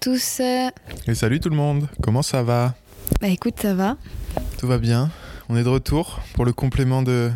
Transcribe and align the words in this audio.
Tous. 0.00 0.40
Et 0.40 1.14
salut 1.14 1.40
tout 1.40 1.50
le 1.50 1.56
monde, 1.56 1.86
comment 2.02 2.22
ça 2.22 2.42
va? 2.42 2.74
Bah 3.20 3.28
écoute, 3.28 3.54
ça 3.60 3.74
va. 3.74 3.98
Tout 4.58 4.66
va 4.66 4.78
bien 4.78 5.10
On 5.50 5.56
est 5.56 5.62
de 5.62 5.68
retour 5.68 6.20
pour 6.32 6.46
le 6.46 6.54
complément 6.54 7.02
de 7.02 7.30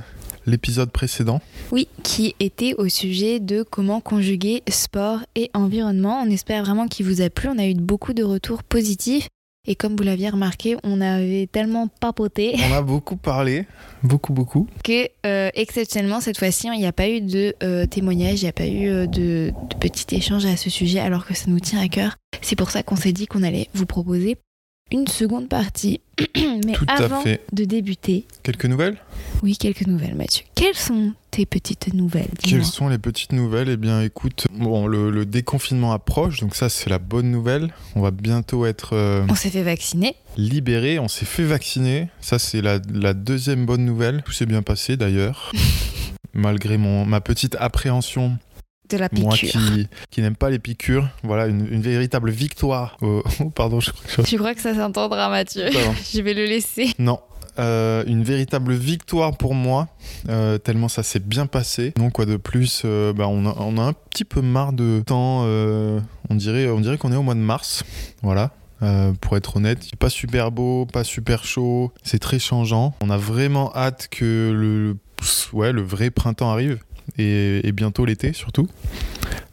l'épisode 0.46 0.90
précédent. 0.90 1.42
Oui, 1.72 1.88
qui 2.02 2.34
était 2.40 2.74
au 2.74 2.88
sujet 2.88 3.38
de 3.38 3.62
comment 3.62 4.00
conjuguer 4.00 4.62
sport 4.68 5.20
et 5.34 5.50
environnement. 5.52 6.22
On 6.22 6.30
espère 6.30 6.64
vraiment 6.64 6.88
qu'il 6.88 7.06
vous 7.06 7.20
a 7.20 7.28
plu. 7.28 7.50
On 7.50 7.58
a 7.58 7.66
eu 7.66 7.74
beaucoup 7.74 8.14
de 8.14 8.22
retours 8.22 8.62
positifs. 8.62 9.28
Et 9.66 9.76
comme 9.76 9.96
vous 9.96 10.02
l'aviez 10.02 10.28
remarqué, 10.28 10.76
on 10.84 11.00
avait 11.00 11.48
tellement 11.50 11.88
papoté 11.88 12.54
On 12.70 12.74
a 12.74 12.82
beaucoup 12.82 13.16
parlé, 13.16 13.64
beaucoup, 14.02 14.32
beaucoup. 14.34 14.68
que 14.84 15.08
euh, 15.24 15.50
exceptionnellement 15.54 16.20
cette 16.20 16.38
fois-ci, 16.38 16.68
il 16.72 16.78
n'y 16.78 16.86
a 16.86 16.92
pas 16.92 17.08
eu 17.08 17.22
de 17.22 17.54
euh, 17.62 17.86
témoignage, 17.86 18.42
il 18.42 18.44
n'y 18.44 18.50
a 18.50 18.52
pas 18.52 18.66
eu 18.66 18.88
euh, 18.88 19.06
de, 19.06 19.52
de 19.70 19.76
petit 19.80 20.14
échange 20.14 20.44
à 20.44 20.56
ce 20.58 20.68
sujet 20.68 20.98
alors 21.00 21.24
que 21.24 21.34
ça 21.34 21.46
nous 21.48 21.60
tient 21.60 21.80
à 21.80 21.88
cœur. 21.88 22.16
C'est 22.42 22.56
pour 22.56 22.70
ça 22.70 22.82
qu'on 22.82 22.96
s'est 22.96 23.12
dit 23.12 23.26
qu'on 23.26 23.42
allait 23.42 23.68
vous 23.72 23.86
proposer 23.86 24.36
une 24.92 25.06
seconde 25.06 25.48
partie. 25.48 26.00
Mais 26.66 26.72
Tout 26.74 26.84
à 26.88 27.02
avant 27.02 27.22
fait. 27.22 27.40
de 27.52 27.64
débuter, 27.64 28.26
Quelques 28.42 28.66
nouvelles? 28.66 28.98
Oui, 29.42 29.56
quelques 29.56 29.86
nouvelles 29.86 30.14
Mathieu. 30.14 30.44
Quelles 30.54 30.74
sont 30.76 31.12
tes 31.34 31.46
petites 31.46 31.92
nouvelles 31.94 32.28
Quelles 32.42 32.64
sont 32.64 32.88
les 32.88 32.98
petites 32.98 33.32
nouvelles? 33.32 33.68
Eh 33.68 33.76
bien 33.76 34.00
écoute, 34.02 34.46
bon, 34.52 34.86
le, 34.86 35.10
le 35.10 35.26
déconfinement 35.26 35.92
approche, 35.92 36.40
donc 36.40 36.54
ça 36.54 36.68
c'est 36.68 36.88
la 36.90 36.98
bonne 36.98 37.30
nouvelle. 37.30 37.72
On 37.96 38.00
va 38.00 38.10
bientôt 38.10 38.66
être 38.66 38.90
euh, 38.94 39.24
On 39.28 39.34
s'est 39.34 39.50
fait 39.50 39.62
vacciner. 39.62 40.14
libéré, 40.36 40.98
on 40.98 41.08
s'est 41.08 41.24
fait 41.24 41.44
vacciner. 41.44 42.08
Ça 42.20 42.38
c'est 42.38 42.62
la, 42.62 42.78
la 42.92 43.14
deuxième 43.14 43.66
bonne 43.66 43.84
nouvelle. 43.84 44.22
Tout 44.24 44.32
s'est 44.32 44.46
bien 44.46 44.62
passé 44.62 44.96
d'ailleurs. 44.96 45.50
Malgré 46.34 46.78
mon, 46.78 47.04
ma 47.06 47.20
petite 47.20 47.56
appréhension 47.60 48.38
De 48.90 48.96
la 48.96 49.08
Moi 49.12 49.34
piqûre. 49.34 49.60
qui, 49.60 49.86
qui 50.10 50.20
n'aime 50.20 50.34
pas 50.36 50.50
les 50.50 50.58
piqûres, 50.58 51.08
voilà, 51.22 51.46
une, 51.46 51.66
une 51.72 51.80
véritable 51.80 52.30
victoire. 52.30 52.96
oh, 53.02 53.22
pardon, 53.54 53.80
je 53.80 53.90
crois 53.92 54.02
que 54.04 54.22
je... 54.22 54.28
Tu 54.28 54.36
crois 54.38 54.54
que 54.54 54.60
ça 54.60 54.74
s'entendra 54.74 55.28
Mathieu? 55.30 55.66
Je 56.12 56.20
vais 56.20 56.34
le 56.34 56.44
laisser. 56.46 56.92
Non. 56.98 57.20
Euh, 57.58 58.02
une 58.06 58.24
véritable 58.24 58.72
victoire 58.72 59.36
pour 59.36 59.54
moi, 59.54 59.88
euh, 60.28 60.58
tellement 60.58 60.88
ça 60.88 61.02
s'est 61.02 61.20
bien 61.20 61.46
passé. 61.46 61.92
Donc 61.96 62.14
quoi 62.14 62.26
de 62.26 62.36
plus, 62.36 62.82
euh, 62.84 63.12
bah, 63.12 63.28
on, 63.28 63.46
a, 63.46 63.54
on 63.58 63.78
un 63.78 63.92
petit 63.92 64.24
peu 64.24 64.40
marre 64.40 64.72
de 64.72 65.02
temps, 65.06 65.42
on 65.44 66.34
dirait 66.34 66.68
on 66.68 66.96
qu'on 66.96 67.12
est 67.12 67.16
au 67.16 67.22
mois 67.22 67.34
de 67.34 67.40
mars, 67.40 67.84
voilà. 68.22 68.50
Pour 69.22 69.36
être 69.38 69.56
honnête, 69.56 69.96
pas 69.98 70.10
super 70.10 70.50
beau, 70.50 70.84
pas 70.84 71.04
super 71.04 71.44
chaud, 71.44 71.90
c'est 72.02 72.18
très 72.18 72.38
changeant. 72.38 72.94
On 73.00 73.08
a 73.08 73.16
vraiment 73.16 73.74
hâte 73.74 74.08
que 74.10 74.50
le, 74.52 74.96
ouais, 75.54 75.72
le 75.72 75.80
vrai 75.80 76.10
printemps 76.10 76.50
arrive 76.50 76.80
et, 77.18 77.66
et 77.66 77.72
bientôt 77.72 78.04
l'été 78.04 78.32
surtout, 78.32 78.68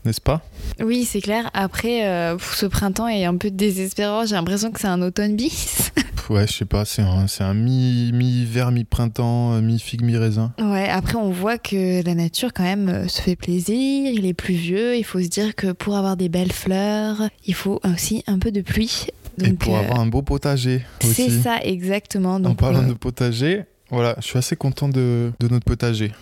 n'est-ce 0.06 0.22
pas? 0.22 0.42
Oui, 0.84 1.06
c'est 1.06 1.22
clair. 1.22 1.50
Après, 1.54 2.08
euh, 2.08 2.38
ce 2.40 2.66
printemps 2.66 3.08
est 3.08 3.26
un 3.26 3.38
peu 3.38 3.52
désespérant. 3.52 4.26
J'ai 4.26 4.36
l'impression 4.36 4.72
que 4.72 4.80
c'est 4.80 4.88
un 4.88 5.02
automne 5.02 5.36
bis. 5.36 5.92
Ouais, 6.30 6.48
je 6.48 6.54
sais 6.54 6.66
pas, 6.66 6.86
c'est 6.86 7.02
un, 7.02 7.26
un 7.40 7.54
mi- 7.54 8.12
mi-hiver, 8.14 8.72
mi-printemps, 8.72 9.54
euh, 9.54 9.62
mi-figue, 9.62 10.02
mi-raisin. 10.02 10.54
Ouais, 10.62 10.88
après, 10.88 11.16
on 11.16 11.30
voit 11.32 11.58
que 11.58 12.02
la 12.06 12.16
nature, 12.16 12.54
quand 12.54 12.64
même, 12.64 12.88
euh, 12.88 13.08
se 13.10 13.22
fait 13.22 13.36
plaisir. 13.36 13.76
Il 14.14 14.26
est 14.26 14.34
pluvieux. 14.34 14.96
Il 14.96 15.04
faut 15.04 15.20
se 15.20 15.28
dire 15.28 15.56
que 15.56 15.74
pour 15.74 15.98
avoir 15.98 16.16
des 16.16 16.30
belles 16.30 16.54
fleurs, 16.54 17.24
il 17.48 17.54
faut 17.54 17.82
aussi 17.84 18.24
un 18.28 18.40
peu 18.40 18.52
de 18.52 18.62
pluie. 18.62 19.08
Et 19.44 19.52
pour 19.54 19.76
euh, 19.76 19.80
avoir 19.82 20.00
un 20.00 20.06
beau 20.06 20.22
potager 20.22 20.86
aussi. 21.04 21.14
c'est 21.30 21.42
ça, 21.42 21.58
exactement. 21.64 22.36
En 22.36 22.56
parlant 22.56 22.84
euh, 22.84 22.88
de 22.90 22.94
potager, 22.94 23.64
voilà, 23.90 24.16
je 24.22 24.28
suis 24.28 24.38
assez 24.38 24.56
content 24.56 24.88
de, 24.88 25.34
de 25.38 25.48
notre 25.50 25.66
potager. 25.66 26.14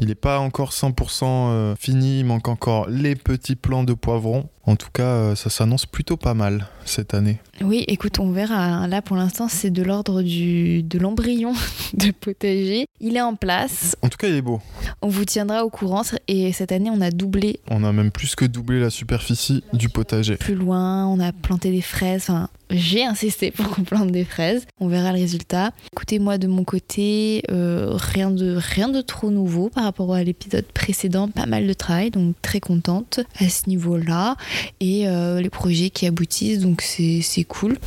Il 0.00 0.08
n'est 0.08 0.14
pas 0.14 0.38
encore 0.38 0.72
100% 0.72 1.24
euh, 1.24 1.76
fini, 1.76 2.20
il 2.20 2.24
manque 2.24 2.48
encore 2.48 2.88
les 2.88 3.16
petits 3.16 3.56
plants 3.56 3.84
de 3.84 3.94
poivrons. 3.94 4.48
En 4.66 4.74
tout 4.74 4.90
cas, 4.92 5.02
euh, 5.02 5.34
ça 5.36 5.48
s'annonce 5.48 5.86
plutôt 5.86 6.16
pas 6.16 6.34
mal 6.34 6.66
cette 6.84 7.14
année. 7.14 7.38
Oui, 7.60 7.84
écoute, 7.86 8.18
on 8.18 8.32
verra. 8.32 8.86
Là, 8.88 9.00
pour 9.00 9.16
l'instant, 9.16 9.48
c'est 9.48 9.70
de 9.70 9.82
l'ordre 9.82 10.22
du 10.22 10.82
de 10.82 10.98
l'embryon 10.98 11.52
de 11.94 12.10
potager. 12.10 12.86
Il 13.00 13.16
est 13.16 13.20
en 13.20 13.36
place. 13.36 13.96
En 14.02 14.08
tout 14.08 14.18
cas, 14.18 14.28
il 14.28 14.34
est 14.34 14.42
beau. 14.42 14.60
On 15.02 15.08
vous 15.08 15.24
tiendra 15.24 15.64
au 15.64 15.70
courant. 15.70 16.02
Et 16.28 16.52
cette 16.52 16.72
année, 16.72 16.90
on 16.92 17.00
a 17.00 17.10
doublé 17.10 17.60
On 17.70 17.84
a 17.84 17.92
même 17.92 18.10
plus 18.10 18.34
que 18.34 18.44
doublé 18.44 18.80
la 18.80 18.90
superficie 18.90 19.62
du 19.72 19.88
potager. 19.88 20.36
plus 20.36 20.54
loin. 20.54 21.06
On 21.06 21.20
a 21.20 21.32
planté 21.32 21.70
des 21.70 21.82
fraises. 21.82 22.22
Enfin, 22.22 22.48
j'ai 22.70 23.04
insisté 23.04 23.52
pour 23.52 23.68
qu'on 23.70 23.82
plante 23.84 24.10
des 24.10 24.24
fraises. 24.24 24.66
On 24.80 24.88
verra 24.88 25.12
le 25.12 25.18
résultat. 25.18 25.70
Écoutez, 25.92 26.18
moi, 26.18 26.38
de 26.38 26.48
mon 26.48 26.64
côté, 26.64 27.42
euh, 27.50 27.92
rien, 27.94 28.30
de, 28.30 28.56
rien 28.58 28.88
de 28.88 29.00
trop 29.00 29.30
nouveau 29.30 29.68
par 29.68 29.84
rapport 29.84 30.12
à 30.14 30.24
l'épisode 30.24 30.64
précédent. 30.74 31.28
Pas 31.28 31.46
mal 31.46 31.66
de 31.66 31.72
travail, 31.72 32.10
donc 32.10 32.34
très 32.42 32.60
contente 32.60 33.20
à 33.38 33.48
ce 33.48 33.68
niveau-là. 33.68 34.36
Et 34.80 35.08
euh, 35.08 35.40
les 35.40 35.50
projets 35.50 35.90
qui 35.90 36.06
aboutissent, 36.06 36.60
donc 36.60 36.82
c'est 36.82 37.44
cool. 37.44 37.78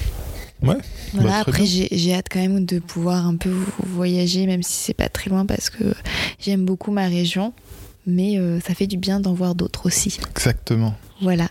Ouais, 0.62 0.76
Voilà, 1.14 1.30
bah, 1.30 1.44
après, 1.48 1.66
j'ai 1.66 2.14
hâte 2.14 2.28
quand 2.30 2.40
même 2.40 2.66
de 2.66 2.80
pouvoir 2.80 3.26
un 3.26 3.38
peu 3.38 3.54
voyager, 3.86 4.46
même 4.46 4.62
si 4.62 4.74
c'est 4.74 4.94
pas 4.94 5.08
très 5.08 5.30
loin, 5.30 5.46
parce 5.46 5.70
que 5.70 5.94
j'aime 6.40 6.66
beaucoup 6.66 6.92
ma 6.92 7.08
région. 7.08 7.54
Mais 8.06 8.38
euh, 8.40 8.60
ça 8.60 8.74
fait 8.74 8.88
du 8.88 8.98
bien 8.98 9.20
d'en 9.20 9.34
voir 9.34 9.56
d'autres 9.56 9.86
aussi. 9.86 10.18
Exactement. 10.32 10.96
Voilà. 11.22 11.48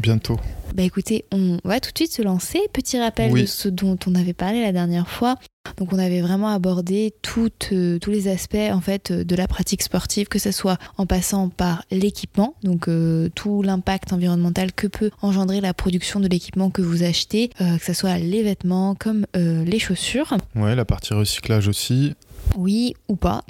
Bientôt. 0.00 0.38
Bah 0.74 0.82
écoutez, 0.82 1.24
on 1.30 1.58
va 1.64 1.78
tout 1.78 1.92
de 1.92 1.98
suite 1.98 2.12
se 2.12 2.20
lancer. 2.22 2.58
Petit 2.72 2.98
rappel 2.98 3.30
Oui. 3.32 3.42
de 3.42 3.46
ce 3.46 3.68
dont 3.68 3.96
on 4.08 4.14
avait 4.16 4.32
parlé 4.32 4.60
la 4.60 4.72
dernière 4.72 5.08
fois. 5.08 5.36
Donc 5.78 5.92
on 5.92 5.98
avait 5.98 6.20
vraiment 6.20 6.48
abordé 6.48 7.14
euh, 7.72 7.98
tous 7.98 8.10
les 8.10 8.28
aspects 8.28 8.56
en 8.70 8.80
fait 8.80 9.10
euh, 9.12 9.24
de 9.24 9.34
la 9.36 9.46
pratique 9.48 9.82
sportive, 9.82 10.26
que 10.28 10.38
ce 10.38 10.50
soit 10.50 10.76
en 10.98 11.06
passant 11.06 11.48
par 11.48 11.84
l'équipement, 11.90 12.54
donc 12.64 12.88
euh, 12.88 13.28
tout 13.34 13.62
l'impact 13.62 14.12
environnemental 14.12 14.72
que 14.72 14.86
peut 14.88 15.10
engendrer 15.22 15.60
la 15.62 15.72
production 15.72 16.20
de 16.20 16.28
l'équipement 16.28 16.70
que 16.70 16.82
vous 16.82 17.02
achetez, 17.02 17.50
euh, 17.60 17.78
que 17.78 17.84
ce 17.84 17.92
soit 17.94 18.18
les 18.18 18.42
vêtements 18.42 18.94
comme 18.94 19.26
les 19.34 19.78
chaussures, 19.78 20.36
Ouais, 20.54 20.74
la 20.74 20.84
partie 20.84 21.14
recyclage 21.14 21.66
aussi. 21.68 22.14
oui 22.56 22.94
ou 23.08 23.16
pas. 23.16 23.42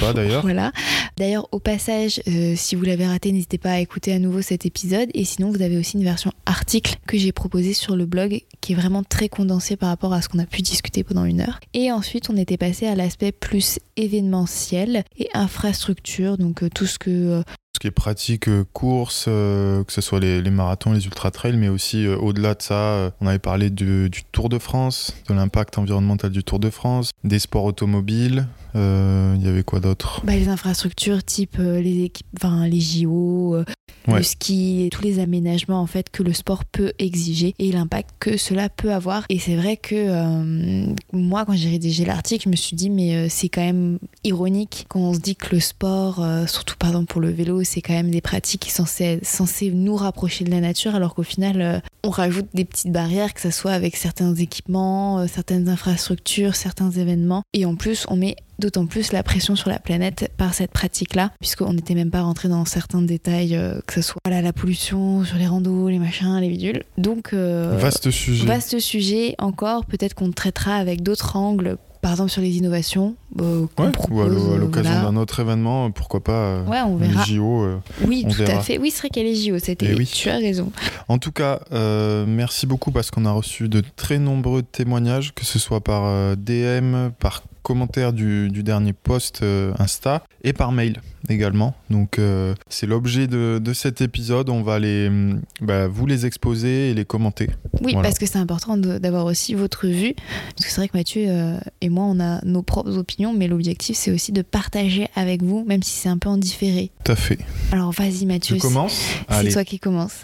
Pas 0.00 0.12
d'ailleurs. 0.12 0.42
Voilà. 0.42 0.72
D'ailleurs, 1.16 1.48
au 1.52 1.58
passage, 1.58 2.20
euh, 2.28 2.54
si 2.56 2.74
vous 2.74 2.84
l'avez 2.84 3.06
raté, 3.06 3.32
n'hésitez 3.32 3.58
pas 3.58 3.72
à 3.72 3.78
écouter 3.80 4.12
à 4.12 4.18
nouveau 4.18 4.42
cet 4.42 4.66
épisode. 4.66 5.10
Et 5.14 5.24
sinon, 5.24 5.50
vous 5.50 5.62
avez 5.62 5.76
aussi 5.76 5.96
une 5.96 6.04
version 6.04 6.32
article 6.46 6.96
que 7.06 7.18
j'ai 7.18 7.32
proposée 7.32 7.74
sur 7.74 7.96
le 7.96 8.06
blog 8.06 8.42
qui 8.60 8.72
est 8.72 8.76
vraiment 8.76 9.02
très 9.02 9.28
condensée 9.28 9.76
par 9.76 9.88
rapport 9.88 10.12
à 10.12 10.22
ce 10.22 10.28
qu'on 10.28 10.38
a 10.38 10.46
pu 10.46 10.62
discuter 10.62 11.04
pendant 11.04 11.24
une 11.24 11.40
heure. 11.40 11.60
Et 11.74 11.92
ensuite, 11.92 12.30
on 12.30 12.36
était 12.36 12.56
passé 12.56 12.86
à 12.86 12.94
l'aspect 12.94 13.32
plus 13.32 13.78
événementiel 13.96 15.04
et 15.18 15.28
infrastructure, 15.34 16.38
donc 16.38 16.62
euh, 16.62 16.70
tout 16.74 16.86
ce 16.86 16.98
que 16.98 17.10
euh, 17.10 17.42
qui 17.82 17.88
est 17.88 17.90
pratique, 17.90 18.46
euh, 18.48 18.64
course, 18.72 19.24
euh, 19.26 19.82
que 19.82 19.92
ce 19.92 20.00
soit 20.00 20.20
les, 20.20 20.40
les 20.40 20.50
marathons, 20.52 20.92
les 20.92 21.04
ultra-trails, 21.04 21.56
mais 21.56 21.68
aussi 21.68 22.06
euh, 22.06 22.16
au-delà 22.16 22.54
de 22.54 22.62
ça, 22.62 23.10
on 23.20 23.26
avait 23.26 23.40
parlé 23.40 23.70
du, 23.70 24.08
du 24.08 24.22
Tour 24.30 24.48
de 24.48 24.58
France, 24.60 25.12
de 25.28 25.34
l'impact 25.34 25.78
environnemental 25.78 26.30
du 26.30 26.44
Tour 26.44 26.60
de 26.60 26.70
France, 26.70 27.10
des 27.24 27.40
sports 27.40 27.64
automobiles, 27.64 28.46
euh, 28.74 29.34
il 29.36 29.44
y 29.44 29.48
avait 29.48 29.64
quoi 29.64 29.80
d'autre? 29.80 30.22
Bah, 30.24 30.34
les 30.34 30.48
infrastructures 30.48 31.24
type 31.24 31.56
euh, 31.58 31.80
les 31.80 32.04
équipes, 32.04 32.26
enfin 32.38 32.66
les 32.68 32.80
JO, 32.80 33.56
euh, 33.56 33.64
Ouais. 34.08 34.16
le 34.16 34.22
ski, 34.24 34.88
tous 34.90 35.02
les 35.02 35.20
aménagements 35.20 35.80
en 35.80 35.86
fait 35.86 36.10
que 36.10 36.24
le 36.24 36.32
sport 36.32 36.64
peut 36.64 36.92
exiger 36.98 37.54
et 37.60 37.70
l'impact 37.70 38.10
que 38.18 38.36
cela 38.36 38.68
peut 38.68 38.92
avoir. 38.92 39.24
Et 39.28 39.38
c'est 39.38 39.54
vrai 39.54 39.76
que 39.76 40.86
moi, 41.12 41.44
quand 41.44 41.52
j'ai 41.52 41.68
rédigé 41.70 42.04
l'article, 42.04 42.46
je 42.46 42.48
me 42.48 42.56
suis 42.56 42.74
dit 42.74 42.90
mais 42.90 43.28
c'est 43.28 43.48
quand 43.48 43.60
même 43.60 44.00
ironique 44.24 44.86
quand 44.88 44.98
on 44.98 45.14
se 45.14 45.20
dit 45.20 45.36
que 45.36 45.54
le 45.54 45.60
sport, 45.60 46.20
surtout 46.48 46.74
par 46.78 46.90
exemple 46.90 47.12
pour 47.12 47.20
le 47.20 47.30
vélo, 47.30 47.62
c'est 47.72 47.80
quand 47.80 47.94
même 47.94 48.10
des 48.10 48.20
pratiques 48.20 48.60
qui 48.60 48.70
sont 48.70 48.84
censées, 48.84 49.20
censées 49.22 49.70
nous 49.70 49.96
rapprocher 49.96 50.44
de 50.44 50.50
la 50.50 50.60
nature, 50.60 50.94
alors 50.94 51.14
qu'au 51.14 51.22
final, 51.22 51.60
euh, 51.62 51.80
on 52.04 52.10
rajoute 52.10 52.46
des 52.52 52.64
petites 52.64 52.92
barrières, 52.92 53.32
que 53.32 53.40
ce 53.40 53.50
soit 53.50 53.72
avec 53.72 53.96
certains 53.96 54.34
équipements, 54.34 55.20
euh, 55.20 55.26
certaines 55.26 55.68
infrastructures, 55.68 56.54
certains 56.54 56.90
événements, 56.90 57.42
et 57.54 57.64
en 57.64 57.74
plus, 57.74 58.04
on 58.08 58.16
met 58.16 58.36
d'autant 58.58 58.86
plus 58.86 59.12
la 59.12 59.22
pression 59.22 59.56
sur 59.56 59.70
la 59.70 59.78
planète 59.78 60.30
par 60.36 60.54
cette 60.54 60.70
pratique-là, 60.70 61.32
puisqu'on 61.40 61.72
n'était 61.72 61.94
même 61.94 62.10
pas 62.10 62.22
rentré 62.22 62.48
dans 62.48 62.64
certains 62.64 63.02
détails, 63.02 63.56
euh, 63.56 63.80
que 63.86 63.94
ce 63.94 64.02
soit 64.02 64.20
voilà, 64.24 64.42
la 64.42 64.52
pollution 64.52 65.24
sur 65.24 65.36
les 65.36 65.46
randos, 65.46 65.88
les 65.88 65.98
machins, 65.98 66.38
les 66.40 66.48
bidules. 66.48 66.84
Donc, 66.98 67.32
euh, 67.32 67.76
Vaste 67.78 68.10
sujet. 68.10 68.46
vaste 68.46 68.78
sujet 68.78 69.34
encore, 69.38 69.84
peut-être 69.86 70.14
qu'on 70.14 70.30
traitera 70.30 70.76
avec 70.76 71.02
d'autres 71.02 71.36
angles 71.36 71.78
par 72.02 72.10
exemple 72.10 72.30
sur 72.30 72.42
les 72.42 72.56
innovations 72.58 73.14
euh, 73.40 73.64
qu'on 73.74 73.84
Ouais, 73.86 73.90
propose, 73.92 74.12
ou 74.18 74.20
à 74.22 74.26
l'o- 74.28 74.50
à 74.52 74.54
euh, 74.56 74.58
l'occasion 74.58 74.92
voilà. 74.92 75.08
d'un 75.08 75.16
autre 75.16 75.40
événement, 75.40 75.90
pourquoi 75.92 76.20
pas 76.22 76.32
euh, 76.32 76.66
Ouais, 76.66 76.80
on 76.82 76.98
les. 76.98 77.08
JO. 77.24 77.62
euh. 77.62 77.78
Oui, 78.06 78.24
on 78.26 78.30
tout 78.30 78.36
verra. 78.38 78.58
à 78.58 78.60
fait. 78.62 78.76
Oui, 78.78 78.90
c'est 78.90 78.98
vrai 79.00 79.08
qu'il 79.08 79.22
y 79.22 79.26
a 79.26 79.28
les 79.32 79.36
JO, 79.36 79.58
c'était. 79.58 79.86
Eh 79.90 79.94
oui. 79.94 80.04
Tu 80.12 80.28
as 80.28 80.36
raison. 80.36 80.70
En 81.08 81.16
tout 81.18 81.32
cas, 81.32 81.60
euh, 81.72 82.26
merci 82.28 82.66
beaucoup 82.66 82.90
parce 82.90 83.10
qu'on 83.10 83.24
a 83.24 83.30
reçu 83.32 83.68
de 83.70 83.82
très 83.96 84.18
nombreux 84.18 84.62
témoignages, 84.62 85.32
que 85.34 85.44
ce 85.46 85.58
soit 85.58 85.80
par 85.80 86.02
euh, 86.04 86.34
DM, 86.36 87.10
par 87.18 87.42
commentaire 87.62 88.12
du, 88.12 88.48
du 88.50 88.62
dernier 88.62 88.92
post 88.92 89.40
euh, 89.42 89.72
Insta 89.78 90.22
et 90.44 90.52
par 90.52 90.72
mail 90.72 91.00
également. 91.28 91.74
Donc 91.90 92.18
euh, 92.18 92.54
c'est 92.68 92.86
l'objet 92.86 93.26
de, 93.28 93.60
de 93.62 93.72
cet 93.72 94.00
épisode. 94.00 94.48
On 94.48 94.62
va 94.62 94.78
les, 94.78 95.08
hum, 95.08 95.40
bah, 95.60 95.86
vous 95.86 96.06
les 96.06 96.26
exposer 96.26 96.90
et 96.90 96.94
les 96.94 97.04
commenter. 97.04 97.48
Oui, 97.82 97.92
Voilà. 97.92 98.08
parce 98.08 98.18
que 98.18 98.26
c'est 98.26 98.38
important 98.38 98.76
d'avoir 98.76 99.26
aussi 99.26 99.54
votre 99.54 99.86
vue. 99.86 100.14
Parce 100.56 100.66
que 100.66 100.70
c'est 100.72 100.80
vrai 100.80 100.88
que 100.88 100.96
Mathieu 100.96 101.24
euh, 101.28 101.58
et 101.80 101.88
moi, 101.88 102.04
on 102.06 102.18
a 102.20 102.44
nos 102.44 102.62
propres 102.62 102.96
opinions, 102.98 103.32
mais 103.32 103.46
l'objectif, 103.48 103.96
c'est 103.96 104.10
aussi 104.10 104.32
de 104.32 104.42
partager 104.42 105.06
avec 105.14 105.42
vous, 105.42 105.64
même 105.64 105.82
si 105.82 105.92
c'est 105.96 106.08
un 106.08 106.18
peu 106.18 106.28
en 106.28 106.36
différé. 106.38 106.90
Tout 107.04 107.12
à 107.12 107.16
fait. 107.16 107.38
Alors 107.70 107.92
vas-y, 107.92 108.26
Mathieu. 108.26 108.56
Je 108.56 108.60
commence 108.60 109.00
C'est 109.30 109.50
toi 109.52 109.64
qui 109.64 109.78
commence. 109.78 110.14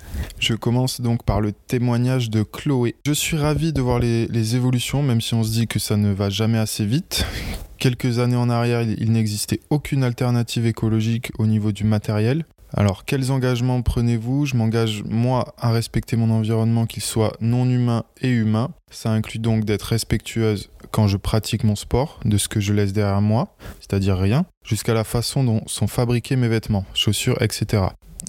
Je 0.41 0.55
commence 0.55 1.00
donc 1.00 1.23
par 1.25 1.41
le 1.41 1.52
témoignage 1.52 2.31
de 2.31 2.43
Chloé. 2.43 2.96
Je 3.06 3.12
suis 3.12 3.37
ravi 3.37 3.73
de 3.73 3.81
voir 3.81 3.99
les, 4.00 4.26
les 4.26 4.56
évolutions, 4.56 5.02
même 5.02 5.20
si 5.20 5.34
on 5.34 5.44
se 5.44 5.50
dit 5.50 5.67
que 5.69 5.79
ça 5.79 5.96
ne 5.96 6.12
va 6.12 6.29
jamais 6.31 6.58
assez 6.58 6.84
vite. 6.84 7.25
Quelques 7.78 8.19
années 8.19 8.36
en 8.36 8.50
arrière, 8.50 8.82
il, 8.82 9.12
n'existait 9.12 9.60
aucune 9.70 10.02
alternative 10.02 10.66
écologique 10.66 11.30
au 11.38 11.46
niveau 11.46 11.70
du 11.70 11.84
matériel. 11.84 12.44
Alors, 12.75 13.04
quels 13.04 13.30
engagements 13.30 13.80
prenez-vous? 13.82 14.46
Je 14.46 14.56
m'engage, 14.56 15.02
moi, 15.04 15.54
à 15.58 15.70
respecter 15.70 16.16
mon 16.16 16.30
environnement, 16.30 16.86
qu'il 16.86 17.02
soit 17.02 17.34
non 17.40 17.69
humain 17.70 18.04
et 18.20 18.28
humain. 18.28 18.70
Ça 18.90 19.10
inclut 19.10 19.38
donc 19.38 19.64
d'être 19.64 19.84
respectueuse 19.84 20.70
quand 20.90 21.06
je 21.06 21.16
pratique 21.16 21.64
mon 21.64 21.76
sport, 21.76 22.20
de 22.25 22.36
ce 22.36 22.48
que 22.48 22.60
je 22.60 22.72
laisse 22.72 22.92
derrière 22.92 23.20
moi, 23.20 23.54
c'est-à-dire 23.81 24.19
rien, 24.19 24.44
jusqu'à 24.64 24.94
la 24.94 25.04
façon 25.04 25.44
dont 25.44 25.62
sont 25.66 25.86
fabriqués 25.86 26.36
mes 26.36 26.48
vêtements, 26.48 26.84
chaussures, 26.94 27.40
etc. 27.42 27.84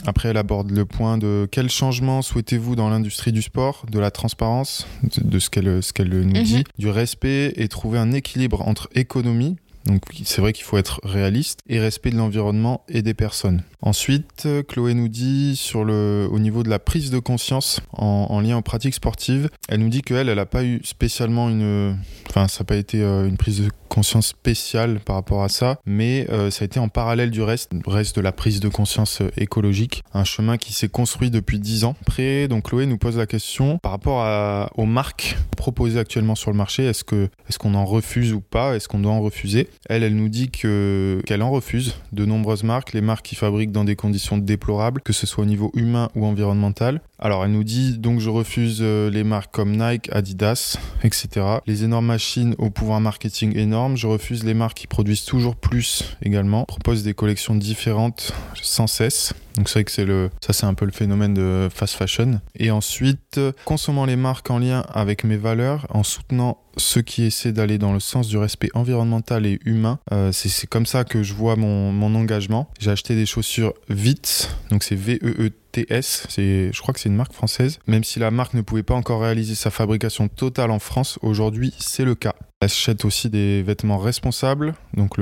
Après, 0.06 0.30
elle 0.30 0.38
aborde 0.38 0.72
le 0.72 0.86
point 0.86 1.18
de 1.18 1.48
quel 1.52 1.70
changement 1.70 2.22
souhaitez-vous 2.22 2.76
dans 2.76 2.90
l'industrie 2.90 3.32
du 3.32 3.42
sport, 3.42 3.86
de 3.92 4.00
la 4.00 4.12
transparence, 4.12 4.88
de, 5.04 5.28
de 5.28 5.40
ce 5.40 5.50
qu'elle 5.50 5.84
ce 5.84 5.92
qu'elle 5.94 6.10
nous 6.10 6.38
Mhm. 6.38 6.44
dit, 6.44 6.64
du 6.78 6.88
respect 6.90 7.54
et 7.58 7.68
trouver 7.68 8.00
un 8.00 8.12
équilibre 8.14 8.68
entre 8.68 8.90
économie, 8.96 9.58
donc 9.86 10.02
c'est 10.24 10.42
vrai 10.42 10.54
qu'il 10.54 10.66
faut 10.66 10.78
être 10.78 11.00
réaliste, 11.04 11.60
et 11.68 11.80
respect 11.80 12.12
de 12.12 12.18
l'environnement 12.18 12.84
et 12.90 13.02
des 13.02 13.14
personnes. 13.14 13.64
Ensuite, 13.82 14.44
euh, 14.46 14.62
Chloé 14.62 14.94
nous 14.94 15.08
dit 15.08 15.56
sur 15.56 15.86
le, 15.86 16.28
au 16.30 16.40
niveau 16.40 16.64
de 16.64 16.70
la 16.70 16.80
prise 16.80 17.12
de 17.12 17.20
conscience 17.20 17.80
en, 17.94 18.28
en 18.30 18.42
lien 18.42 18.58
aux 18.58 18.62
pratiques 18.62 18.94
sportives, 18.94 19.50
elle 19.70 19.80
nous 19.80 19.90
dit 19.90 20.02
qu'elle, 20.02 20.28
elle 20.28 20.36
n'a 20.36 20.46
pas 20.46 20.64
eu 20.64 20.82
spécialement 20.84 21.50
une... 21.50 21.98
Enfin, 22.30 22.48
ça 22.48 22.60
n'a 22.60 22.66
pas 22.66 22.76
été 22.76 23.02
euh, 23.02 23.28
une 23.28 23.38
prise 23.38 23.62
de 23.62 23.72
conscience 23.88 24.28
spéciale 24.28 25.00
par 25.00 25.16
rapport 25.16 25.44
à 25.44 25.50
ça, 25.50 25.80
mais 25.86 26.28
euh, 26.30 26.52
ça 26.52 26.64
a 26.64 26.66
été 26.66 26.80
en 26.80 26.90
parallèle 26.90 27.32
du 27.32 27.42
reste, 27.42 27.72
reste 27.88 28.18
de 28.18 28.22
la 28.22 28.32
prise 28.32 28.60
de 28.60 28.68
conscience 28.68 29.22
écologique, 29.38 30.04
un 30.14 30.26
chemin 30.26 30.58
qui 30.58 30.74
s'est 30.74 30.90
construit 30.90 31.32
depuis 31.32 31.60
10 31.60 31.86
ans. 31.86 31.96
Après, 32.02 32.48
donc 32.48 32.66
Chloé 32.66 32.86
nous 32.86 32.98
pose 32.98 33.18
la 33.18 33.26
question 33.26 33.80
par 33.80 33.94
rapport 33.94 34.70
aux 34.78 34.86
marques 34.86 35.38
proposées 35.58 36.00
actuellement 36.00 36.36
sur 36.36 36.52
le 36.52 36.58
marché, 36.58 36.86
est-ce 36.86 37.04
est-ce 37.48 37.58
qu'on 37.58 37.74
en 37.74 37.86
refuse 37.86 38.34
ou 38.34 38.42
pas, 38.42 38.76
est-ce 38.76 38.88
qu'on 38.88 39.00
doit 39.00 39.12
en 39.12 39.22
refuser? 39.22 39.69
Elle, 39.88 40.08
nous 40.16 40.30
dit 40.30 40.50
que 40.50 41.22
qu'elle 41.26 41.42
en 41.42 41.52
refuse 41.52 41.96
de 42.12 42.26
nombreuses 42.26 42.64
marques, 42.64 42.94
les 42.94 43.02
marques 43.02 43.26
qui 43.26 43.36
fabriquent 43.36 43.72
dans 43.72 43.84
des 43.84 43.96
conditions 43.96 44.38
déplorables, 44.38 45.02
que 45.02 45.14
ce 45.14 45.28
soit 45.28 45.44
au 45.44 45.48
niveau 45.48 45.72
humain 45.76 46.10
ou 46.16 46.26
environnemental. 46.26 47.02
Alors, 47.20 47.44
elle 47.44 47.52
nous 47.52 47.64
dit 47.64 47.98
donc 47.98 48.20
je 48.20 48.30
refuse 48.30 48.80
euh, 48.82 49.10
les 49.10 49.24
marques 49.24 49.54
comme 49.54 49.76
Nike, 49.76 50.10
Adidas, 50.12 50.78
etc. 51.04 51.46
Les 51.68 51.84
énormes 51.84 52.06
machines 52.06 52.56
au 52.58 52.70
pouvoir 52.70 53.02
marketing 53.02 53.58
énorme. 53.58 53.98
Je 53.98 54.08
refuse 54.08 54.44
les 54.44 54.54
marques 54.54 54.78
qui 54.78 54.88
produisent 54.88 55.26
toujours 55.26 55.56
plus 55.56 56.16
également, 56.22 56.66
proposent 56.66 57.04
des 57.04 57.14
collections 57.14 57.56
différentes 57.56 58.34
sans 58.62 58.88
cesse. 58.88 59.34
Donc 59.56 59.68
c'est 59.68 59.80
vrai 59.80 59.84
que 59.84 60.30
ça 60.42 60.54
c'est 60.54 60.66
un 60.66 60.74
peu 60.74 60.86
le 60.86 60.92
phénomène 60.92 61.34
de 61.34 61.68
fast 61.74 61.96
fashion. 61.96 62.40
Et 62.56 62.72
ensuite, 62.72 63.40
consommant 63.66 64.06
les 64.06 64.16
marques 64.16 64.50
en 64.50 64.60
lien 64.60 64.86
avec 64.94 65.24
mes 65.24 65.38
valeurs, 65.38 65.86
en 65.90 66.04
soutenant 66.04 66.58
ceux 66.80 67.02
qui 67.02 67.24
essaient 67.24 67.52
d'aller 67.52 67.78
dans 67.78 67.94
le 67.94 68.00
sens 68.00 68.28
du 68.28 68.38
respect 68.38 68.70
environnemental 68.74 69.46
et 69.46 69.60
humain. 69.66 70.00
Euh, 70.12 70.32
c'est, 70.32 70.68
comme 70.68 70.86
ça 70.86 71.04
que 71.04 71.24
je 71.24 71.34
vois 71.34 71.56
mon, 71.56 72.16
engagement. 72.16 72.70
J'ai 72.80 72.92
acheté 72.92 73.16
des 73.16 73.26
chaussures 73.26 73.74
Vitz, 73.90 74.50
donc 74.72 74.84
c'est 74.84 74.96
V-E-E-T-S. 74.96 76.26
C'est, 76.30 76.72
je 76.74 76.82
crois 76.82 76.94
que 76.94 77.00
c'est 77.00 77.10
une 77.10 77.16
marque 77.16 77.34
française. 77.34 77.80
Même 77.88 78.04
si 78.04 78.20
la 78.20 78.32
marque 78.32 78.56
ne 78.56 78.62
pouvait 78.62 78.84
pas 78.84 78.96
encore 78.96 79.22
réaliser 79.22 79.56
sa 79.56 79.70
fabrication 79.70 80.28
totale 80.28 80.72
en 80.72 80.80
France, 80.80 81.20
aujourd'hui 81.22 81.74
c'est 81.78 82.06
le 82.06 82.16
cas. 82.16 82.34
J'achète 82.62 83.06
aussi 83.06 83.30
des 83.30 83.62
vêtements 83.62 84.00
responsables, 84.00 84.74
donc 84.94 85.18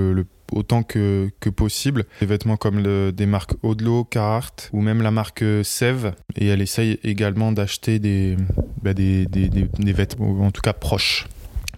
autant 0.51 0.81
que, 0.83 1.29
possible. 1.55 2.05
Des 2.19 2.25
vêtements 2.25 2.57
comme 2.57 3.11
des 3.11 3.25
marques 3.25 3.53
Odlo, 3.63 4.05
Carhartt 4.05 4.69
ou 4.73 4.81
même 4.81 5.01
la 5.01 5.11
marque 5.11 5.43
euh, 5.43 5.63
Sève. 5.63 6.13
Et 6.35 6.47
elle 6.47 6.61
essaye 6.61 6.99
également 7.03 7.51
d'acheter 7.51 7.99
des, 7.99 8.37
bah, 8.81 8.93
vêtements, 8.93 10.45
en 10.45 10.51
tout 10.51 10.61
cas 10.61 10.73
proches. 10.73 11.27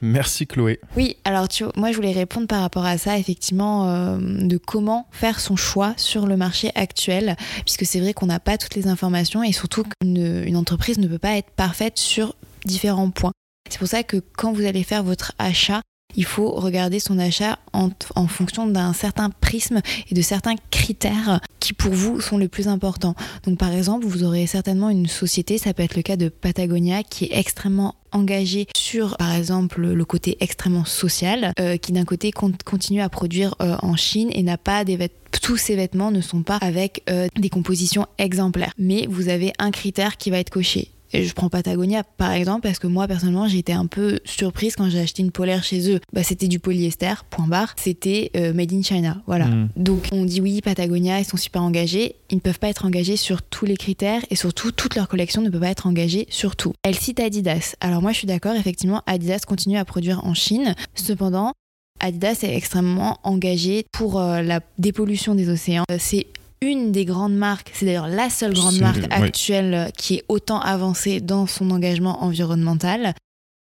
Merci 0.01 0.47
Chloé. 0.47 0.79
Oui, 0.95 1.17
alors 1.25 1.47
tu 1.47 1.63
vois, 1.63 1.73
moi 1.75 1.91
je 1.91 1.95
voulais 1.95 2.11
répondre 2.11 2.47
par 2.47 2.61
rapport 2.61 2.85
à 2.85 2.97
ça, 2.97 3.17
effectivement, 3.17 3.89
euh, 3.89 4.17
de 4.19 4.57
comment 4.57 5.07
faire 5.11 5.39
son 5.39 5.55
choix 5.55 5.93
sur 5.97 6.25
le 6.25 6.37
marché 6.37 6.71
actuel, 6.75 7.35
puisque 7.65 7.85
c'est 7.85 7.99
vrai 7.99 8.13
qu'on 8.13 8.27
n'a 8.27 8.39
pas 8.39 8.57
toutes 8.57 8.75
les 8.75 8.87
informations 8.87 9.43
et 9.43 9.51
surtout 9.51 9.83
qu'une 9.83 10.43
une 10.45 10.57
entreprise 10.57 10.99
ne 10.99 11.07
peut 11.07 11.19
pas 11.19 11.37
être 11.37 11.51
parfaite 11.51 11.97
sur 11.97 12.35
différents 12.65 13.09
points. 13.09 13.31
C'est 13.69 13.79
pour 13.79 13.87
ça 13.87 14.03
que 14.03 14.17
quand 14.37 14.51
vous 14.51 14.65
allez 14.65 14.83
faire 14.83 15.03
votre 15.03 15.33
achat, 15.37 15.81
il 16.15 16.25
faut 16.25 16.51
regarder 16.51 16.99
son 16.99 17.19
achat 17.19 17.59
en, 17.73 17.89
fonction 18.27 18.67
d'un 18.67 18.93
certain 18.93 19.29
prisme 19.29 19.81
et 20.09 20.15
de 20.15 20.21
certains 20.21 20.55
critères 20.71 21.39
qui 21.59 21.73
pour 21.73 21.93
vous 21.93 22.19
sont 22.19 22.37
les 22.37 22.47
plus 22.47 22.67
importants. 22.67 23.15
Donc 23.45 23.57
par 23.57 23.71
exemple, 23.71 24.05
vous 24.05 24.23
aurez 24.23 24.47
certainement 24.47 24.89
une 24.89 25.07
société, 25.07 25.57
ça 25.57 25.73
peut 25.73 25.83
être 25.83 25.95
le 25.95 26.01
cas 26.01 26.17
de 26.17 26.29
Patagonia, 26.29 27.03
qui 27.03 27.25
est 27.25 27.37
extrêmement 27.37 27.95
engagée 28.11 28.67
sur 28.75 29.17
par 29.17 29.33
exemple 29.33 29.81
le 29.81 30.05
côté 30.05 30.37
extrêmement 30.39 30.85
social, 30.85 31.53
euh, 31.59 31.77
qui 31.77 31.91
d'un 31.91 32.05
côté 32.05 32.31
con- 32.31 32.53
continue 32.65 33.01
à 33.01 33.09
produire 33.09 33.55
euh, 33.61 33.75
en 33.81 33.95
Chine 33.95 34.29
et 34.33 34.43
n'a 34.43 34.57
pas 34.57 34.83
des 34.83 34.97
vêtements 34.97 35.15
tous 35.43 35.57
ces 35.57 35.75
vêtements 35.75 36.11
ne 36.11 36.21
sont 36.21 36.43
pas 36.43 36.57
avec 36.57 37.03
euh, 37.09 37.27
des 37.35 37.49
compositions 37.49 38.07
exemplaires. 38.17 38.73
Mais 38.77 39.05
vous 39.07 39.29
avez 39.29 39.53
un 39.59 39.71
critère 39.71 40.17
qui 40.17 40.31
va 40.31 40.39
être 40.39 40.49
coché. 40.49 40.91
Et 41.13 41.25
je 41.25 41.33
prends 41.33 41.49
Patagonia 41.49 42.03
par 42.03 42.31
exemple 42.31 42.61
parce 42.61 42.79
que 42.79 42.87
moi 42.87 43.07
personnellement 43.07 43.47
j'ai 43.47 43.59
été 43.59 43.73
un 43.73 43.87
peu 43.87 44.19
surprise 44.25 44.75
quand 44.75 44.89
j'ai 44.89 44.99
acheté 44.99 45.23
une 45.23 45.31
polaire 45.31 45.63
chez 45.63 45.93
eux. 45.93 45.99
Bah, 46.13 46.23
c'était 46.23 46.47
du 46.47 46.59
polyester, 46.59 47.13
point 47.29 47.47
barre. 47.47 47.73
C'était 47.77 48.31
euh, 48.35 48.53
made 48.53 48.73
in 48.73 48.81
China, 48.81 49.21
voilà. 49.25 49.45
Mm. 49.45 49.69
Donc 49.75 50.07
on 50.11 50.25
dit 50.25 50.41
oui 50.41 50.61
Patagonia 50.61 51.19
ils 51.19 51.25
sont 51.25 51.37
super 51.37 51.63
engagés. 51.63 52.15
Ils 52.29 52.35
ne 52.35 52.41
peuvent 52.41 52.59
pas 52.59 52.69
être 52.69 52.85
engagés 52.85 53.17
sur 53.17 53.41
tous 53.41 53.65
les 53.65 53.77
critères 53.77 54.21
et 54.29 54.35
surtout 54.35 54.71
toute 54.71 54.95
leur 54.95 55.07
collection 55.07 55.41
ne 55.41 55.49
peut 55.49 55.59
pas 55.59 55.69
être 55.69 55.87
engagée 55.87 56.27
sur 56.29 56.55
tout. 56.55 56.73
Elle 56.83 56.95
cite 56.95 57.19
Adidas. 57.19 57.75
Alors 57.79 58.01
moi 58.01 58.11
je 58.11 58.17
suis 58.17 58.27
d'accord 58.27 58.55
effectivement 58.55 59.01
Adidas 59.05 59.43
continue 59.47 59.77
à 59.77 59.85
produire 59.85 60.25
en 60.25 60.33
Chine. 60.33 60.75
Cependant 60.93 61.53
Adidas 61.99 62.39
est 62.43 62.55
extrêmement 62.55 63.19
engagé 63.23 63.85
pour 63.91 64.19
euh, 64.19 64.41
la 64.41 64.61
dépollution 64.77 65.35
des 65.35 65.49
océans. 65.49 65.83
Euh, 65.91 65.97
C'est 65.99 66.27
une 66.61 66.91
des 66.91 67.05
grandes 67.05 67.35
marques, 67.35 67.71
c'est 67.73 67.85
d'ailleurs 67.85 68.07
la 68.07 68.29
seule 68.29 68.53
grande 68.53 68.79
marque 68.79 69.05
actuelle 69.11 69.73
euh, 69.73 69.89
qui 69.97 70.15
est 70.15 70.23
autant 70.27 70.59
avancée 70.59 71.21
dans 71.21 71.47
son 71.47 71.71
engagement 71.71 72.23
environnemental. 72.23 73.13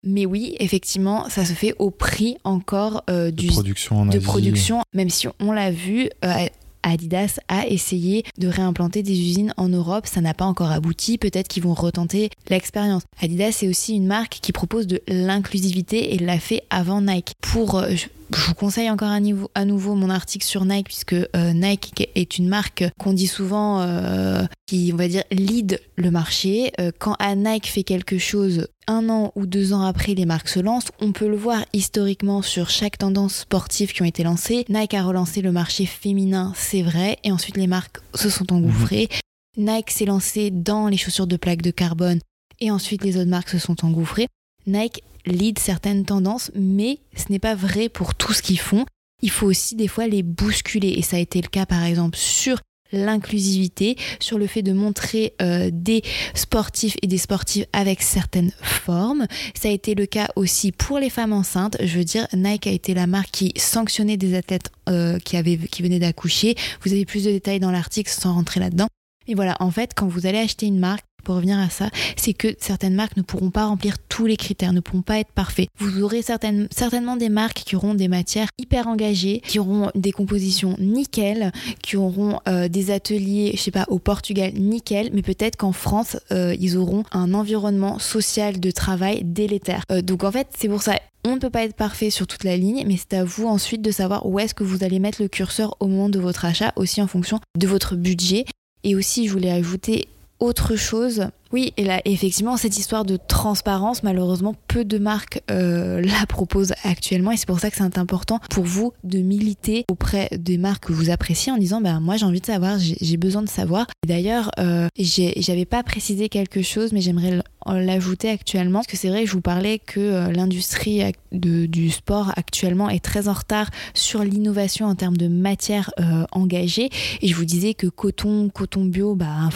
Mais 0.05 0.25
oui, 0.25 0.55
effectivement, 0.61 1.29
ça 1.29 1.45
se 1.45 1.53
fait 1.53 1.75
au 1.79 1.91
prix 1.91 2.37
encore 2.45 3.03
euh, 3.11 3.27
De 3.27 3.31
du, 3.37 3.47
production 3.49 4.01
en 4.01 4.07
de 4.07 4.17
Asie. 4.17 4.21
production, 4.21 4.83
même 4.95 5.11
si 5.11 5.27
on 5.41 5.53
l'a 5.53 5.71
vu, 5.71 6.09
euh, 6.25 6.47
Adidas 6.87 7.41
a 7.49 7.67
essayé 7.67 8.25
de 8.39 8.49
réimplanter 8.49 9.03
des 9.03 9.19
usines 9.19 9.53
en 9.57 9.69
Europe, 9.69 10.07
ça 10.07 10.21
n'a 10.21 10.35
pas 10.35 10.45
encore 10.45 10.71
abouti, 10.71 11.19
peut-être 11.19 11.49
qu'ils 11.49 11.65
vont 11.65 11.75
retenter 11.75 12.31
l'expérience. 12.49 13.03
Adidas 13.21 13.53
c'est 13.53 13.69
aussi 13.69 13.95
une 13.97 14.07
marque 14.07 14.39
qui 14.41 14.53
propose 14.53 14.87
de 14.87 15.03
l'inclusivité 15.09 16.15
et 16.15 16.19
l'a 16.19 16.39
fait 16.39 16.63
avant 16.71 17.01
Nike. 17.01 17.33
Pour, 17.41 17.77
euh, 17.77 17.91
je, 17.91 18.07
vous 18.31 18.55
conseille 18.55 18.89
encore 18.91 19.11
à, 19.11 19.65
nouveau 19.65 19.95
mon 19.95 20.11
article 20.11 20.47
sur 20.47 20.65
Nike 20.65 20.87
puisque 20.87 21.15
euh, 21.15 21.53
Nike 21.53 22.09
est 22.15 22.39
une 22.39 22.49
marque 22.49 22.85
qu'on 22.99 23.13
dit 23.13 23.27
souvent 23.27 23.81
euh, 23.81 24.45
qui, 24.67 24.91
on 24.93 24.97
va 24.97 25.09
dire, 25.09 25.25
lead 25.31 25.81
le 25.97 26.11
marché. 26.11 26.73
Quand 26.99 27.17
Nike 27.37 27.67
fait 27.67 27.83
quelque 27.83 28.19
chose 28.19 28.69
un 28.87 29.09
an 29.09 29.33
ou 29.35 29.47
deux 29.47 29.73
ans 29.73 29.83
après 29.83 30.15
les 30.15 30.27
marques 30.27 30.49
se 30.49 30.61
lancent, 30.61 30.93
on 31.01 31.13
peut 31.13 31.29
le 31.29 31.37
voir 31.37 31.65
historiquement 31.73 32.43
sur 32.43 32.71
chaque 32.71 32.99
tendance 32.99 33.39
sportive 33.39 33.93
qui 33.93 34.03
ont 34.03 34.07
été 34.07 34.23
lancées. 34.23 34.65
Nike 34.69 34.95
a 34.95 35.03
relancé 35.03 35.43
le 35.43 35.53
marché 35.53 35.87
féminin, 35.87 36.53
c'est 36.55 36.83
vrai, 36.83 37.19
et 37.25 37.33
ensuite 37.33 37.57
les 37.57 37.67
marques 37.67 37.99
se 38.15 38.31
sont 38.31 38.53
engouffrées. 38.53 39.09
Nike 39.57 39.91
s'est 39.91 40.05
lancé 40.05 40.51
dans 40.51 40.89
les 40.89 40.97
chaussures 40.97 41.27
de 41.27 41.37
plaques 41.37 41.63
de 41.63 41.71
carbone, 41.71 42.21
et 42.61 42.71
ensuite 42.71 43.03
les 43.03 43.17
autres 43.17 43.31
marques 43.31 43.51
se 43.51 43.59
sont 43.59 43.85
engouffrées. 43.85 44.29
Nike 44.67 45.03
lead 45.25 45.59
certaines 45.59 46.05
tendances, 46.05 46.51
mais 46.55 47.01
ce 47.17 47.31
n'est 47.31 47.39
pas 47.39 47.55
vrai 47.55 47.89
pour 47.89 48.15
tout 48.15 48.33
ce 48.33 48.43
qu'ils 48.43 48.61
font. 48.61 48.85
Il 49.23 49.31
faut 49.31 49.47
aussi 49.47 49.75
des 49.75 49.89
fois 49.89 50.07
les 50.07 50.23
bousculer, 50.23 50.91
et 50.91 51.03
ça 51.03 51.17
a 51.17 51.21
été 51.21 51.41
le 51.41 51.49
cas 51.49 51.67
par 51.67 51.83
exemple 51.83 52.17
sur 52.17 52.61
l'inclusivité, 52.93 53.97
sur 54.21 54.39
le 54.39 54.47
fait 54.47 54.63
de 54.63 54.73
montrer 54.73 55.35
euh, 55.43 55.71
des 55.73 56.03
sportifs 56.35 56.97
et 57.03 57.07
des 57.07 57.19
sportives 57.19 57.67
avec 57.73 58.03
certaines 58.03 58.53
formes. 58.63 59.27
Ça 59.55 59.69
a 59.69 59.73
été 59.73 59.95
le 59.95 60.07
cas 60.07 60.29
aussi 60.37 60.73
pour 60.73 60.99
les 60.99 61.11
femmes 61.11 61.33
enceintes. 61.33 61.77
Je 61.83 61.99
veux 61.99 62.05
dire, 62.05 62.27
Nike 62.33 62.67
a 62.67 62.71
été 62.71 62.95
la 62.95 63.07
marque 63.07 63.31
qui 63.31 63.53
sanctionnait 63.57 64.17
des 64.17 64.35
athlètes 64.35 64.71
euh, 64.89 65.19
qui, 65.19 65.37
avaient, 65.37 65.59
qui 65.59 65.83
venaient 65.83 65.99
d'accoucher. 65.99 66.55
Vous 66.83 66.93
avez 66.93 67.05
plus 67.05 67.25
de 67.25 67.31
détails 67.31 67.61
dans 67.61 67.71
l'article 67.71 68.11
sans 68.11 68.35
rentrer 68.35 68.61
là-dedans. 68.61 68.89
Et 69.29 69.35
voilà, 69.35 69.57
en 69.61 69.71
fait, 69.71 69.93
quand 69.95 70.07
vous 70.07 70.27
allez 70.27 70.39
acheter 70.39 70.67
une 70.67 70.79
marque, 70.79 71.06
pour 71.27 71.35
revenir 71.35 71.59
à 71.59 71.69
ça, 71.71 71.91
c'est 72.17 72.35
que 72.35 72.55
certaines 72.61 72.95
marques 72.95 73.17
ne 73.17 73.23
pourront 73.23 73.51
pas 73.51 73.67
remplir 73.67 73.97
tous 74.09 74.27
les 74.27 74.37
critères, 74.37 74.73
ne 74.73 74.79
pourront 74.79 75.03
pas 75.03 75.19
être 75.19 75.33
parfaits. 75.33 75.67
Vous 75.77 76.05
aurez 76.05 76.23
certainement 76.23 77.17
des 77.17 77.29
marques 77.29 77.65
qui 77.67 77.75
auront 77.75 77.95
des 77.95 78.07
matières 78.07 78.47
hyper 78.59 78.87
engagées, 78.87 79.43
qui 79.45 79.59
auront 79.59 79.91
des 79.97 80.13
compositions 80.13 80.77
nickel, 80.79 81.51
qui 81.83 81.97
auront 81.97 82.39
euh, 82.47 82.69
des 82.69 82.93
ateliers, 82.93 83.55
je 83.57 83.61
sais 83.61 83.73
pas, 83.73 83.87
au 83.89 83.99
Portugal 83.99 84.53
nickel, 84.55 85.11
mais 85.13 85.23
peut-être 85.23 85.57
qu'en 85.57 85.73
France, 85.73 86.17
euh, 86.31 86.55
ils 86.61 86.77
auront 86.79 87.03
un 87.11 87.35
environnement 87.35 87.99
social 87.99 88.61
de 88.61 88.71
travail 88.71 89.23
délétère. 89.25 89.83
Euh, 89.91 90.03
donc 90.03 90.23
en 90.23 90.31
fait, 90.31 90.47
c'est 90.57 90.69
pour 90.69 90.83
ça, 90.83 90.95
on 91.25 91.35
ne 91.35 91.41
peut 91.41 91.51
pas 91.51 91.65
être 91.65 91.75
parfait 91.75 92.11
sur 92.11 92.29
toute 92.29 92.45
la 92.45 92.57
ligne, 92.57 92.85
mais 92.87 92.97
c'est 92.97 93.17
à 93.17 93.25
vous 93.25 93.49
ensuite 93.49 93.83
de 93.83 93.91
savoir 93.91 94.27
où 94.27 94.39
est-ce 94.39 94.55
que 94.55 94.63
vous 94.63 94.85
allez 94.85 95.01
mettre 95.01 95.21
le 95.21 95.27
curseur 95.27 95.77
au 95.81 95.89
moment 95.89 96.09
de 96.09 96.21
votre 96.21 96.45
achat, 96.45 96.73
aussi 96.77 97.03
en 97.03 97.09
fonction 97.09 97.41
de 97.59 97.67
votre 97.67 97.97
budget. 97.97 98.45
Et 98.85 98.95
aussi, 98.95 99.27
je 99.27 99.33
voulais 99.33 99.51
ajouter 99.51 100.07
autre 100.41 100.77
chose. 100.77 101.29
Oui, 101.53 101.73
et 101.77 101.85
là, 101.85 102.01
effectivement, 102.05 102.57
cette 102.57 102.77
histoire 102.77 103.05
de 103.05 103.17
transparence, 103.17 104.03
malheureusement, 104.03 104.55
peu 104.67 104.85
de 104.85 104.99
marques 104.99 105.41
euh, 105.51 106.01
la 106.03 106.27
proposent 106.27 106.75
actuellement. 106.85 107.31
Et 107.31 107.37
c'est 107.37 107.47
pour 107.47 107.61
ça 107.61 107.71
que 107.71 107.77
c'est 107.77 107.99
important 107.99 108.41
pour 108.51 108.65
vous 108.65 108.93
de 109.05 109.19
militer 109.19 109.85
auprès 109.91 110.29
des 110.37 110.59
marques 110.59 110.87
que 110.87 110.93
vous 110.93 111.11
appréciez 111.11 111.53
en 111.53 111.57
disant 111.57 111.81
ben, 111.81 112.01
Moi, 112.01 112.17
j'ai 112.17 112.27
envie 112.27 112.41
de 112.41 112.47
savoir, 112.47 112.79
j'ai 112.79 113.17
besoin 113.17 113.43
de 113.43 113.49
savoir. 113.49 113.87
D'ailleurs, 114.07 114.51
euh, 114.59 114.89
j'avais 114.99 115.65
pas 115.65 115.83
précisé 115.83 116.29
quelque 116.29 116.63
chose, 116.63 116.93
mais 116.93 117.01
j'aimerais 117.01 117.41
l'ajouter 117.75 118.31
actuellement. 118.31 118.81
Parce 118.81 118.89
que 118.89 118.97
c'est 118.97 119.09
vrai 119.09 119.27
je 119.27 119.33
vous 119.33 119.41
parlais 119.41 119.79
que 119.79 120.01
euh, 120.01 120.33
l'industrie 120.33 121.03
du 121.33 121.91
sport 121.91 122.33
actuellement 122.37 122.89
est 122.89 123.05
très 123.05 123.29
en 123.29 123.33
retard 123.33 123.71
sur 123.95 124.23
l'innovation 124.23 124.87
en 124.87 124.95
termes 124.95 125.17
de 125.17 125.29
matière 125.29 125.91
euh, 126.01 126.25
engagée. 126.33 126.91
Et 127.21 127.29
je 127.29 127.35
vous 127.35 127.45
disais 127.45 127.75
que 127.75 127.87
coton, 127.87 128.49
coton 128.49 128.85
bio, 128.85 129.15
bah, 129.15 129.49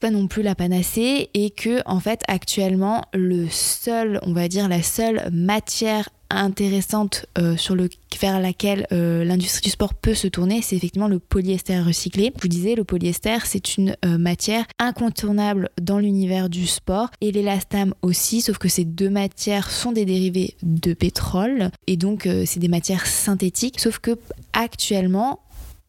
pas 0.00 0.10
non 0.10 0.26
plus 0.26 0.42
la 0.42 0.54
panacée. 0.54 1.30
Et 1.34 1.50
que, 1.50 1.80
en 1.86 2.00
fait, 2.00 2.22
actuellement, 2.28 3.02
le 3.12 3.48
seul, 3.48 4.20
on 4.22 4.32
va 4.32 4.48
dire, 4.48 4.68
la 4.68 4.82
seule 4.82 5.28
matière 5.32 6.08
intéressante 6.36 7.26
euh, 7.38 7.56
sur 7.56 7.74
le, 7.74 7.88
vers 8.20 8.40
laquelle 8.40 8.86
euh, 8.92 9.24
l'industrie 9.24 9.62
du 9.62 9.70
sport 9.70 9.94
peut 9.94 10.14
se 10.14 10.28
tourner, 10.28 10.62
c'est 10.62 10.76
effectivement 10.76 11.08
le 11.08 11.18
polyester 11.18 11.80
recyclé. 11.80 12.32
Vous 12.40 12.48
disiez, 12.48 12.74
le 12.74 12.84
polyester, 12.84 13.38
c'est 13.44 13.76
une 13.76 13.96
euh, 14.04 14.18
matière 14.18 14.64
incontournable 14.78 15.70
dans 15.80 15.98
l'univers 15.98 16.48
du 16.48 16.66
sport 16.66 17.08
et 17.20 17.32
l'élastame 17.32 17.94
aussi, 18.02 18.40
sauf 18.40 18.58
que 18.58 18.68
ces 18.68 18.84
deux 18.84 19.10
matières 19.10 19.70
sont 19.70 19.92
des 19.92 20.04
dérivés 20.04 20.56
de 20.62 20.94
pétrole 20.94 21.70
et 21.86 21.96
donc 21.96 22.28
c'est 22.46 22.60
des 22.60 22.68
matières 22.68 23.06
synthétiques, 23.06 23.80
sauf 23.80 23.98
que 23.98 24.18
actuellement, 24.52 25.40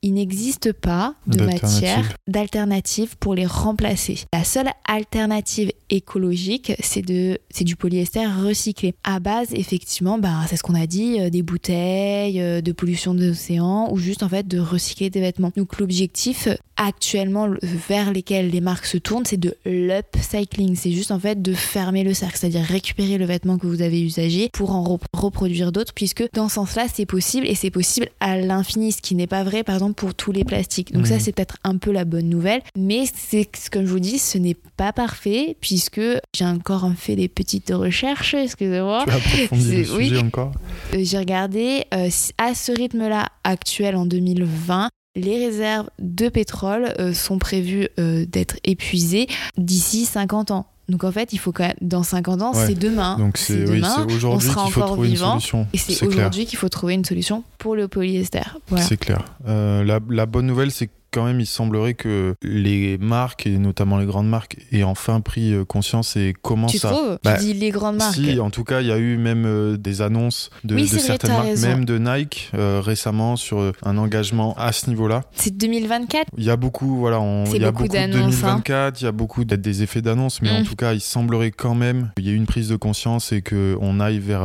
il 0.06 0.14
n'existe 0.14 0.72
pas 0.72 1.16
de 1.26 1.44
matière 1.44 2.14
d'alternative 2.28 3.18
pour 3.20 3.34
les 3.34 3.48
remplacer. 3.48 4.20
La 4.34 4.44
seule 4.44 4.70
alternative 4.88 5.72
écologique, 5.90 6.74
c'est 6.80 7.02
de 7.02 7.40
c'est 7.50 7.64
du 7.64 7.76
polyester 7.76 8.28
recyclé. 8.28 8.94
À 9.04 9.20
base, 9.20 9.48
effectivement, 9.54 10.20
bah, 10.20 10.42
c'est 10.48 10.58
ce 10.58 10.64
qu'on 10.64 10.76
a 10.76 10.86
dit, 10.86 11.20
euh, 11.20 11.32
des 11.32 11.42
bouteilles, 11.42 12.40
euh, 12.40 12.62
de 12.62 12.72
pollution 12.72 13.16
des 13.16 13.32
océans, 13.32 13.92
ou 13.92 13.98
juste 13.98 14.22
en 14.22 14.30
fait 14.30 14.48
de 14.48 14.60
recycler 14.60 15.10
des 15.10 15.22
vêtements. 15.22 15.52
Donc 15.58 15.80
l'objectif 15.80 16.50
actuellement 16.78 17.48
vers 17.64 18.12
lesquels 18.12 18.50
les 18.50 18.62
marques 18.62 18.86
se 18.86 18.98
tournent, 18.98 19.26
c'est 19.26 19.40
de 19.40 19.56
l'upcycling. 19.66 20.76
C'est 20.76 20.92
juste 20.92 21.12
en 21.12 21.20
fait 21.20 21.42
de 21.42 21.54
fermer 21.54 22.04
le 22.04 22.14
cercle, 22.14 22.38
c'est-à-dire 22.38 22.64
récupérer 22.64 23.18
le 23.18 23.26
vêtement 23.26 23.58
que 23.58 23.66
vous 23.66 23.82
avez 23.82 24.04
usagé 24.04 24.50
pour 24.54 24.72
en 24.72 25.00
reproduire 25.14 25.72
d'autres, 25.72 25.94
puisque 25.94 26.26
dans 26.34 26.48
ce 26.48 26.56
sens-là, 26.56 26.86
c'est 26.94 27.08
possible 27.08 27.48
et 27.48 27.56
c'est 27.56 27.72
possible 27.72 28.10
à 28.20 28.38
l'infini, 28.38 28.92
ce 28.92 29.02
qui 29.02 29.16
n'est 29.16 29.26
pas 29.26 29.44
vrai 29.44 29.64
par 29.64 29.76
exemple 29.76 29.95
pour 29.96 30.14
tous 30.14 30.32
les 30.32 30.44
plastiques. 30.44 30.92
Donc 30.94 31.08
ça, 31.08 31.20
c'est 31.20 31.32
peut-être 31.32 31.58
un 31.64 31.78
peu 31.78 31.92
la 31.92 32.06
bonne 32.06 32.30
nouvelle, 32.30 32.62
mais 32.78 33.06
c'est 33.14 33.48
comme 33.72 33.86
je 33.86 33.92
vous 33.92 34.00
dis, 34.00 34.20
ce 34.20 34.38
n'est 34.38 34.58
pas 34.78 34.94
parfait 34.94 35.58
puisque 35.62 36.02
j'ai 36.36 36.46
encore 36.46 36.92
fait 36.98 37.16
des 37.16 37.28
petites 37.28 37.72
recherches, 37.72 38.34
excusez-moi. 38.34 39.06
Tu 39.06 39.12
as 39.12 39.56
le 39.56 39.84
sujet 39.84 40.18
encore? 40.20 40.52
Euh, 40.94 41.00
J'ai 41.02 41.18
regardé 41.18 41.86
euh, 41.94 42.10
à 42.38 42.56
ce 42.56 42.72
rythme-là 42.72 43.30
actuel 43.44 43.96
en 43.96 44.06
2020, 44.06 44.90
les 45.16 45.46
réserves 45.46 45.90
de 46.00 46.28
pétrole 46.30 46.94
euh, 47.00 47.14
sont 47.14 47.38
prévues 47.38 47.88
d'être 47.98 48.58
épuisées 48.64 49.28
d'ici 49.58 50.06
50 50.06 50.52
ans. 50.52 50.68
Donc 50.88 51.04
en 51.04 51.12
fait, 51.12 51.34
il 51.34 51.40
faut 51.40 51.52
quand 51.52 51.66
même, 51.66 51.76
dans 51.82 52.04
50 52.04 52.42
ans, 52.42 52.54
c'est 52.54 52.76
demain. 52.76 53.18
Donc 53.18 53.38
c'est 53.38 53.66
demain, 53.66 54.06
on 54.24 54.40
sera 54.40 54.64
encore 54.64 55.02
vivant. 55.02 55.40
Et 55.74 55.78
c'est 55.78 56.06
aujourd'hui 56.06 56.46
qu'il 56.46 56.58
faut 56.58 56.70
trouver 56.70 56.94
une 56.94 57.06
solution 57.06 57.44
pour 57.58 57.76
le 57.76 57.88
polyester. 57.88 58.42
C'est 58.78 58.98
clair. 58.98 59.26
Euh, 59.48 59.84
la, 59.84 60.00
la, 60.10 60.26
bonne 60.26 60.46
nouvelle, 60.46 60.72
c'est 60.72 60.90
quand 61.16 61.24
même, 61.24 61.40
il 61.40 61.46
semblerait 61.46 61.94
que 61.94 62.36
les 62.42 62.98
marques, 62.98 63.48
et 63.48 63.58
notamment 63.58 63.98
les 63.98 64.06
grandes 64.06 64.28
marques, 64.28 64.58
aient 64.74 64.84
enfin 64.84 65.22
pris 65.22 65.54
euh, 65.54 65.64
conscience 65.64 66.18
et 66.18 66.34
commencent 66.42 66.74
tu 66.74 66.80
Trouves 66.80 67.18
tu 67.24 67.30
bah, 67.30 67.38
dis 67.38 67.54
les 67.54 67.70
grandes 67.70 67.96
marques 67.96 68.16
Si, 68.16 68.38
en 68.38 68.50
tout 68.50 68.66
cas, 68.66 68.82
il 68.82 68.88
y 68.88 68.92
a 68.92 68.98
eu 68.98 69.16
même 69.16 69.46
euh, 69.46 69.78
des 69.78 70.02
annonces 70.02 70.50
de, 70.66 70.78
certaines 70.86 71.32
marques, 71.32 71.58
même 71.60 71.86
de 71.86 71.98
Nike 71.98 72.52
euh, 72.54 72.82
récemment 72.84 73.38
sur 73.38 73.72
un 73.82 73.98
engagement 73.98 74.56
à 74.58 74.74
ce 74.74 74.90
niveau-là. 74.90 75.24
C'est 75.32 75.56
2024 75.56 76.28
Il 76.38 76.44
y 76.44 76.50
a 76.50 76.58
beaucoup, 76.58 76.98
voilà, 76.98 77.18
il 77.46 77.62
y 77.62 77.64
a 77.64 77.72
beaucoup, 77.72 77.88
de 77.88 78.12
2024, 78.12 79.00
il 79.00 79.04
y 79.06 79.08
a 79.08 79.14
beaucoup 79.14 79.46
des 79.46 79.84
effets 79.84 80.02
d'annonce, 80.02 80.42
mais 80.42 80.52
en 80.52 80.62
mm. 80.62 80.66
tout 80.66 80.76
cas, 80.76 80.94
il 80.94 81.02
semblerait 81.02 81.52
quand 81.52 81.76
même 81.76 82.12
qu'il 82.18 82.26
y 82.26 82.30
ait 82.30 82.36
une 82.36 82.46
prise 82.46 82.68
de 82.68 82.76
conscience 82.76 83.32
et 83.32 83.42
qu'on 83.42 84.02
aille 84.02 84.20
vers, 84.20 84.44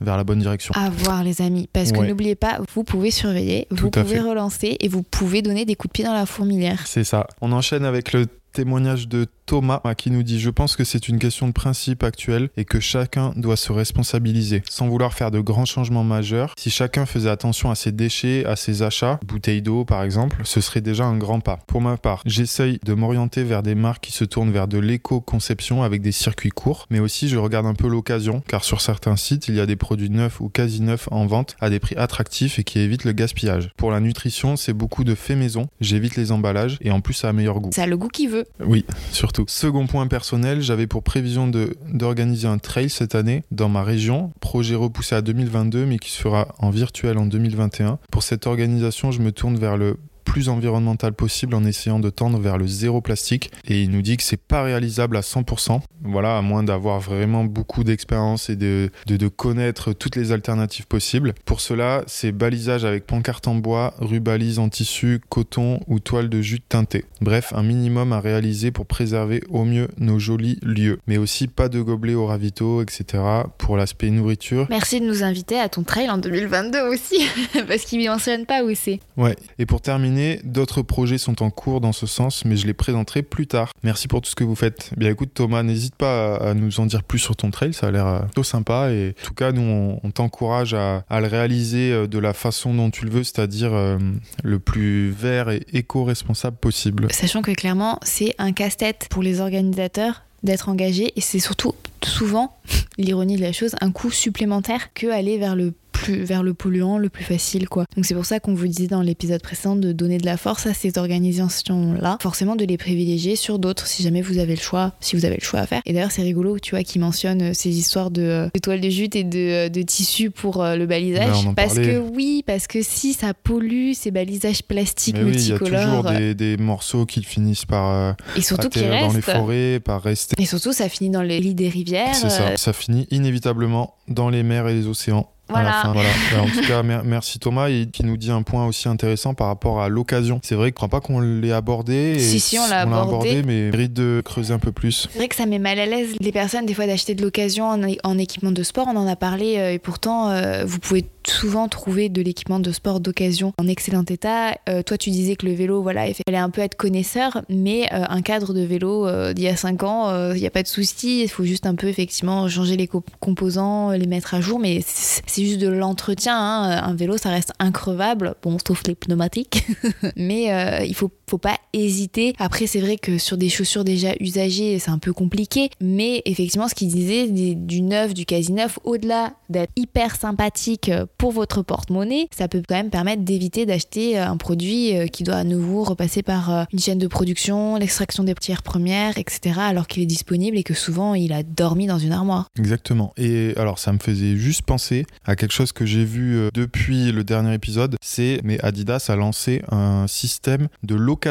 vers 0.00 0.16
la 0.16 0.22
bonne 0.22 0.38
direction. 0.38 0.72
À 0.76 0.88
voir, 0.88 1.24
les 1.24 1.42
amis, 1.42 1.68
parce 1.72 1.90
que 1.90 1.98
n'oubliez 1.98 2.36
pas, 2.36 2.60
vous 2.72 2.84
pouvez 2.84 3.10
surveiller, 3.10 3.66
vous 3.72 3.90
pouvez 3.90 4.20
relancer 4.20 4.76
et 4.78 4.86
vous 4.86 5.02
pouvez 5.02 5.42
donner 5.42 5.64
des 5.64 5.74
coups 5.74 5.90
de 5.90 5.94
pied 5.94 6.04
dans 6.04 6.11
la 6.12 6.26
fourmilière. 6.26 6.86
C'est 6.86 7.04
ça. 7.04 7.26
On 7.40 7.52
enchaîne 7.52 7.84
avec 7.84 8.12
le 8.12 8.26
témoignage 8.52 9.08
de 9.08 9.26
Thomas 9.46 9.80
qui 9.96 10.10
nous 10.10 10.22
dit 10.22 10.40
Je 10.40 10.50
pense 10.50 10.76
que 10.76 10.84
c'est 10.84 11.08
une 11.08 11.18
question 11.18 11.46
de 11.46 11.52
principe 11.52 12.02
actuelle 12.02 12.48
et 12.56 12.64
que 12.64 12.80
chacun 12.80 13.32
doit 13.36 13.56
se 13.56 13.72
responsabiliser. 13.72 14.62
Sans 14.68 14.88
vouloir 14.88 15.12
faire 15.12 15.30
de 15.30 15.40
grands 15.40 15.64
changements 15.64 16.04
majeurs, 16.04 16.54
si 16.56 16.70
chacun 16.70 17.06
faisait 17.06 17.30
attention 17.30 17.70
à 17.70 17.74
ses 17.74 17.92
déchets, 17.92 18.44
à 18.44 18.56
ses 18.56 18.82
achats, 18.82 19.18
bouteilles 19.26 19.62
d'eau 19.62 19.84
par 19.84 20.02
exemple, 20.02 20.40
ce 20.44 20.60
serait 20.60 20.80
déjà 20.80 21.04
un 21.04 21.16
grand 21.16 21.40
pas. 21.40 21.58
Pour 21.66 21.80
ma 21.80 21.96
part, 21.96 22.22
j'essaye 22.24 22.78
de 22.84 22.94
m'orienter 22.94 23.42
vers 23.42 23.62
des 23.62 23.74
marques 23.74 24.04
qui 24.04 24.12
se 24.12 24.24
tournent 24.24 24.52
vers 24.52 24.68
de 24.68 24.78
l'éco-conception 24.78 25.82
avec 25.82 26.02
des 26.02 26.12
circuits 26.12 26.50
courts, 26.50 26.86
mais 26.90 27.00
aussi 27.00 27.28
je 27.28 27.36
regarde 27.36 27.66
un 27.66 27.74
peu 27.74 27.88
l'occasion 27.88 28.42
car 28.46 28.64
sur 28.64 28.80
certains 28.80 29.16
sites, 29.16 29.48
il 29.48 29.54
y 29.54 29.60
a 29.60 29.66
des 29.66 29.76
produits 29.76 30.10
neufs 30.10 30.40
ou 30.40 30.48
quasi 30.48 30.82
neufs 30.82 31.08
en 31.10 31.26
vente 31.26 31.56
à 31.60 31.70
des 31.70 31.80
prix 31.80 31.96
attractifs 31.96 32.58
et 32.58 32.64
qui 32.64 32.78
évitent 32.78 33.04
le 33.04 33.12
gaspillage. 33.12 33.70
Pour 33.76 33.90
la 33.90 34.00
nutrition, 34.00 34.56
c'est 34.56 34.72
beaucoup 34.72 35.04
de 35.04 35.14
fait 35.14 35.36
maison, 35.36 35.68
j'évite 35.80 36.16
les 36.16 36.32
emballages 36.32 36.78
et 36.80 36.90
en 36.90 37.00
plus 37.00 37.14
ça 37.14 37.28
a 37.28 37.32
meilleur 37.32 37.60
goût. 37.60 37.70
Ça 37.72 37.82
a 37.82 37.86
le 37.86 37.96
goût 37.96 38.08
qu'il 38.08 38.30
veut. 38.30 38.44
Oui, 38.64 38.84
surtout. 39.10 39.31
Second 39.46 39.86
point 39.86 40.06
personnel, 40.06 40.60
j'avais 40.62 40.86
pour 40.86 41.02
prévision 41.02 41.50
d'organiser 41.92 42.48
un 42.48 42.58
trail 42.58 42.90
cette 42.90 43.14
année 43.14 43.42
dans 43.50 43.68
ma 43.68 43.82
région, 43.82 44.32
projet 44.40 44.74
repoussé 44.74 45.14
à 45.14 45.22
2022 45.22 45.86
mais 45.86 45.98
qui 45.98 46.10
se 46.10 46.20
fera 46.20 46.48
en 46.58 46.70
virtuel 46.70 47.18
en 47.18 47.26
2021. 47.26 47.98
Pour 48.10 48.22
cette 48.22 48.46
organisation, 48.46 49.10
je 49.10 49.20
me 49.20 49.32
tourne 49.32 49.56
vers 49.56 49.76
le 49.76 49.96
plus 50.24 50.48
environnemental 50.48 51.12
possible 51.12 51.54
en 51.54 51.64
essayant 51.64 51.98
de 51.98 52.10
tendre 52.10 52.38
vers 52.38 52.58
le 52.58 52.66
zéro 52.66 53.00
plastique. 53.00 53.50
Et 53.66 53.82
il 53.82 53.90
nous 53.90 54.02
dit 54.02 54.16
que 54.16 54.22
c'est 54.22 54.36
pas 54.36 54.62
réalisable 54.62 55.16
à 55.16 55.20
100%. 55.20 55.80
Voilà, 56.04 56.36
à 56.36 56.42
moins 56.42 56.62
d'avoir 56.62 57.00
vraiment 57.00 57.44
beaucoup 57.44 57.84
d'expérience 57.84 58.50
et 58.50 58.56
de, 58.56 58.90
de, 59.06 59.28
connaître 59.28 59.92
toutes 59.92 60.16
les 60.16 60.32
alternatives 60.32 60.86
possibles. 60.86 61.32
Pour 61.44 61.60
cela, 61.60 62.02
c'est 62.06 62.32
balisage 62.32 62.84
avec 62.84 63.06
pancarte 63.06 63.46
en 63.46 63.54
bois, 63.54 63.94
rubalise 63.98 64.58
en 64.58 64.68
tissu, 64.68 65.20
coton 65.28 65.80
ou 65.86 66.00
toile 66.00 66.28
de 66.28 66.40
jute 66.40 66.64
teintée. 66.68 67.04
Bref, 67.20 67.52
un 67.54 67.62
minimum 67.62 68.12
à 68.12 68.20
réaliser 68.20 68.72
pour 68.72 68.86
préserver 68.86 69.42
au 69.48 69.64
mieux 69.64 69.88
nos 69.98 70.18
jolis 70.18 70.58
lieux. 70.62 70.98
Mais 71.06 71.18
aussi 71.18 71.46
pas 71.46 71.68
de 71.68 71.80
gobelets 71.80 72.14
au 72.14 72.26
ravito, 72.26 72.82
etc. 72.82 73.22
pour 73.58 73.76
l'aspect 73.76 74.10
nourriture. 74.10 74.66
Merci 74.70 75.00
de 75.00 75.06
nous 75.06 75.22
inviter 75.22 75.58
à 75.58 75.68
ton 75.68 75.84
trail 75.84 76.10
en 76.10 76.18
2022 76.18 76.80
aussi, 76.88 77.26
parce 77.68 77.84
qu'il 77.84 78.00
ne 78.00 78.08
mentionne 78.08 78.44
pas 78.44 78.64
où 78.64 78.74
c'est. 78.74 79.00
Ouais, 79.16 79.36
et 79.58 79.66
pour 79.66 79.80
terminer, 79.80 80.11
D'autres 80.44 80.82
projets 80.82 81.18
sont 81.18 81.42
en 81.42 81.50
cours 81.50 81.80
dans 81.80 81.92
ce 81.92 82.06
sens, 82.06 82.44
mais 82.44 82.56
je 82.56 82.66
les 82.66 82.74
présenterai 82.74 83.22
plus 83.22 83.46
tard. 83.46 83.72
Merci 83.82 84.08
pour 84.08 84.20
tout 84.20 84.30
ce 84.30 84.34
que 84.34 84.44
vous 84.44 84.54
faites. 84.54 84.90
Bien 84.96 85.10
écoute 85.10 85.30
Thomas, 85.34 85.62
n'hésite 85.62 85.94
pas 85.94 86.36
à 86.36 86.54
nous 86.54 86.80
en 86.80 86.86
dire 86.86 87.02
plus 87.02 87.18
sur 87.18 87.36
ton 87.36 87.50
trail, 87.50 87.72
ça 87.72 87.88
a 87.88 87.90
l'air 87.90 88.06
euh, 88.06 88.20
plutôt 88.20 88.42
sympa 88.42 88.90
et 88.90 89.14
en 89.22 89.26
tout 89.26 89.34
cas 89.34 89.52
nous 89.52 89.98
on, 90.02 90.10
t'encourage 90.10 90.74
à, 90.74 91.04
le 91.10 91.26
réaliser 91.26 91.92
euh, 91.92 92.06
de 92.06 92.18
la 92.18 92.32
façon 92.32 92.74
dont 92.74 92.90
tu 92.90 93.04
le 93.04 93.10
veux, 93.10 93.24
c'est-à-dire 93.24 93.72
euh, 93.72 93.98
le 94.42 94.58
plus 94.58 95.10
vert 95.10 95.50
et 95.50 95.62
éco-responsable 95.72 96.56
possible. 96.56 97.08
Sachant 97.12 97.42
que 97.42 97.52
clairement 97.52 97.98
c'est 98.02 98.34
un 98.38 98.52
casse-tête 98.52 99.06
pour 99.10 99.22
les 99.22 99.40
organisateurs 99.40 100.22
d'être 100.42 100.68
engagés 100.68 101.12
et 101.16 101.20
c'est 101.20 101.38
surtout 101.38 101.74
souvent 102.04 102.56
l'ironie 102.98 103.36
de 103.36 103.42
la 103.42 103.52
chose 103.52 103.74
un 103.80 103.90
coût 103.90 104.10
supplémentaire 104.10 104.92
que 104.92 105.06
aller 105.06 105.38
vers 105.38 105.56
le 105.56 105.72
plus 106.02 106.24
vers 106.24 106.42
le 106.42 106.54
polluant 106.54 106.98
le 106.98 107.08
plus 107.08 107.24
facile 107.24 107.68
quoi. 107.68 107.84
Donc 107.96 108.04
c'est 108.04 108.14
pour 108.14 108.26
ça 108.26 108.40
qu'on 108.40 108.54
vous 108.54 108.66
disait 108.66 108.88
dans 108.88 109.02
l'épisode 109.02 109.42
précédent 109.42 109.76
de 109.76 109.92
donner 109.92 110.18
de 110.18 110.26
la 110.26 110.36
force 110.36 110.66
à 110.66 110.74
ces 110.74 110.98
organisations 110.98 111.94
là, 111.94 112.18
forcément 112.20 112.56
de 112.56 112.64
les 112.64 112.76
privilégier 112.76 113.36
sur 113.36 113.58
d'autres 113.58 113.86
si 113.86 114.02
jamais 114.02 114.22
vous 114.22 114.38
avez 114.38 114.54
le 114.54 114.60
choix, 114.60 114.92
si 115.00 115.16
vous 115.16 115.24
avez 115.24 115.36
le 115.36 115.44
choix 115.44 115.60
à 115.60 115.66
faire. 115.66 115.82
Et 115.86 115.92
d'ailleurs 115.92 116.10
c'est 116.10 116.22
rigolo 116.22 116.58
tu 116.58 116.72
vois 116.72 116.82
qui 116.82 116.98
mentionne 116.98 117.54
ces 117.54 117.70
histoires 117.70 118.10
de, 118.10 118.50
de 118.52 118.58
toiles 118.60 118.80
de 118.80 118.90
jute 118.90 119.16
et 119.16 119.24
de, 119.24 119.68
de 119.68 119.82
tissu 119.82 120.30
pour 120.30 120.62
le 120.62 120.86
balisage 120.86 121.48
parce 121.56 121.74
que 121.74 121.98
oui 121.98 122.42
parce 122.46 122.66
que 122.66 122.82
si 122.82 123.12
ça 123.12 123.34
pollue 123.34 123.92
ces 123.94 124.10
balisages 124.10 124.62
plastiques 124.62 125.16
Mais 125.16 125.24
oui, 125.24 125.30
multicolores. 125.30 125.70
Il 125.70 125.72
y 125.72 125.76
a 125.76 125.84
toujours 125.84 126.02
des, 126.02 126.34
des, 126.34 126.56
morceaux 126.56 127.06
qui 127.06 127.22
finissent 127.22 127.64
par 127.64 127.90
euh, 127.90 128.12
et 128.36 128.42
surtout 128.42 128.68
qui 128.68 128.80
restent 128.80 129.08
dans 129.08 129.14
les 129.14 129.22
forêts, 129.22 129.80
par 129.80 130.02
rester. 130.02 130.40
Et 130.40 130.46
surtout 130.46 130.72
ça 130.72 130.88
finit 130.88 131.10
dans 131.10 131.22
les 131.22 131.40
lits 131.40 131.54
des 131.54 131.68
rivières. 131.68 132.14
C'est 132.14 132.30
ça, 132.30 132.56
ça 132.56 132.72
finit 132.72 133.06
inévitablement 133.10 133.94
dans 134.08 134.28
les 134.28 134.42
mers 134.42 134.68
et 134.68 134.74
les 134.74 134.86
océans. 134.86 135.28
Voilà. 135.52 135.72
Fin, 135.82 135.92
voilà. 135.92 136.08
en 136.42 136.46
tout 136.46 136.66
cas, 136.66 136.82
merci 136.82 137.38
Thomas 137.38 137.68
et 137.68 137.86
qui 137.92 138.04
nous 138.04 138.16
dit 138.16 138.30
un 138.30 138.42
point 138.42 138.66
aussi 138.66 138.88
intéressant 138.88 139.34
par 139.34 139.46
rapport 139.46 139.80
à 139.80 139.88
l'occasion. 139.88 140.40
C'est 140.42 140.54
vrai 140.54 140.70
que 140.70 140.74
je 140.74 140.76
crois 140.76 140.88
pas 140.88 141.00
qu'on 141.00 141.20
l'ait 141.20 141.52
abordé. 141.52 142.14
Et 142.16 142.18
si, 142.18 142.40
si, 142.40 142.58
on 142.58 142.68
l'a 142.68 142.80
abordé. 142.80 143.30
abordé. 143.30 143.42
mais 143.44 143.70
mérite 143.70 143.92
de 143.92 144.22
creuser 144.24 144.54
un 144.54 144.58
peu 144.58 144.72
plus. 144.72 145.08
C'est 145.12 145.18
vrai 145.18 145.28
que 145.28 145.36
ça 145.36 145.46
met 145.46 145.58
mal 145.58 145.78
à 145.78 145.86
l'aise 145.86 146.14
les 146.20 146.32
personnes 146.32 146.66
des 146.66 146.74
fois 146.74 146.86
d'acheter 146.86 147.14
de 147.14 147.22
l'occasion 147.22 147.66
en, 147.66 147.80
en, 148.04 148.18
équipement 148.18 148.52
de 148.52 148.62
sport. 148.62 148.86
On 148.88 148.96
en 148.96 149.06
a 149.06 149.16
parlé 149.16 149.58
euh, 149.58 149.72
et 149.72 149.78
pourtant 149.78 150.30
euh, 150.30 150.64
vous 150.64 150.78
pouvez 150.78 151.04
souvent 151.28 151.68
trouver 151.68 152.08
de 152.08 152.22
l'équipement 152.22 152.60
de 152.60 152.72
sport 152.72 153.00
d'occasion 153.00 153.52
en 153.58 153.66
excellent 153.66 154.04
état. 154.04 154.56
Euh, 154.68 154.82
toi, 154.82 154.98
tu 154.98 155.10
disais 155.10 155.36
que 155.36 155.46
le 155.46 155.52
vélo, 155.52 155.82
voilà, 155.82 156.08
il 156.08 156.14
fallait 156.14 156.38
un 156.38 156.50
peu 156.50 156.60
être 156.60 156.76
connaisseur, 156.76 157.42
mais 157.48 157.88
euh, 157.92 158.04
un 158.08 158.22
cadre 158.22 158.54
de 158.54 158.60
vélo 158.60 159.06
euh, 159.06 159.32
d'il 159.32 159.44
y 159.44 159.48
a 159.48 159.56
5 159.56 159.82
ans, 159.82 160.32
il 160.32 160.40
n'y 160.40 160.46
a 160.46 160.50
pas 160.50 160.62
de 160.62 160.68
souci. 160.68 161.22
Il 161.22 161.28
faut 161.28 161.44
juste 161.44 161.66
un 161.66 161.74
peu, 161.74 161.88
effectivement, 161.88 162.48
changer 162.48 162.76
les 162.76 162.88
composants, 163.20 163.90
les 163.90 164.06
mettre 164.06 164.34
à 164.34 164.40
jour, 164.40 164.58
mais 164.58 164.80
c'est 164.84 165.44
juste 165.44 165.58
de 165.58 165.68
l'entretien. 165.68 166.36
Hein. 166.36 166.82
Un 166.82 166.94
vélo, 166.94 167.16
ça 167.16 167.30
reste 167.30 167.52
increvable, 167.58 168.34
bon, 168.42 168.56
sauf 168.66 168.82
les 168.86 168.94
pneumatiques, 168.94 169.66
mais 170.16 170.84
il 170.86 170.94
faut, 170.94 171.10
faut 171.32 171.38
pas 171.38 171.56
hésiter. 171.72 172.34
Après, 172.38 172.66
c'est 172.66 172.80
vrai 172.82 172.98
que 172.98 173.16
sur 173.16 173.38
des 173.38 173.48
chaussures 173.48 173.84
déjà 173.84 174.12
usagées, 174.20 174.78
c'est 174.78 174.90
un 174.90 174.98
peu 174.98 175.14
compliqué, 175.14 175.70
mais 175.80 176.20
effectivement, 176.26 176.68
ce 176.68 176.74
qu'il 176.74 176.88
disait, 176.88 177.26
du 177.26 177.80
neuf, 177.80 178.12
du 178.12 178.26
quasi 178.26 178.52
neuf, 178.52 178.78
au-delà 178.84 179.32
d'être 179.48 179.72
hyper 179.76 180.16
sympathique 180.16 180.90
pour 181.16 181.32
votre 181.32 181.62
porte-monnaie, 181.62 182.28
ça 182.36 182.48
peut 182.48 182.60
quand 182.68 182.74
même 182.74 182.90
permettre 182.90 183.22
d'éviter 183.22 183.64
d'acheter 183.64 184.18
un 184.18 184.36
produit 184.36 184.92
qui 185.10 185.24
doit 185.24 185.36
à 185.36 185.44
nouveau 185.44 185.84
repasser 185.84 186.22
par 186.22 186.66
une 186.70 186.78
chaîne 186.78 186.98
de 186.98 187.06
production, 187.06 187.76
l'extraction 187.76 188.24
des 188.24 188.34
matières 188.34 188.62
premières, 188.62 189.16
etc., 189.16 189.58
alors 189.58 189.86
qu'il 189.86 190.02
est 190.02 190.06
disponible 190.06 190.58
et 190.58 190.62
que 190.62 190.74
souvent 190.74 191.14
il 191.14 191.32
a 191.32 191.42
dormi 191.42 191.86
dans 191.86 191.98
une 191.98 192.12
armoire. 192.12 192.48
Exactement. 192.58 193.14
Et 193.16 193.54
alors 193.56 193.78
ça 193.78 193.90
me 193.94 193.98
faisait 193.98 194.36
juste 194.36 194.62
penser 194.62 195.06
à 195.24 195.34
quelque 195.34 195.52
chose 195.52 195.72
que 195.72 195.86
j'ai 195.86 196.04
vu 196.04 196.50
depuis 196.52 197.10
le 197.10 197.24
dernier 197.24 197.54
épisode, 197.54 197.96
c'est 198.02 198.40
mais 198.44 198.62
Adidas 198.62 199.06
a 199.08 199.16
lancé 199.16 199.62
un 199.70 200.06
système 200.06 200.68
de 200.82 200.94
location 200.94 201.21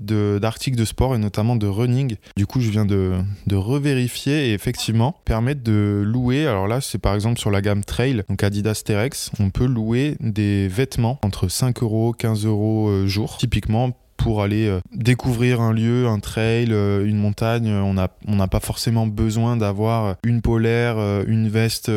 d'articles 0.00 0.76
de, 0.76 0.84
sport 0.84 1.14
et 1.14 1.18
notamment 1.18 1.56
de 1.56 1.66
running. 1.66 2.16
Du 2.36 2.46
coup, 2.46 2.60
je 2.60 2.70
viens 2.70 2.84
de, 2.84 3.14
de 3.46 3.56
revérifier 3.56 4.48
et 4.48 4.52
effectivement 4.52 5.16
permettre 5.24 5.62
de 5.62 6.02
louer. 6.04 6.46
Alors 6.46 6.66
là, 6.66 6.80
c'est 6.80 6.98
par 6.98 7.14
exemple 7.14 7.38
sur 7.38 7.50
la 7.50 7.60
gamme 7.60 7.84
Trail, 7.84 8.22
donc 8.28 8.42
Adidas 8.42 8.82
Terex, 8.84 9.30
on 9.40 9.50
peut 9.50 9.66
louer 9.66 10.16
des 10.20 10.68
vêtements 10.68 11.18
entre 11.22 11.48
5 11.48 11.82
euros, 11.82 12.12
15 12.12 12.46
euros 12.46 13.06
jour. 13.06 13.36
Typiquement, 13.38 13.92
pour 14.16 14.42
aller 14.42 14.66
euh, 14.66 14.80
découvrir 14.92 15.60
un 15.60 15.72
lieu, 15.72 16.06
un 16.06 16.18
trail, 16.18 16.68
euh, 16.70 17.06
une 17.06 17.16
montagne. 17.16 17.68
On 17.68 17.94
n'a 17.94 18.08
on 18.26 18.48
pas 18.48 18.60
forcément 18.60 19.06
besoin 19.06 19.56
d'avoir 19.56 20.16
une 20.24 20.42
polaire, 20.42 20.96
euh, 20.98 21.24
une 21.26 21.48
veste 21.48 21.90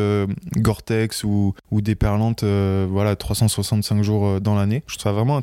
Gore-Tex 0.56 1.24
ou, 1.24 1.54
ou 1.70 1.80
des 1.80 1.94
perlantes 1.94 2.44
voilà, 2.44 3.16
365 3.16 4.02
jours 4.02 4.40
dans 4.40 4.54
l'année. 4.54 4.82
Je 4.86 4.96
trouve 4.96 5.10
ça 5.10 5.12
vraiment 5.12 5.40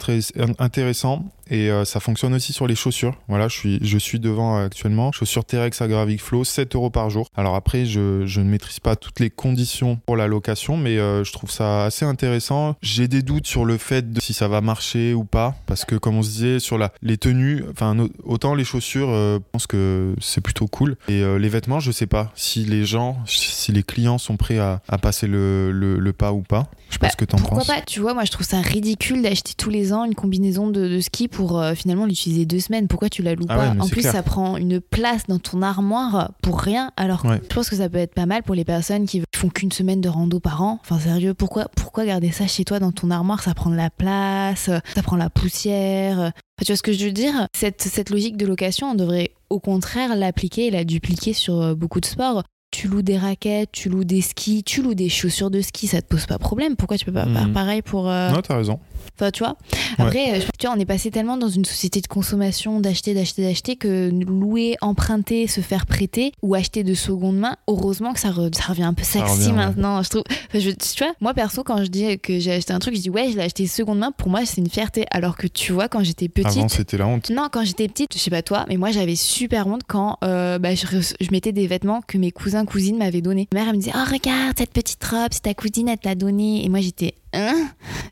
intéressant 0.59 1.25
et 1.49 1.69
ça 1.85 1.99
fonctionne 1.99 2.33
aussi 2.33 2.53
sur 2.53 2.67
les 2.67 2.75
chaussures. 2.75 3.17
Voilà, 3.27 3.47
je 3.47 3.55
suis, 3.55 3.79
je 3.81 3.97
suis 3.97 4.19
devant 4.19 4.57
actuellement. 4.57 5.11
Chaussures 5.11 5.45
Terex 5.45 5.81
à 5.81 5.87
Gravic 5.87 6.21
Flow, 6.21 6.43
7 6.43 6.75
euros 6.75 6.89
par 6.89 7.09
jour. 7.09 7.27
Alors 7.35 7.55
après, 7.55 7.85
je, 7.85 8.25
je, 8.25 8.41
ne 8.41 8.49
maîtrise 8.49 8.79
pas 8.79 8.95
toutes 8.95 9.19
les 9.19 9.29
conditions 9.29 9.99
pour 10.05 10.17
la 10.17 10.27
location, 10.27 10.77
mais 10.77 10.95
je 10.97 11.31
trouve 11.31 11.51
ça 11.51 11.85
assez 11.85 12.05
intéressant. 12.05 12.75
J'ai 12.81 13.07
des 13.07 13.21
doutes 13.21 13.47
sur 13.47 13.65
le 13.65 13.77
fait 13.77 14.11
de 14.11 14.21
si 14.21 14.33
ça 14.33 14.47
va 14.47 14.61
marcher 14.61 15.13
ou 15.13 15.23
pas, 15.23 15.55
parce 15.65 15.85
que 15.85 15.95
comme 15.95 16.17
on 16.17 16.23
se 16.23 16.29
disait, 16.29 16.59
sur 16.59 16.77
la, 16.77 16.91
les 17.01 17.17
tenues, 17.17 17.63
enfin 17.71 17.95
autant 18.23 18.55
les 18.55 18.63
chaussures, 18.63 19.09
euh, 19.09 19.37
je 19.37 19.51
pense 19.51 19.67
que 19.67 20.15
c'est 20.19 20.41
plutôt 20.41 20.67
cool. 20.67 20.95
Et 21.07 21.21
euh, 21.21 21.37
les 21.37 21.49
vêtements, 21.49 21.79
je 21.79 21.91
sais 21.91 22.07
pas 22.07 22.31
si 22.35 22.65
les 22.65 22.85
gens, 22.85 23.17
si 23.25 23.71
les 23.71 23.83
clients 23.83 24.17
sont 24.17 24.37
prêts 24.37 24.59
à, 24.59 24.81
à 24.87 24.97
passer 24.97 25.27
le, 25.27 25.71
le, 25.71 25.99
le, 25.99 26.13
pas 26.13 26.33
ou 26.33 26.41
pas. 26.41 26.69
Je 26.89 26.93
sais 26.93 26.99
bah, 26.99 27.07
pas 27.07 27.11
ce 27.11 27.17
que 27.17 27.25
t'en 27.25 27.37
penses. 27.37 27.47
Pourquoi 27.49 27.75
pas 27.75 27.81
Tu 27.81 27.99
vois, 27.99 28.13
moi 28.13 28.25
je 28.25 28.31
trouve 28.31 28.45
ça 28.45 28.61
ridicule 28.61 29.21
d'acheter 29.21 29.53
tous 29.57 29.69
les 29.69 29.93
ans 29.93 30.05
une 30.05 30.15
combinaison 30.15 30.69
de, 30.69 30.87
de 30.87 30.99
ski 30.99 31.27
pour 31.27 31.36
euh, 31.45 31.75
finalement 31.75 32.05
l'utiliser 32.05 32.45
deux 32.45 32.59
semaines. 32.59 32.87
Pourquoi 32.87 33.09
tu 33.09 33.21
la 33.21 33.35
loues 33.35 33.45
ah 33.49 33.55
pas 33.55 33.69
ouais, 33.71 33.79
En 33.79 33.87
plus, 33.87 34.01
clair. 34.01 34.11
ça 34.11 34.23
prend 34.23 34.57
une 34.57 34.79
place 34.79 35.23
dans 35.27 35.39
ton 35.39 35.61
armoire 35.61 36.31
pour 36.41 36.59
rien. 36.59 36.91
Alors 36.97 37.25
ouais. 37.25 37.39
je 37.49 37.53
pense 37.53 37.69
que 37.69 37.75
ça 37.75 37.89
peut 37.89 37.97
être 37.97 38.13
pas 38.13 38.25
mal 38.25 38.43
pour 38.43 38.55
les 38.55 38.65
personnes 38.65 39.05
qui 39.05 39.21
font 39.35 39.49
qu'une 39.49 39.71
semaine 39.71 40.01
de 40.01 40.09
rando 40.09 40.39
par 40.39 40.61
an. 40.63 40.79
Enfin, 40.81 40.99
sérieux, 40.99 41.33
pourquoi, 41.33 41.67
pourquoi 41.75 42.05
garder 42.05 42.31
ça 42.31 42.47
chez 42.47 42.65
toi 42.65 42.79
dans 42.79 42.91
ton 42.91 43.11
armoire? 43.11 43.41
Ça 43.43 43.53
prend 43.53 43.69
de 43.69 43.75
la 43.75 43.89
place, 43.89 44.69
ça 44.95 45.03
prend 45.03 45.15
la 45.15 45.29
poussière. 45.29 46.17
Enfin, 46.19 46.31
tu 46.61 46.71
vois 46.71 46.77
ce 46.77 46.83
que 46.83 46.93
je 46.93 47.05
veux 47.05 47.11
dire? 47.11 47.47
Cette, 47.55 47.81
cette 47.81 48.09
logique 48.09 48.37
de 48.37 48.45
location, 48.45 48.91
on 48.91 48.95
devrait 48.95 49.31
au 49.49 49.59
contraire 49.59 50.15
l'appliquer 50.15 50.67
et 50.67 50.71
la 50.71 50.83
dupliquer 50.83 51.33
sur 51.33 51.75
beaucoup 51.75 52.01
de 52.01 52.05
sports. 52.05 52.43
Tu 52.69 52.89
loues 52.89 53.01
des 53.01 53.17
raquettes, 53.17 53.69
tu 53.71 53.87
loues 53.87 54.03
des 54.03 54.21
skis, 54.21 54.61
tu 54.63 54.81
loues 54.81 54.93
des 54.93 55.07
chaussures 55.07 55.49
de 55.49 55.61
ski, 55.61 55.87
ça 55.87 56.01
te 56.01 56.07
pose 56.07 56.25
pas 56.25 56.37
problème. 56.37 56.75
Pourquoi 56.75 56.97
tu 56.97 57.05
peux 57.05 57.13
pas 57.13 57.25
Mhm. 57.25 57.33
faire 57.35 57.53
pareil 57.53 57.81
pour. 57.81 58.09
euh, 58.09 58.29
Non, 58.29 58.41
t'as 58.41 58.57
raison. 58.57 58.77
Enfin, 59.15 59.31
tu 59.31 59.39
vois. 59.41 59.55
Après, 59.97 60.33
euh, 60.35 60.39
tu 60.59 60.67
vois, 60.67 60.75
on 60.75 60.79
est 60.79 60.85
passé 60.85 61.09
tellement 61.09 61.37
dans 61.37 61.47
une 61.47 61.63
société 61.65 62.01
de 62.01 62.07
consommation, 62.07 62.79
d'acheter, 62.81 63.13
d'acheter, 63.13 63.41
d'acheter, 63.41 63.77
que 63.77 64.11
louer, 64.11 64.75
emprunter, 64.81 65.47
se 65.47 65.61
faire 65.61 65.85
prêter 65.85 66.33
ou 66.43 66.53
acheter 66.55 66.83
de 66.83 66.93
seconde 66.93 67.37
main, 67.37 67.55
heureusement 67.67 68.13
que 68.13 68.19
ça, 68.19 68.29
re- 68.31 68.53
ça 68.53 68.65
revient 68.65 68.83
un 68.83 68.93
peu 68.93 69.03
sexy 69.03 69.31
revient, 69.31 69.47
ouais. 69.47 69.53
maintenant. 69.53 70.03
Je 70.03 70.09
trouve. 70.09 70.23
Enfin, 70.49 70.59
je- 70.59 70.71
tu 70.71 71.03
vois, 71.03 71.13
moi 71.21 71.33
perso, 71.33 71.63
quand 71.63 71.83
je 71.83 71.87
dis 71.89 72.19
que 72.19 72.37
j'ai 72.37 72.51
acheté 72.51 72.73
un 72.73 72.79
truc, 72.79 72.95
je 72.95 73.01
dis 73.01 73.09
ouais, 73.09 73.31
je 73.31 73.37
l'ai 73.37 73.43
acheté 73.43 73.65
seconde 73.65 73.99
main. 73.99 74.11
Pour 74.11 74.29
moi, 74.29 74.41
c'est 74.45 74.57
une 74.61 74.69
fierté. 74.69 75.05
Alors 75.09 75.37
que 75.37 75.47
tu 75.47 75.71
vois, 75.71 75.87
quand 75.87 76.03
j'étais 76.03 76.27
petite. 76.27 76.57
Avant, 76.57 76.67
c'était 76.67 76.97
la 76.97 77.07
honte. 77.07 77.29
Non, 77.31 77.47
quand 77.51 77.63
j'étais 77.63 77.87
petite, 77.87 78.13
je 78.13 78.19
sais 78.19 78.29
pas 78.29 78.41
toi, 78.43 78.65
mais 78.67 78.75
moi 78.77 78.91
j'avais 78.91 79.15
super 79.15 79.67
honte 79.67 79.81
quand 79.87 80.17
euh, 80.23 80.59
bah, 80.59 80.75
je 80.75 81.31
mettais 81.31 81.53
des 81.53 81.65
vêtements 81.65 82.01
que 82.05 82.17
mes 82.17 82.31
cousins 82.31 82.56
cousines 82.65 82.97
m'avaient 82.97 83.21
donnés. 83.21 83.47
Ma 83.53 83.59
mère 83.59 83.69
elle 83.69 83.75
me 83.75 83.81
disait 83.81 83.93
oh 83.95 84.11
regarde 84.11 84.57
cette 84.57 84.71
petite 84.71 85.03
robe, 85.03 85.29
c'est 85.31 85.43
ta 85.43 85.53
cousine 85.53 85.89
elle 85.89 85.97
te 85.97 86.07
l'a 86.07 86.15
donnée 86.15 86.65
et 86.65 86.69
moi 86.69 86.79
j'étais 86.79 87.15
hein? 87.33 87.69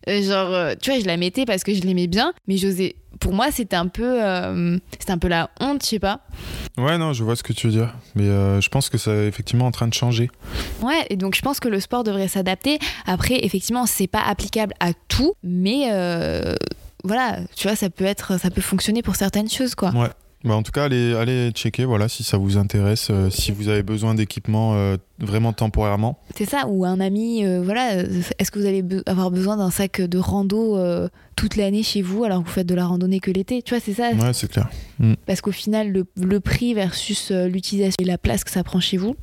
Euh, 0.08 0.22
genre 0.22 0.54
euh, 0.54 0.74
tu 0.80 0.92
vois 0.92 1.00
je 1.00 1.06
la 1.06 1.18
mettais 1.18 1.46
parce 1.46 1.64
que 1.64 1.74
je 1.74 1.82
l'aimais 1.82 2.08
bien, 2.08 2.34
mais 2.48 2.58
j'osais. 2.58 2.96
Pour 3.20 3.34
moi 3.34 3.48
c'était 3.52 3.78
un 3.78 3.88
peu 3.88 4.24
euh, 4.24 4.78
c'était 5.00 5.12
un 5.12 5.18
peu 5.18 5.30
la 5.30 5.50
honte, 5.60 5.84
je 5.84 5.88
sais 5.88 6.00
pas. 6.00 6.20
Ouais, 6.78 6.98
non, 6.98 7.14
je 7.14 7.24
vois 7.24 7.36
ce 7.36 7.44
que 7.44 7.54
tu 7.54 7.68
veux 7.68 7.74
dire. 7.74 7.96
Mais 8.16 8.26
euh, 8.26 8.60
je 8.60 8.70
pense 8.70 8.90
que 8.90 8.98
c'est 8.98 9.28
effectivement 9.28 9.66
en 9.66 9.72
train 9.72 9.88
de 9.88 9.94
changer. 9.94 10.30
Ouais, 10.82 11.06
et 11.10 11.16
donc 11.16 11.36
je 11.36 11.42
pense 11.42 11.60
que 11.60 11.70
le 11.70 11.80
sport 11.80 12.04
devrait 12.04 12.28
s'adapter. 12.28 12.78
Après, 13.06 13.40
effectivement, 13.46 13.86
c'est 13.86 14.08
pas 14.08 14.22
applicable 14.22 14.74
à 14.82 14.92
tout, 15.08 15.34
mais 15.44 15.90
voilà, 17.06 17.38
tu 17.56 17.68
vois, 17.68 17.76
ça 17.76 17.90
peut 17.90 18.04
être, 18.04 18.40
ça 18.40 18.50
peut 18.50 18.62
fonctionner 18.62 19.04
pour 19.04 19.16
certaines 19.16 19.50
choses, 19.50 19.76
quoi. 19.76 19.92
Ouais. 19.92 20.10
Bah, 20.46 20.56
en 20.56 20.64
tout 20.64 20.72
cas, 20.72 20.84
allez, 20.84 21.14
allez 21.16 21.50
checker 21.52 21.86
voilà, 21.86 22.08
si 22.08 22.24
ça 22.24 22.38
vous 22.38 22.58
intéresse, 22.58 23.08
euh, 23.10 23.30
si 23.30 23.52
vous 23.52 23.68
avez 23.68 23.82
besoin 23.84 24.14
d'équipement 24.16 24.76
euh, 24.76 24.96
vraiment 25.20 25.54
temporairement. 25.54 26.20
C'est 26.36 26.46
ça, 26.46 26.68
ou 26.68 26.86
un 26.86 27.00
ami, 27.00 27.44
euh, 27.46 27.62
voilà, 27.64 27.96
est-ce 28.38 28.52
que 28.52 28.60
vous 28.60 28.66
allez 28.66 28.84
be- 28.84 29.02
avoir 29.08 29.32
besoin 29.32 29.58
d'un 29.58 29.72
sac 29.72 30.02
de 30.02 30.18
rando 30.18 30.80
toute 31.36 31.56
l'année 31.58 31.84
chez 31.84 32.02
vous 32.02 32.24
alors 32.24 32.42
que 32.44 32.48
vous 32.48 32.54
faites 32.54 32.68
de 32.68 32.76
la 32.76 32.86
randonnée 32.86 33.20
que 33.20 33.32
l'été 33.32 33.62
Tu 33.62 33.74
vois, 33.74 33.82
c'est 33.84 33.94
ça? 33.94 34.12
Ouais, 34.12 34.34
c'est 34.34 34.50
clair. 34.50 34.70
Parce 35.26 35.42
qu'au 35.42 35.52
final, 35.52 35.92
le, 35.92 36.06
le 36.22 36.40
prix 36.40 36.74
versus 36.74 37.32
l'utilisation 37.32 37.96
et 38.00 38.06
la 38.06 38.18
place 38.18 38.44
que 38.44 38.52
ça 38.52 38.64
prend 38.64 38.80
chez 38.80 38.98
vous, 38.98 39.16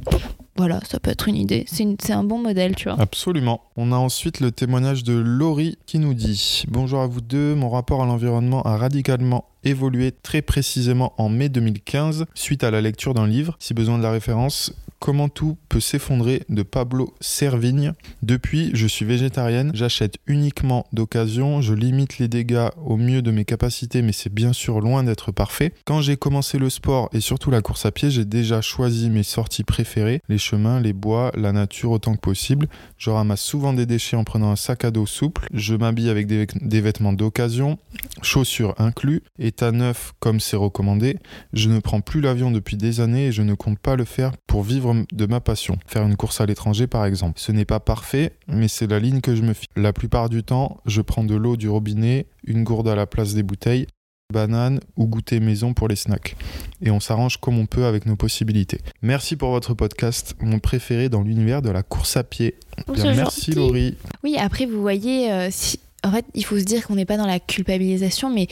voilà, 0.57 0.81
ça 0.89 1.01
peut 1.01 1.11
être 1.11 1.29
une 1.29 1.37
idée. 1.37 1.65
C'est 1.69 2.13
un 2.13 2.25
bon 2.25 2.39
modèle, 2.39 2.75
tu 2.75 2.89
vois. 2.89 3.01
Absolument. 3.01 3.61
On 3.77 3.93
a 3.93 3.97
ensuite 3.97 4.41
le 4.41 4.51
témoignage 4.51 5.03
de 5.05 5.15
Laurie 5.15 5.79
qui 5.87 5.99
nous 5.99 6.13
dit 6.15 6.65
Bonjour 6.69 7.01
à 7.01 7.07
vous 7.07 7.21
deux, 7.21 7.55
mon 7.55 7.71
rapport 7.71 8.03
à 8.03 8.07
l'environnement 8.07 8.63
a 8.65 8.77
radicalement 8.77 9.45
évolué 9.65 10.13
très 10.13 10.43
précisément 10.43 11.15
en 11.19 11.29
mai 11.29 11.49
2015 11.49 12.27
suite 12.35 12.65
à 12.65 12.71
la 12.71 12.81
lecture 12.81 13.15
d'un 13.15 13.27
livre. 13.27 13.57
Si 13.59 13.75
besoin 13.75 13.99
de 13.99 14.03
la 14.03 14.11
référence, 14.11 14.75
Comment 15.03 15.29
tout 15.29 15.59
peut 15.69 15.81
s'effondrer 15.81 16.45
de 16.49 16.63
Pablo 16.63 17.13
Servigne. 17.21 17.93
Depuis, 18.23 18.71
je 18.73 18.87
suis 18.87 19.05
végétarienne, 19.05 19.73
j'achète 19.75 20.15
uniquement 20.29 20.87
d'occasion, 20.93 21.61
je 21.61 21.75
limite 21.75 22.21
les 22.21 22.29
dégâts 22.29 22.69
au 22.85 22.97
mieux 22.97 23.21
de 23.21 23.33
mes 23.33 23.45
capacités, 23.45 24.01
mais 24.01 24.13
c'est 24.13 24.33
bien 24.33 24.53
sûr 24.53 24.81
loin 24.81 25.03
d'être 25.03 25.33
parfait. 25.33 25.75
Quand 25.87 26.03
j'ai 26.03 26.17
commencé 26.17 26.57
le 26.57 26.71
sport 26.71 27.09
et 27.13 27.19
surtout 27.19 27.51
la 27.51 27.63
course 27.63 27.85
à 27.85 27.91
pied, 27.91 28.13
j'ai 28.13 28.25
déjà 28.25 28.61
choisi 28.61 29.11
mes 29.11 29.25
sorties 29.25 29.65
préférées, 29.65 30.21
les 30.29 30.39
chemins, 30.39 30.79
les 30.79 30.93
bois, 30.93 31.33
la 31.35 31.51
nature 31.51 31.91
autant 31.91 32.15
que 32.15 32.21
possible. 32.21 32.69
Je 32.97 33.11
ramasse 33.11 33.43
souvent 33.43 33.73
des 33.73 33.87
déchets 33.87 34.17
en 34.17 34.23
prenant 34.23 34.53
un 34.53 34.57
sac 34.57 34.85
à 34.85 34.93
dos 34.93 35.07
souple, 35.07 35.49
je 35.53 35.75
m'habille 35.75 36.11
avec 36.11 36.29
des, 36.29 36.47
des 36.61 36.81
vêtements 36.81 37.13
d'occasion, 37.13 37.77
chaussures 38.23 38.77
inclus, 38.79 39.25
état 39.41 39.73
neuf 39.73 40.13
comme 40.21 40.39
c'est 40.39 40.55
recommandé. 40.55 41.19
Je 41.55 41.69
ne 41.69 41.81
prends 41.81 42.03
plus 42.03 42.21
l'avion 42.21 42.53
depuis 42.53 42.77
des 42.77 43.01
années 43.01 43.27
et 43.27 43.33
je 43.33 43.43
ne 43.43 43.55
compte 43.55 43.81
pas 43.81 43.97
le 43.97 44.05
faire 44.05 44.31
pour 44.47 44.63
vivre 44.63 44.92
de 44.95 45.27
ma 45.27 45.41
passion. 45.41 45.79
Faire 45.87 46.03
une 46.03 46.17
course 46.17 46.41
à 46.41 46.47
l'étranger 46.47 46.87
par 46.87 47.05
exemple. 47.05 47.41
Ce 47.41 47.53
n'est 47.53 47.65
pas 47.65 47.81
parfait, 47.81 48.33
mais 48.49 48.69
c'est 48.69 48.87
la 48.87 48.99
ligne 48.99 49.21
que 49.21 49.35
je 49.35 49.43
me 49.43 49.53
fie. 49.53 49.69
La 49.77 49.93
plupart 49.93 50.29
du 50.29 50.43
temps, 50.43 50.79
je 50.87 51.01
prends 51.01 51.25
de 51.25 51.35
l'eau 51.35 51.57
du 51.57 51.69
robinet, 51.69 52.27
une 52.45 52.65
gourde 52.65 52.89
à 52.89 52.95
la 52.95 53.07
place 53.07 53.35
des 53.35 53.43
bouteilles, 53.43 53.87
banane 54.33 54.81
ou 54.97 55.07
goûter 55.07 55.39
maison 55.39 55.75
pour 55.75 55.89
les 55.89 55.97
snacks. 55.97 56.37
Et 56.81 56.91
on 56.91 56.99
s'arrange 56.99 57.37
comme 57.37 57.59
on 57.59 57.67
peut 57.67 57.85
avec 57.85 58.07
nos 58.07 58.17
possibilités. 58.17 58.81
Merci 59.03 59.37
pour 59.37 59.51
votre 59.51 59.75
podcast, 59.75 60.35
mon 60.41 60.59
préféré 60.59 61.09
dans 61.09 61.23
l'univers 61.23 61.63
de 61.63 61.71
la 61.71 61.83
course 61.83 62.17
à 62.17 62.25
pied. 62.25 62.57
Bien, 62.93 63.15
merci. 63.15 63.53
Laurie. 63.53 63.97
Oui, 64.25 64.37
après, 64.39 64.67
vous 64.67 64.81
voyez, 64.81 65.31
euh, 65.31 65.49
si... 65.51 65.79
en 66.03 66.11
fait, 66.11 66.25
il 66.35 66.45
faut 66.45 66.59
se 66.59 66.65
dire 66.65 66.87
qu'on 66.87 66.97
n'est 66.97 67.05
pas 67.05 67.19
dans 67.19 67.27
la 67.27 67.39
culpabilisation, 67.39 68.31
mais 68.31 68.49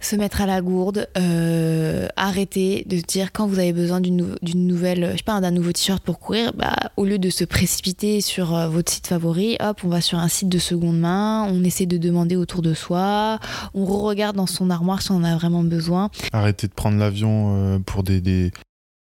se 0.00 0.14
mettre 0.16 0.40
à 0.40 0.46
la 0.46 0.60
gourde, 0.60 1.08
euh, 1.16 2.06
arrêter 2.16 2.84
de 2.86 2.98
dire 2.98 3.32
quand 3.32 3.46
vous 3.46 3.58
avez 3.58 3.72
besoin 3.72 4.00
d'une 4.00 4.16
nou- 4.16 4.34
d'une 4.42 4.66
nouvelle, 4.66 5.10
je 5.12 5.16
sais 5.18 5.40
d'un 5.40 5.50
nouveau 5.50 5.72
t-shirt 5.72 6.02
pour 6.02 6.18
courir, 6.18 6.52
bah, 6.54 6.76
au 6.96 7.04
lieu 7.04 7.18
de 7.18 7.30
se 7.30 7.44
précipiter 7.44 8.20
sur 8.20 8.54
euh, 8.54 8.68
votre 8.68 8.92
site 8.92 9.06
favori, 9.06 9.56
hop, 9.60 9.80
on 9.84 9.88
va 9.88 10.00
sur 10.00 10.18
un 10.18 10.28
site 10.28 10.48
de 10.48 10.58
seconde 10.58 10.98
main, 10.98 11.46
on 11.50 11.64
essaie 11.64 11.86
de 11.86 11.96
demander 11.96 12.36
autour 12.36 12.62
de 12.62 12.74
soi, 12.74 13.38
on 13.74 13.84
regarde 13.86 14.36
dans 14.36 14.46
son 14.46 14.70
armoire 14.70 15.02
si 15.02 15.10
on 15.10 15.16
en 15.16 15.24
a 15.24 15.34
vraiment 15.34 15.62
besoin. 15.62 16.10
Arrêtez 16.32 16.68
de 16.68 16.72
prendre 16.74 16.98
l'avion 16.98 17.54
euh, 17.56 17.78
pour 17.78 18.02
des, 18.02 18.20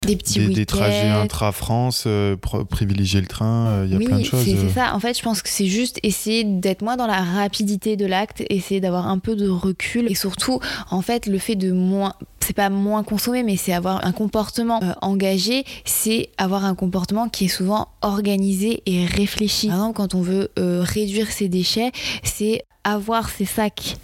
Des 0.06 0.14
petits 0.14 0.38
des, 0.38 0.54
des 0.54 0.64
trajets 0.64 1.08
intra-France, 1.08 2.04
euh, 2.06 2.36
privilégier 2.70 3.20
le 3.20 3.26
train, 3.26 3.84
il 3.84 3.90
y 3.90 3.94
a 3.94 3.98
oui, 3.98 4.04
plein 4.04 4.18
de 4.20 4.22
choses. 4.22 4.44
c'est 4.44 4.54
euh. 4.54 4.68
c'est 4.68 4.74
ça. 4.74 4.94
En 4.94 5.00
fait, 5.00 5.18
je 5.18 5.22
pense 5.24 5.42
que 5.42 5.48
c'est 5.48 5.66
juste 5.66 5.98
essayer 6.04 6.44
d'être 6.44 6.82
moins 6.82 6.96
dans 6.96 7.08
la 7.08 7.20
rapidité 7.20 7.96
de 7.96 8.06
l'acte, 8.06 8.44
essayer 8.48 8.80
d'avoir 8.80 9.08
un 9.08 9.18
peu 9.18 9.34
de 9.34 9.48
recul 9.48 10.08
et 10.08 10.14
surtout, 10.14 10.60
en 10.92 11.02
fait, 11.02 11.26
le 11.26 11.38
fait 11.38 11.56
de 11.56 11.72
moins, 11.72 12.14
c'est 12.38 12.54
pas 12.54 12.70
moins 12.70 13.02
consommer, 13.02 13.42
mais 13.42 13.56
c'est 13.56 13.72
avoir 13.72 14.06
un 14.06 14.12
comportement 14.12 14.80
euh, 14.84 14.92
engagé, 15.02 15.64
c'est 15.84 16.30
avoir 16.38 16.64
un 16.64 16.76
comportement 16.76 17.28
qui 17.28 17.46
est 17.46 17.48
souvent 17.48 17.88
organisé 18.00 18.84
et 18.86 19.04
réfléchi. 19.04 19.66
Par 19.66 19.78
exemple, 19.78 19.96
quand 19.96 20.14
on 20.14 20.22
veut 20.22 20.52
euh, 20.60 20.80
réduire 20.80 21.32
ses 21.32 21.48
déchets, 21.48 21.90
c'est 22.22 22.62
avoir 22.84 23.30
ses 23.30 23.46
sacs 23.46 23.96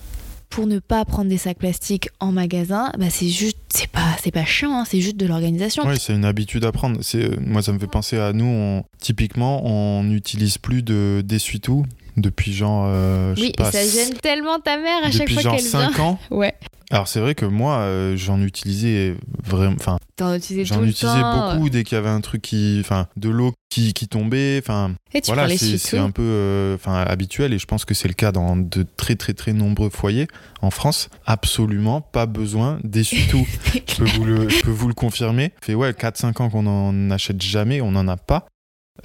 pour 0.55 0.69
ne 0.69 0.79
pas 0.79 1.05
prendre 1.05 1.29
des 1.29 1.37
sacs 1.37 1.59
plastiques 1.59 2.11
en 2.21 2.31
magasin, 2.31 2.93
bah 2.97 3.11
c'est 3.11 3.29
juste, 3.29 3.59
c'est 3.71 3.91
pas, 3.91 4.17
c'est 4.23 4.31
pas 4.31 4.45
chiant, 4.45 4.79
hein, 4.79 4.85
c'est 4.87 5.01
juste 5.01 5.17
de 5.17 5.27
l'organisation. 5.27 5.83
Oui, 5.85 5.97
c'est 5.99 6.15
une 6.15 6.25
habitude 6.25 6.65
à 6.65 6.71
prendre. 6.71 7.01
Euh, 7.17 7.37
moi, 7.45 7.61
ça 7.61 7.73
me 7.73 7.81
fait 7.81 7.89
penser 7.89 8.19
à 8.19 8.33
nous. 8.33 8.83
Typiquement, 9.01 9.67
on 9.67 10.05
n'utilise 10.05 10.59
plus 10.59 10.85
de 10.85 11.25
d'essuie-tout 11.27 11.85
depuis 12.17 12.53
genre, 12.53 12.85
euh, 12.89 13.35
Oui, 13.37 13.53
pas, 13.57 13.69
et 13.69 13.73
ça 13.73 13.87
gêne 13.87 14.15
tellement 14.15 14.59
ta 14.59 14.77
mère 14.77 15.05
à 15.05 15.11
chaque 15.11 15.31
fois 15.31 15.43
qu'elle 15.43 15.61
vient. 15.61 15.93
5 15.93 15.99
ans. 15.99 16.19
Ouais. 16.31 16.55
Alors 16.91 17.09
c'est 17.09 17.21
vrai 17.21 17.35
que 17.35 17.47
moi, 17.47 17.79
euh, 17.79 18.17
j'en 18.17 18.41
utilisais 18.41 19.17
vraiment, 19.43 19.75
enfin, 19.81 19.99
T'en 20.17 20.35
utilisais 20.35 20.63
tout 20.63 20.75
j'en 20.75 20.85
utilisais 20.85 21.21
temps. 21.21 21.55
beaucoup 21.55 21.71
dès 21.71 21.83
qu'il 21.83 21.97
y 21.97 21.99
avait 21.99 22.11
un 22.11 22.21
truc 22.21 22.43
qui, 22.43 22.77
enfin, 22.81 23.09
de 23.17 23.31
l'eau 23.31 23.53
qui, 23.69 23.95
qui 23.95 24.07
tombait, 24.07 24.61
enfin, 24.63 24.93
Et 25.13 25.21
tu 25.21 25.33
voilà, 25.33 25.49
c'est, 25.57 25.99
un 25.99 26.11
peu, 26.11 26.23
euh, 26.23 26.77
habituel 26.87 27.53
et 27.53 27.59
je 27.59 27.67
pense 27.67 27.85
que 27.85 27.95
c'est 27.95 28.07
le 28.07 28.15
cas 28.15 28.31
dans 28.31 28.57
de 28.57 28.87
très 28.97 29.17
très 29.17 29.33
très 29.33 29.53
nombreux 29.53 29.91
foyers 29.91 30.29
en 30.63 30.71
France. 30.71 31.09
Absolument 31.27 32.01
pas 32.01 32.27
besoin 32.27 32.79
d'essuie-tout. 32.85 33.47
je 33.89 33.97
peux 33.97 34.05
vous 34.05 34.25
le, 34.25 34.49
je 34.49 34.61
peux 34.63 34.71
vous 34.71 34.89
le 34.89 34.95
confirmer. 34.95 35.53
Ça 35.61 35.67
fait 35.67 35.75
ouais, 35.75 35.91
4-5 35.91 36.43
ans 36.43 36.51
qu'on 36.51 36.63
n'en 36.63 37.11
achète 37.11 37.43
jamais, 37.43 37.81
on 37.81 37.91
n'en 37.91 38.07
a 38.07 38.17
pas. 38.17 38.47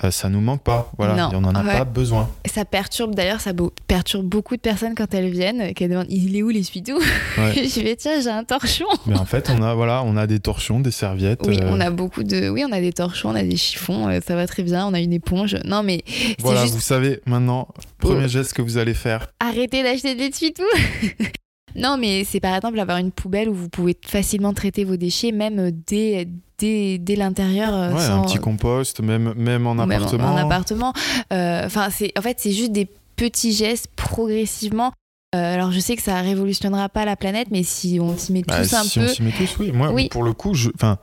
Euh, 0.04 0.12
ça 0.12 0.30
nous 0.30 0.40
manque 0.40 0.64
pas, 0.64 0.92
voilà, 1.00 1.16
Non, 1.16 1.32
et 1.32 1.36
on 1.36 1.42
n'en 1.42 1.56
a 1.56 1.64
ouais. 1.64 1.78
pas 1.80 1.84
besoin. 1.84 2.30
Ça 2.46 2.64
perturbe 2.64 3.16
d'ailleurs, 3.16 3.42
ça 3.42 3.54
perturbe 3.88 4.26
beaucoup 4.28 4.56
de 4.56 4.62
personnes 4.62 4.94
quand 4.96 5.12
elles 5.16 5.32
viennent, 5.32 5.74
qu'elles 5.74 5.90
demandent 5.90 6.06
il 6.10 6.36
est 6.38 6.44
où 6.44 6.50
l'essuie-tout 6.50 7.00
Ouais. 7.38 7.54
Je 7.68 7.82
vais 7.82 7.96
tiens, 7.96 8.22
j'ai 8.22 8.30
un 8.30 8.44
torchon. 8.44 8.86
Mais 9.08 9.18
en 9.18 9.26
fait, 9.26 9.50
on 9.50 9.62
a, 9.64 9.74
voilà, 9.74 10.04
on 10.06 10.16
a 10.16 10.28
des 10.28 10.40
torchons, 10.40 10.80
des 10.80 10.92
serviettes. 10.92 11.42
Oui, 11.48 11.58
euh, 11.60 11.70
on 11.72 11.80
a 11.82 11.90
beaucoup 11.90 12.24
de. 12.24 12.50
Oui, 12.50 12.64
on 12.68 12.72
a 12.72 12.80
des 12.80 12.94
torchons, 12.94 13.30
on 13.32 13.36
a 13.36 13.42
des 13.44 13.58
chiffons, 13.58 14.08
euh, 14.08 14.20
ça 14.26 14.36
va 14.36 14.46
très 14.46 14.62
bien, 14.62 14.86
on 14.86 14.94
a 14.94 15.00
une 15.00 15.12
éponge. 15.14 15.58
Non, 15.66 15.82
mais 15.82 16.04
Voilà, 16.38 16.62
juste 16.62 16.76
vous 16.76 16.82
savez 16.82 17.22
maintenant, 17.26 17.68
premier 17.98 18.30
geste 18.30 18.54
que 18.54 18.62
vous 18.62 18.78
allez 18.78 18.94
faire. 18.94 19.28
arrêter 19.40 19.82
d'acheter 19.82 20.14
de 20.14 20.20
l'essuie-tout. 20.20 20.64
non, 21.76 21.98
mais 21.98 22.24
c'est 22.24 22.40
par 22.40 22.56
exemple 22.56 22.80
avoir 22.80 22.98
une 22.98 23.12
poubelle 23.12 23.50
où 23.50 23.54
vous 23.54 23.70
pouvez 23.70 23.96
facilement 24.06 24.54
traiter 24.54 24.84
vos 24.84 24.98
déchets, 24.98 25.32
même 25.32 25.60
euh, 25.60 25.72
dès, 25.88 26.28
dès, 26.58 26.98
dès 26.98 27.16
l'intérieur. 27.16 27.74
euh, 27.74 27.94
Ouais, 27.94 28.02
sans- 28.06 28.24
un 28.24 28.26
petit 28.26 28.38
compost, 28.40 29.02
même, 29.02 29.34
même 29.36 29.68
en 29.68 29.76
même 29.76 29.92
appartement. 29.92 30.34
en 30.34 30.38
appartement. 30.38 30.94
Euh, 31.34 31.64
Enfin, 31.66 31.90
c'est 31.92 32.12
en 32.18 32.22
fait 32.22 32.38
c'est 32.40 32.52
juste 32.52 32.72
des 32.72 32.88
petits 33.16 33.54
gestes 33.54 33.88
progressivement. 33.96 34.92
Euh, 35.36 35.54
alors 35.56 35.72
je 35.72 35.80
sais 35.80 35.96
que 35.96 36.02
ça 36.02 36.20
révolutionnera 36.22 36.90
pas 36.90 37.06
la 37.06 37.16
planète, 37.16 37.50
mais 37.52 37.64
si 37.64 38.00
on 38.02 38.18
s'y 38.18 38.32
met 38.34 38.42
Bah, 38.42 38.62
tous 38.62 38.74
un 38.74 38.84
si 38.84 39.00
peu, 39.00 39.06
on 39.06 39.08
s'y 39.10 39.22
met 39.22 39.32
tous, 39.32 39.58
oui. 39.60 39.72
Moi, 39.72 39.92
Oui. 39.92 40.10
pour 40.10 40.24
le 40.24 40.34
coup, 40.34 40.54
je, 40.56 40.70
enfin, 40.74 40.98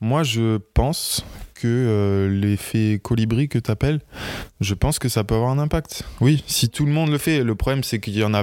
moi, 0.00 0.22
je 0.24 0.58
pense 0.74 1.24
que 1.54 1.68
euh, 1.68 2.28
l'effet 2.28 2.98
colibri 3.02 3.48
que 3.48 3.58
tu 3.58 3.70
appelles, 3.70 4.00
je 4.60 4.74
pense 4.74 4.98
que 4.98 5.08
ça 5.08 5.24
peut 5.24 5.34
avoir 5.36 5.50
un 5.52 5.58
impact. 5.58 6.02
Oui, 6.20 6.42
si 6.48 6.68
tout 6.68 6.84
le 6.84 6.92
monde 6.92 7.10
le 7.10 7.18
fait. 7.18 7.42
Le 7.44 7.54
problème, 7.54 7.82
c'est 7.84 7.98
qu'il 8.00 8.16
y 8.18 8.24
en 8.24 8.34
a, 8.34 8.42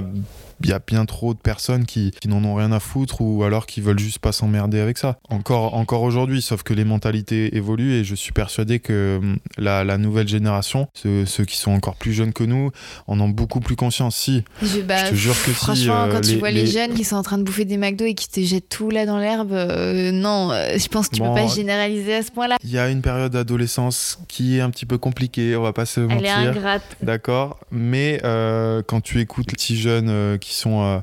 y 0.68 0.72
a 0.72 0.80
bien 0.84 1.04
trop 1.06 1.32
de 1.34 1.38
personnes 1.38 1.86
qui, 1.86 2.10
qui 2.20 2.28
n'en 2.28 2.44
ont 2.44 2.54
rien 2.54 2.72
à 2.72 2.80
foutre 2.80 3.20
ou 3.20 3.42
alors 3.44 3.66
qui 3.66 3.80
veulent 3.80 3.98
juste 3.98 4.18
pas 4.18 4.32
s'emmerder 4.32 4.80
avec 4.80 4.98
ça. 4.98 5.18
Encore, 5.30 5.74
encore 5.74 6.02
aujourd'hui, 6.02 6.42
sauf 6.42 6.62
que 6.62 6.74
les 6.74 6.84
mentalités 6.84 7.56
évoluent 7.56 7.94
et 7.94 8.04
je 8.04 8.14
suis 8.14 8.32
persuadé 8.32 8.78
que 8.80 9.18
hum, 9.22 9.38
la, 9.58 9.84
la 9.84 9.98
nouvelle 9.98 10.28
génération, 10.28 10.88
ceux, 10.94 11.24
ceux 11.26 11.44
qui 11.44 11.56
sont 11.56 11.72
encore 11.72 11.96
plus 11.96 12.12
jeunes 12.12 12.32
que 12.32 12.44
nous, 12.44 12.70
en 13.06 13.20
ont 13.20 13.28
beaucoup 13.28 13.60
plus 13.60 13.76
conscience. 13.76 14.16
Si, 14.16 14.44
je, 14.62 14.80
bah, 14.80 15.04
je 15.06 15.10
te 15.10 15.14
jure 15.14 15.34
que 15.34 15.50
si, 15.50 15.54
franchement, 15.54 16.02
euh, 16.04 16.12
quand 16.12 16.20
tu 16.20 16.32
les- 16.32 16.36
vois 16.38 16.50
les... 16.50 16.62
les- 16.62 16.66
jeunes 16.70 16.94
qui 16.94 17.04
sont 17.04 17.16
en 17.16 17.22
train 17.22 17.38
de 17.38 17.42
bouffer 17.44 17.64
des 17.64 17.76
McDo 17.76 18.04
et 18.04 18.14
qui 18.14 18.28
te 18.28 18.40
jettent 18.40 18.68
tout 18.68 18.90
là 18.90 19.06
dans 19.06 19.18
l'herbe, 19.18 19.52
euh, 19.52 20.10
non, 20.12 20.50
euh, 20.52 20.76
je 20.78 20.88
pense 20.88 21.08
que 21.08 21.16
tu 21.16 21.20
Bon, 21.22 21.34
peux 21.34 21.40
pas 21.40 21.46
généraliser 21.48 22.16
à 22.16 22.22
ce 22.22 22.30
point-là. 22.30 22.56
Il 22.64 22.70
y 22.70 22.78
a 22.78 22.88
une 22.90 23.02
période 23.02 23.32
d'adolescence 23.32 24.18
qui 24.28 24.56
est 24.58 24.60
un 24.60 24.70
petit 24.70 24.86
peu 24.86 24.98
compliquée, 24.98 25.56
on 25.56 25.62
va 25.62 25.72
pas 25.72 25.86
se 25.86 26.00
Elle 26.00 26.10
est 26.10 26.14
mentir. 26.14 26.36
ingrate. 26.36 26.82
D'accord, 27.02 27.58
mais 27.70 28.20
euh, 28.24 28.82
quand 28.86 29.00
tu 29.00 29.20
écoutes 29.20 29.46
les 29.48 29.52
petits 29.54 29.76
jeunes 29.78 30.08
euh, 30.08 30.38
qui 30.50 30.56
sont 30.56 30.82
euh, 30.82 30.98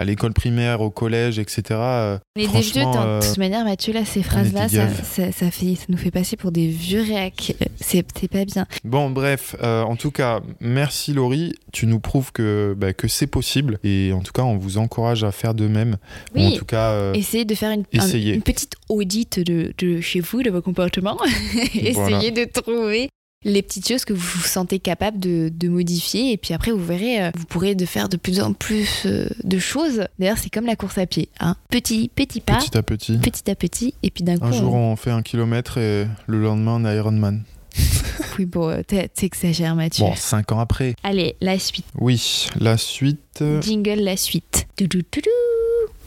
à 0.00 0.04
l'école 0.04 0.32
primaire, 0.32 0.80
au 0.80 0.90
collège, 0.90 1.40
etc. 1.40 1.62
euh, 1.72 2.18
On 2.36 2.40
est 2.40 2.46
des 2.46 2.60
vieux, 2.60 2.82
de 2.84 2.86
euh, 2.96 3.20
toute 3.20 3.36
manière, 3.36 3.64
Mathieu, 3.64 3.92
là, 3.92 4.04
ces 4.04 4.22
phrases-là, 4.22 4.68
ça, 4.68 4.76
gaves. 4.76 5.02
ça, 5.04 5.32
ça 5.32 5.50
fait, 5.50 5.74
ça 5.74 5.86
nous 5.88 5.96
fait 5.98 6.12
passer 6.12 6.36
pour 6.36 6.52
des 6.52 6.68
vieux 6.68 7.02
réacs. 7.02 7.56
C'est 7.80 8.06
c'est 8.16 8.28
pas 8.28 8.44
bien. 8.44 8.64
Bon, 8.84 9.10
bref, 9.10 9.56
euh, 9.60 9.82
en 9.82 9.96
tout 9.96 10.12
cas, 10.12 10.40
merci 10.60 11.12
Laurie. 11.12 11.52
Tu 11.72 11.86
nous 11.88 11.98
prouves 11.98 12.30
que, 12.30 12.76
bah, 12.78 12.92
que 12.92 13.08
c'est 13.08 13.26
possible. 13.26 13.80
Et 13.82 14.12
en 14.12 14.20
tout 14.20 14.30
cas, 14.32 14.42
on 14.42 14.56
vous 14.56 14.78
encourage 14.78 15.24
à 15.24 15.32
faire 15.32 15.52
de 15.54 15.66
même. 15.66 15.96
Ou 16.36 16.42
en 16.42 16.46
Oui, 16.50 16.56
tout 16.56 16.64
cas, 16.64 16.90
euh, 16.92 17.12
Essayez 17.14 17.44
de 17.44 17.56
faire 17.56 17.72
une, 17.72 17.80
un- 17.80 18.06
essayez. 18.06 18.34
une 18.34 18.42
petite 18.42 18.74
audite 18.88 19.40
de, 19.40 19.74
de 19.78 20.00
chez 20.00 20.20
vous, 20.20 20.44
de 20.44 20.50
vos 20.50 20.62
comportements. 20.62 21.18
Essayez 21.74 21.90
Voilà. 21.92 22.30
de 22.30 22.44
trouver 22.44 23.08
les 23.44 23.62
petites 23.62 23.86
choses 23.88 24.04
que 24.04 24.12
vous 24.12 24.20
vous 24.38 24.46
sentez 24.46 24.78
capable 24.78 25.18
de, 25.20 25.50
de 25.54 25.68
modifier. 25.68 26.32
Et 26.32 26.36
puis 26.36 26.54
après, 26.54 26.72
vous 26.72 26.84
verrez, 26.84 27.22
euh, 27.24 27.30
vous 27.36 27.44
pourrez 27.44 27.74
de 27.74 27.86
faire 27.86 28.08
de 28.08 28.16
plus 28.16 28.40
en 28.40 28.52
plus 28.52 29.04
euh, 29.06 29.28
de 29.44 29.58
choses. 29.58 30.06
D'ailleurs, 30.18 30.38
c'est 30.38 30.50
comme 30.50 30.66
la 30.66 30.76
course 30.76 30.98
à 30.98 31.06
pied. 31.06 31.28
Hein. 31.40 31.54
Petit, 31.70 32.10
petit 32.14 32.40
pas, 32.40 32.56
petit. 32.58 32.70
petit 32.70 32.78
à 32.78 32.82
petit. 32.82 33.50
à 33.50 33.54
petit. 33.54 33.94
Et 34.02 34.10
puis 34.10 34.24
d'un 34.24 34.36
coup, 34.38 34.46
Un 34.46 34.52
jour, 34.52 34.74
on- 34.74 34.92
on 34.92 34.96
fait 34.96 35.10
un 35.12 35.22
kilomètre 35.22 35.78
et 35.78 36.06
le 36.26 36.42
lendemain, 36.42 36.76
on 36.80 36.84
est 36.84 36.96
Ironman. 36.96 37.42
oui, 38.38 38.44
bon, 38.46 38.68
euh, 38.70 38.82
t'exagères, 39.14 39.76
Mathieu. 39.76 40.04
Bon, 40.04 40.14
cinq 40.16 40.50
ans 40.52 40.58
après. 40.58 40.94
Allez, 41.04 41.36
la 41.40 41.58
suite. 41.58 41.86
Oui, 42.00 42.48
la 42.58 42.76
suite. 42.76 43.44
Jingle, 43.60 44.00
la 44.00 44.16
suite. 44.16 44.66
Doudou, 44.78 44.98
doudou. 45.12 45.30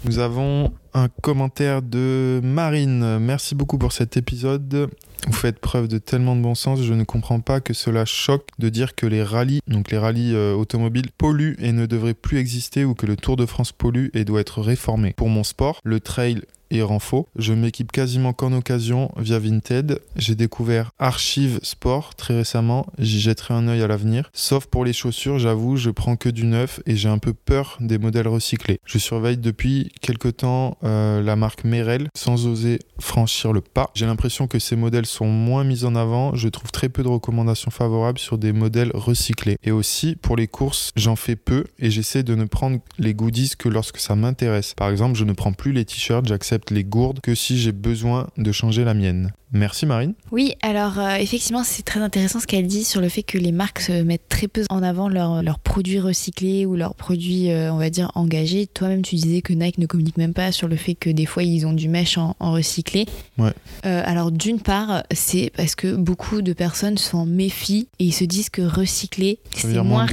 Nous 0.03 0.19
avons 0.19 0.73
un 0.93 1.07
commentaire 1.21 1.81
de 1.81 2.41
Marine. 2.43 3.19
Merci 3.19 3.55
beaucoup 3.55 3.77
pour 3.77 3.93
cet 3.93 4.17
épisode. 4.17 4.89
Vous 5.27 5.33
faites 5.33 5.59
preuve 5.59 5.87
de 5.87 5.97
tellement 5.97 6.35
de 6.35 6.41
bon 6.41 6.55
sens, 6.55 6.81
je 6.81 6.93
ne 6.93 7.03
comprends 7.03 7.39
pas 7.39 7.61
que 7.61 7.73
cela 7.73 8.05
choque 8.05 8.47
de 8.59 8.69
dire 8.69 8.95
que 8.95 9.05
les 9.05 9.23
rallyes, 9.23 9.61
donc 9.67 9.91
les 9.91 9.97
rallyes 9.97 10.33
euh, 10.33 10.53
automobiles, 10.53 11.11
polluent 11.17 11.55
et 11.59 11.71
ne 11.71 11.85
devraient 11.85 12.13
plus 12.13 12.39
exister 12.39 12.85
ou 12.85 12.95
que 12.95 13.05
le 13.05 13.15
Tour 13.15 13.35
de 13.35 13.45
France 13.45 13.71
pollue 13.71 14.07
et 14.13 14.25
doit 14.25 14.41
être 14.41 14.61
réformé. 14.61 15.13
Pour 15.15 15.29
mon 15.29 15.43
sport, 15.43 15.79
le 15.83 15.99
trail 15.99 16.41
et 16.71 16.81
rend 16.81 16.99
faux. 16.99 17.27
Je 17.35 17.53
m'équipe 17.53 17.91
quasiment 17.91 18.33
qu'en 18.33 18.53
occasion 18.53 19.11
via 19.17 19.37
Vinted. 19.37 19.99
J'ai 20.15 20.35
découvert 20.35 20.91
Archive 20.97 21.59
Sport 21.61 22.15
très 22.15 22.35
récemment. 22.35 22.87
J'y 22.97 23.19
jetterai 23.19 23.53
un 23.53 23.67
œil 23.67 23.81
à 23.81 23.87
l'avenir. 23.87 24.29
Sauf 24.33 24.65
pour 24.65 24.85
les 24.85 24.93
chaussures, 24.93 25.37
j'avoue, 25.37 25.75
je 25.77 25.89
prends 25.89 26.15
que 26.15 26.29
du 26.29 26.45
neuf 26.45 26.79
et 26.85 26.95
j'ai 26.95 27.09
un 27.09 27.17
peu 27.17 27.33
peur 27.33 27.77
des 27.81 27.97
modèles 27.97 28.27
recyclés. 28.27 28.79
Je 28.85 28.97
surveille 28.97 29.37
depuis 29.37 29.91
quelque 30.01 30.29
temps 30.29 30.77
euh, 30.83 31.21
la 31.21 31.35
marque 31.35 31.65
Merrell 31.65 32.07
sans 32.15 32.47
oser 32.47 32.79
franchir 32.99 33.51
le 33.51 33.61
pas. 33.61 33.91
J'ai 33.93 34.05
l'impression 34.05 34.47
que 34.47 34.59
ces 34.59 34.75
modèles 34.75 35.05
sont 35.11 35.27
moins 35.27 35.63
mis 35.63 35.85
en 35.85 35.95
avant. 35.95 36.35
Je 36.35 36.47
trouve 36.47 36.71
très 36.71 36.89
peu 36.89 37.03
de 37.03 37.07
recommandations 37.07 37.71
favorables 37.71 38.19
sur 38.19 38.37
des 38.37 38.53
modèles 38.53 38.91
recyclés. 38.93 39.57
Et 39.63 39.71
aussi, 39.71 40.15
pour 40.15 40.35
les 40.35 40.47
courses, 40.47 40.91
j'en 40.95 41.15
fais 41.15 41.35
peu 41.35 41.65
et 41.79 41.91
j'essaie 41.91 42.23
de 42.23 42.35
ne 42.35 42.45
prendre 42.45 42.79
les 42.97 43.13
goodies 43.13 43.51
que 43.57 43.69
lorsque 43.69 43.99
ça 43.99 44.15
m'intéresse. 44.15 44.73
Par 44.73 44.89
exemple, 44.89 45.17
je 45.17 45.25
ne 45.25 45.33
prends 45.33 45.53
plus 45.53 45.73
les 45.73 45.85
t-shirts, 45.85 46.27
j'accepte 46.27 46.71
les 46.71 46.83
gourdes 46.83 47.19
que 47.21 47.35
si 47.35 47.59
j'ai 47.59 47.71
besoin 47.71 48.27
de 48.37 48.51
changer 48.51 48.83
la 48.83 48.93
mienne. 48.93 49.31
Merci 49.53 49.85
Marine. 49.85 50.13
Oui, 50.31 50.53
alors 50.61 50.97
euh, 50.97 51.15
effectivement, 51.15 51.63
c'est 51.65 51.83
très 51.83 51.99
intéressant 51.99 52.39
ce 52.39 52.47
qu'elle 52.47 52.67
dit 52.67 52.85
sur 52.85 53.01
le 53.01 53.09
fait 53.09 53.23
que 53.23 53.37
les 53.37 53.51
marques 53.51 53.81
se 53.81 54.01
mettent 54.01 54.29
très 54.29 54.47
peu 54.47 54.63
en 54.69 54.81
avant 54.81 55.09
leurs 55.09 55.59
produits 55.59 55.99
recyclés 55.99 56.65
ou 56.65 56.75
leurs 56.77 56.95
produits, 56.95 57.51
euh, 57.51 57.73
on 57.73 57.77
va 57.77 57.89
dire, 57.89 58.11
engagés. 58.15 58.67
Toi-même, 58.67 59.01
tu 59.01 59.15
disais 59.15 59.41
que 59.41 59.51
Nike 59.51 59.77
ne 59.77 59.87
communique 59.87 60.15
même 60.17 60.33
pas 60.33 60.53
sur 60.53 60.69
le 60.69 60.77
fait 60.77 60.95
que 60.95 61.09
des 61.09 61.25
fois, 61.25 61.43
ils 61.43 61.65
ont 61.65 61.73
du 61.73 61.89
mesh 61.89 62.17
en, 62.17 62.35
en 62.39 62.53
recyclé. 62.53 63.05
Ouais. 63.37 63.51
Euh, 63.85 64.01
alors 64.05 64.31
d'une 64.31 64.61
part, 64.61 65.03
c'est 65.11 65.51
parce 65.57 65.75
que 65.75 65.95
beaucoup 65.95 66.41
de 66.41 66.53
personnes 66.53 66.97
s'en 66.97 67.25
méfient 67.25 67.89
et 67.99 68.05
ils 68.05 68.13
se 68.13 68.23
disent 68.23 68.49
que 68.49 68.61
recycler, 68.61 69.39
c'est 69.53 69.67
moins, 69.83 70.05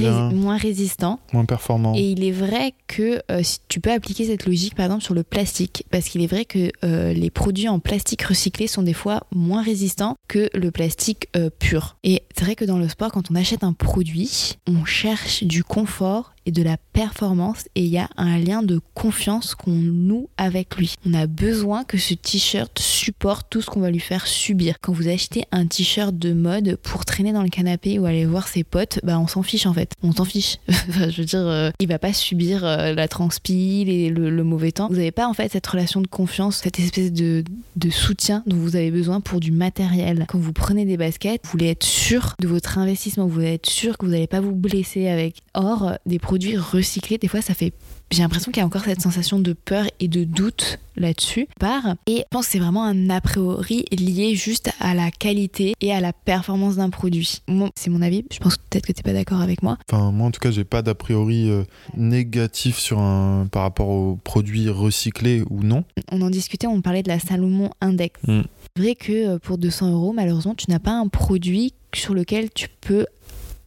résistant. 0.57 1.19
Moins 1.31 1.45
performant. 1.45 1.95
Et 1.95 2.11
il 2.11 2.25
est 2.25 2.31
vrai 2.31 2.73
que 2.87 3.21
si 3.41 3.59
tu 3.69 3.79
peux 3.79 3.91
appliquer 3.91 4.25
cette 4.25 4.45
logique 4.45 4.75
par 4.75 4.85
exemple 4.85 5.03
sur 5.03 5.13
le 5.13 5.23
plastique, 5.23 5.85
parce 5.91 6.09
qu'il 6.09 6.21
est 6.21 6.27
vrai 6.27 6.43
que 6.43 6.71
les 6.83 7.29
produits 7.29 7.69
en 7.69 7.79
plastique 7.79 8.23
recyclé 8.23 8.67
sont 8.67 8.81
des 8.81 8.93
fois 8.93 9.21
moins 9.31 9.61
résistants 9.61 10.15
que 10.27 10.49
le 10.53 10.71
plastique 10.71 11.27
euh, 11.35 11.49
pur. 11.49 11.97
Et 12.03 12.23
c'est 12.35 12.45
vrai 12.45 12.55
que 12.55 12.65
dans 12.65 12.77
le 12.77 12.87
sport, 12.89 13.11
quand 13.11 13.31
on 13.31 13.35
achète 13.35 13.63
un 13.63 13.73
produit, 13.73 14.57
on 14.67 14.85
cherche 14.85 15.43
du 15.43 15.63
confort 15.63 16.33
de 16.51 16.63
la 16.63 16.77
performance 16.93 17.65
et 17.75 17.81
il 17.81 17.89
y 17.89 17.97
a 17.97 18.09
un 18.17 18.37
lien 18.37 18.63
de 18.63 18.79
confiance 18.93 19.55
qu'on 19.55 19.71
noue 19.71 20.29
avec 20.37 20.75
lui. 20.75 20.95
On 21.05 21.13
a 21.13 21.27
besoin 21.27 21.83
que 21.83 21.97
ce 21.97 22.13
t-shirt 22.13 22.77
supporte 22.79 23.47
tout 23.49 23.61
ce 23.61 23.67
qu'on 23.67 23.79
va 23.79 23.91
lui 23.91 23.99
faire 23.99 24.27
subir. 24.27 24.75
Quand 24.81 24.93
vous 24.93 25.07
achetez 25.07 25.45
un 25.51 25.65
t-shirt 25.65 26.17
de 26.17 26.33
mode 26.33 26.77
pour 26.83 27.05
traîner 27.05 27.33
dans 27.33 27.43
le 27.43 27.49
canapé 27.49 27.99
ou 27.99 28.05
aller 28.05 28.25
voir 28.25 28.47
ses 28.47 28.63
potes, 28.63 28.99
bah 29.03 29.19
on 29.19 29.27
s'en 29.27 29.43
fiche 29.43 29.65
en 29.65 29.73
fait. 29.73 29.93
On 30.03 30.11
s'en 30.11 30.25
fiche. 30.25 30.57
Je 30.67 31.17
veux 31.17 31.25
dire, 31.25 31.39
euh, 31.39 31.71
il 31.79 31.87
va 31.87 31.99
pas 31.99 32.13
subir 32.13 32.63
euh, 32.63 32.93
la 32.93 33.07
transpi 33.07 33.85
et 33.87 34.09
le, 34.09 34.43
mauvais 34.43 34.71
temps. 34.71 34.87
Vous 34.87 34.95
n'avez 34.95 35.11
pas 35.11 35.27
en 35.27 35.33
fait 35.33 35.51
cette 35.51 35.67
relation 35.67 36.01
de 36.01 36.07
confiance, 36.07 36.57
cette 36.63 36.79
espèce 36.79 37.11
de 37.11 37.43
soutien 37.89 38.43
dont 38.47 38.57
vous 38.57 38.75
avez 38.75 38.91
besoin 38.91 39.21
pour 39.21 39.39
du 39.39 39.51
matériel. 39.51 40.25
Quand 40.27 40.39
vous 40.39 40.53
prenez 40.53 40.85
des 40.85 40.97
baskets, 40.97 41.41
vous 41.45 41.51
voulez 41.51 41.69
être 41.69 41.83
sûr 41.83 42.35
de 42.39 42.47
votre 42.47 42.77
investissement, 42.77 43.25
vous 43.25 43.33
voulez 43.33 43.53
être 43.53 43.69
sûr 43.69 43.97
que 43.97 44.05
vous 44.05 44.11
n'allez 44.11 44.27
pas 44.27 44.41
vous 44.41 44.55
blesser 44.55 45.07
avec. 45.07 45.41
Or, 45.53 45.93
des 46.05 46.19
produits 46.19 46.38
recyclés, 46.57 47.17
des 47.17 47.27
fois, 47.27 47.41
ça 47.41 47.53
fait 47.53 47.73
j'ai 48.11 48.23
l'impression 48.23 48.51
qu'il 48.51 48.61
y 48.61 48.63
a 48.63 48.65
encore 48.65 48.83
cette 48.83 49.01
sensation 49.01 49.39
de 49.39 49.53
peur 49.53 49.85
et 49.99 50.07
de 50.07 50.23
doute 50.23 50.79
là-dessus. 50.95 51.47
Par 51.59 51.95
et 52.07 52.17
je 52.17 52.23
pense 52.31 52.47
que 52.47 52.53
c'est 52.53 52.59
vraiment 52.59 52.83
un 52.83 53.09
a 53.09 53.21
priori 53.21 53.85
lié 53.91 54.35
juste 54.35 54.71
à 54.79 54.95
la 54.95 55.11
qualité 55.11 55.73
et 55.79 55.93
à 55.93 56.01
la 56.01 56.11
performance 56.11 56.77
d'un 56.77 56.89
produit. 56.89 57.41
C'est 57.75 57.89
mon 57.89 58.01
avis. 58.01 58.25
Je 58.31 58.39
pense 58.39 58.57
peut-être 58.57 58.87
que 58.87 58.93
t'es 58.93 59.03
pas 59.03 59.13
d'accord 59.13 59.41
avec 59.41 59.61
moi. 59.61 59.77
Enfin, 59.91 60.11
moi 60.11 60.27
en 60.27 60.31
tout 60.31 60.39
cas, 60.39 60.51
j'ai 60.51 60.63
pas 60.63 60.81
d'a 60.81 60.95
priori 60.95 61.49
euh, 61.49 61.63
négatif 61.95 62.79
sur 62.79 62.99
un 62.99 63.47
par 63.51 63.61
rapport 63.61 63.89
aux 63.89 64.15
produits 64.23 64.69
recyclés 64.69 65.43
ou 65.49 65.63
non. 65.63 65.83
On 66.11 66.21
en 66.21 66.29
discutait, 66.29 66.67
on 66.67 66.81
parlait 66.81 67.03
de 67.03 67.09
la 67.09 67.19
Salomon 67.19 67.69
Index. 67.79 68.19
Mm. 68.27 68.41
C'est 68.75 68.83
vrai 68.83 68.95
que 68.95 69.35
euh, 69.35 69.39
pour 69.39 69.57
200 69.57 69.91
euros, 69.91 70.13
malheureusement, 70.13 70.55
tu 70.55 70.69
n'as 70.69 70.79
pas 70.79 70.93
un 70.93 71.07
produit 71.07 71.73
sur 71.93 72.13
lequel 72.13 72.49
tu 72.51 72.67
peux 72.81 73.05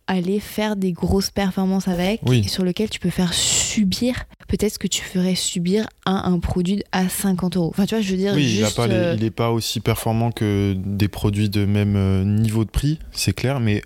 aller 0.07 0.41
faire 0.41 0.77
des 0.77 0.93
grosses 0.93 1.31
performances 1.31 1.89
avec 1.89 2.21
Oui. 2.27 2.43
et 2.45 2.49
sur 2.49 2.65
lequel 2.65 2.91
tu 2.91 3.01
peux 3.01 3.11
faire 3.11 3.33
subir 3.35 4.15
peut-être 4.53 4.77
que 4.77 4.87
tu 4.87 5.03
ferais 5.03 5.35
subir 5.35 5.89
à 6.05 6.29
un 6.29 6.39
produit 6.39 6.83
à 6.93 7.09
50 7.09 7.57
euros. 7.57 7.71
Enfin, 7.71 7.87
tu 7.87 7.95
vois, 7.95 8.03
je 8.03 8.11
veux 8.11 8.19
dire, 8.19 8.35
Oui, 8.35 8.43
il 8.43 8.49
juste, 8.65 8.79
euh, 8.79 9.15
il 9.17 9.25
est 9.25 9.31
pas 9.31 9.51
aussi 9.51 9.81
performant 9.81 10.31
que 10.31 10.75
des 10.77 11.09
produits 11.09 11.49
de 11.49 11.65
même 11.65 11.97
euh, 11.97 12.23
niveau 12.23 12.67
de 12.67 12.71
prix, 12.71 12.99
c'est 13.13 13.33
clair, 13.33 13.61
mais 13.61 13.83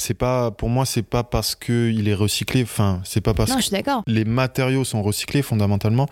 c'est 0.00 0.14
pas 0.14 0.50
pour 0.50 0.68
moi 0.68 0.84
c'est 0.86 1.02
pas 1.02 1.22
parce 1.22 1.54
que 1.54 1.90
il 1.90 2.08
est 2.08 2.14
recyclé, 2.14 2.62
enfin 2.62 3.00
c'est 3.04 3.20
pas 3.20 3.34
parce 3.34 3.50
Non, 3.50 3.56
que 3.56 3.62
je 3.62 3.68
suis 3.68 3.76
les 4.06 4.24
matériaux 4.24 4.84
sont 4.84 5.02
recyclés 5.02 5.42
fondamentalement, 5.42 6.08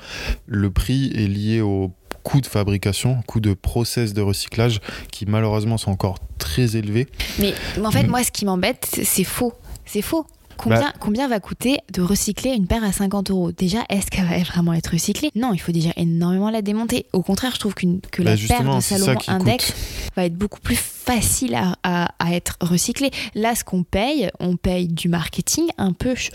le 0.46 0.70
prix 0.70 1.10
est 1.14 1.26
lié 1.26 1.60
au 1.60 1.92
coût 2.22 2.40
de 2.40 2.46
fabrication, 2.46 3.22
coût 3.26 3.40
de 3.40 3.54
process 3.54 4.12
de 4.12 4.20
recyclage 4.20 4.80
qui 5.10 5.24
malheureusement 5.26 5.78
sont 5.78 5.90
encore 5.90 6.18
très 6.38 6.76
élevés. 6.76 7.06
Mais, 7.38 7.54
mais 7.78 7.86
en 7.86 7.90
fait, 7.90 8.02
Mm. 8.02 8.10
moi, 8.10 8.22
ce 8.22 8.30
qui 8.30 8.44
m'embête, 8.44 8.86
c'est 9.02 9.24
faux. 9.24 9.54
C'est 9.86 10.02
faux. 10.02 10.26
Combien, 10.58 10.80
Bah- 10.80 10.92
combien 11.00 11.28
va 11.28 11.40
coûter 11.40 11.78
de 11.92 12.02
recycler 12.02 12.50
une 12.50 12.66
paire 12.66 12.84
à 12.84 12.92
50 12.92 13.30
euros? 13.30 13.52
Déjà, 13.52 13.78
est-ce 13.88 14.08
qu'elle 14.10 14.26
va 14.26 14.36
vraiment 14.42 14.72
être 14.74 14.88
recyclée? 14.92 15.30
Non, 15.34 15.54
il 15.54 15.58
faut 15.58 15.72
déjà 15.72 15.90
énormément 15.96 16.50
la 16.50 16.60
démonter. 16.62 17.06
Au 17.12 17.22
contraire, 17.22 17.52
je 17.54 17.60
trouve 17.60 17.74
qu'une- 17.74 18.00
que 18.00 18.22
Bah, 18.22 18.32
la 18.32 18.36
paire 18.36 18.76
de 18.76 18.80
Salomon 18.80 19.18
Index 19.28 19.66
coûte. 19.66 19.74
va 20.16 20.24
être 20.24 20.34
beaucoup 20.36 20.60
plus 20.60 20.76
facile 20.76 21.54
à, 21.54 21.76
à- 21.84 22.10
à 22.18 22.32
être 22.34 22.56
recyclée. 22.60 23.10
Là, 23.34 23.54
ce 23.54 23.64
qu'on 23.64 23.84
paye, 23.84 24.30
on 24.40 24.56
paye 24.56 24.88
du 24.88 25.08
marketing 25.08 25.66
un 25.78 25.92
peu. 25.92 26.14
Suis 26.16 26.32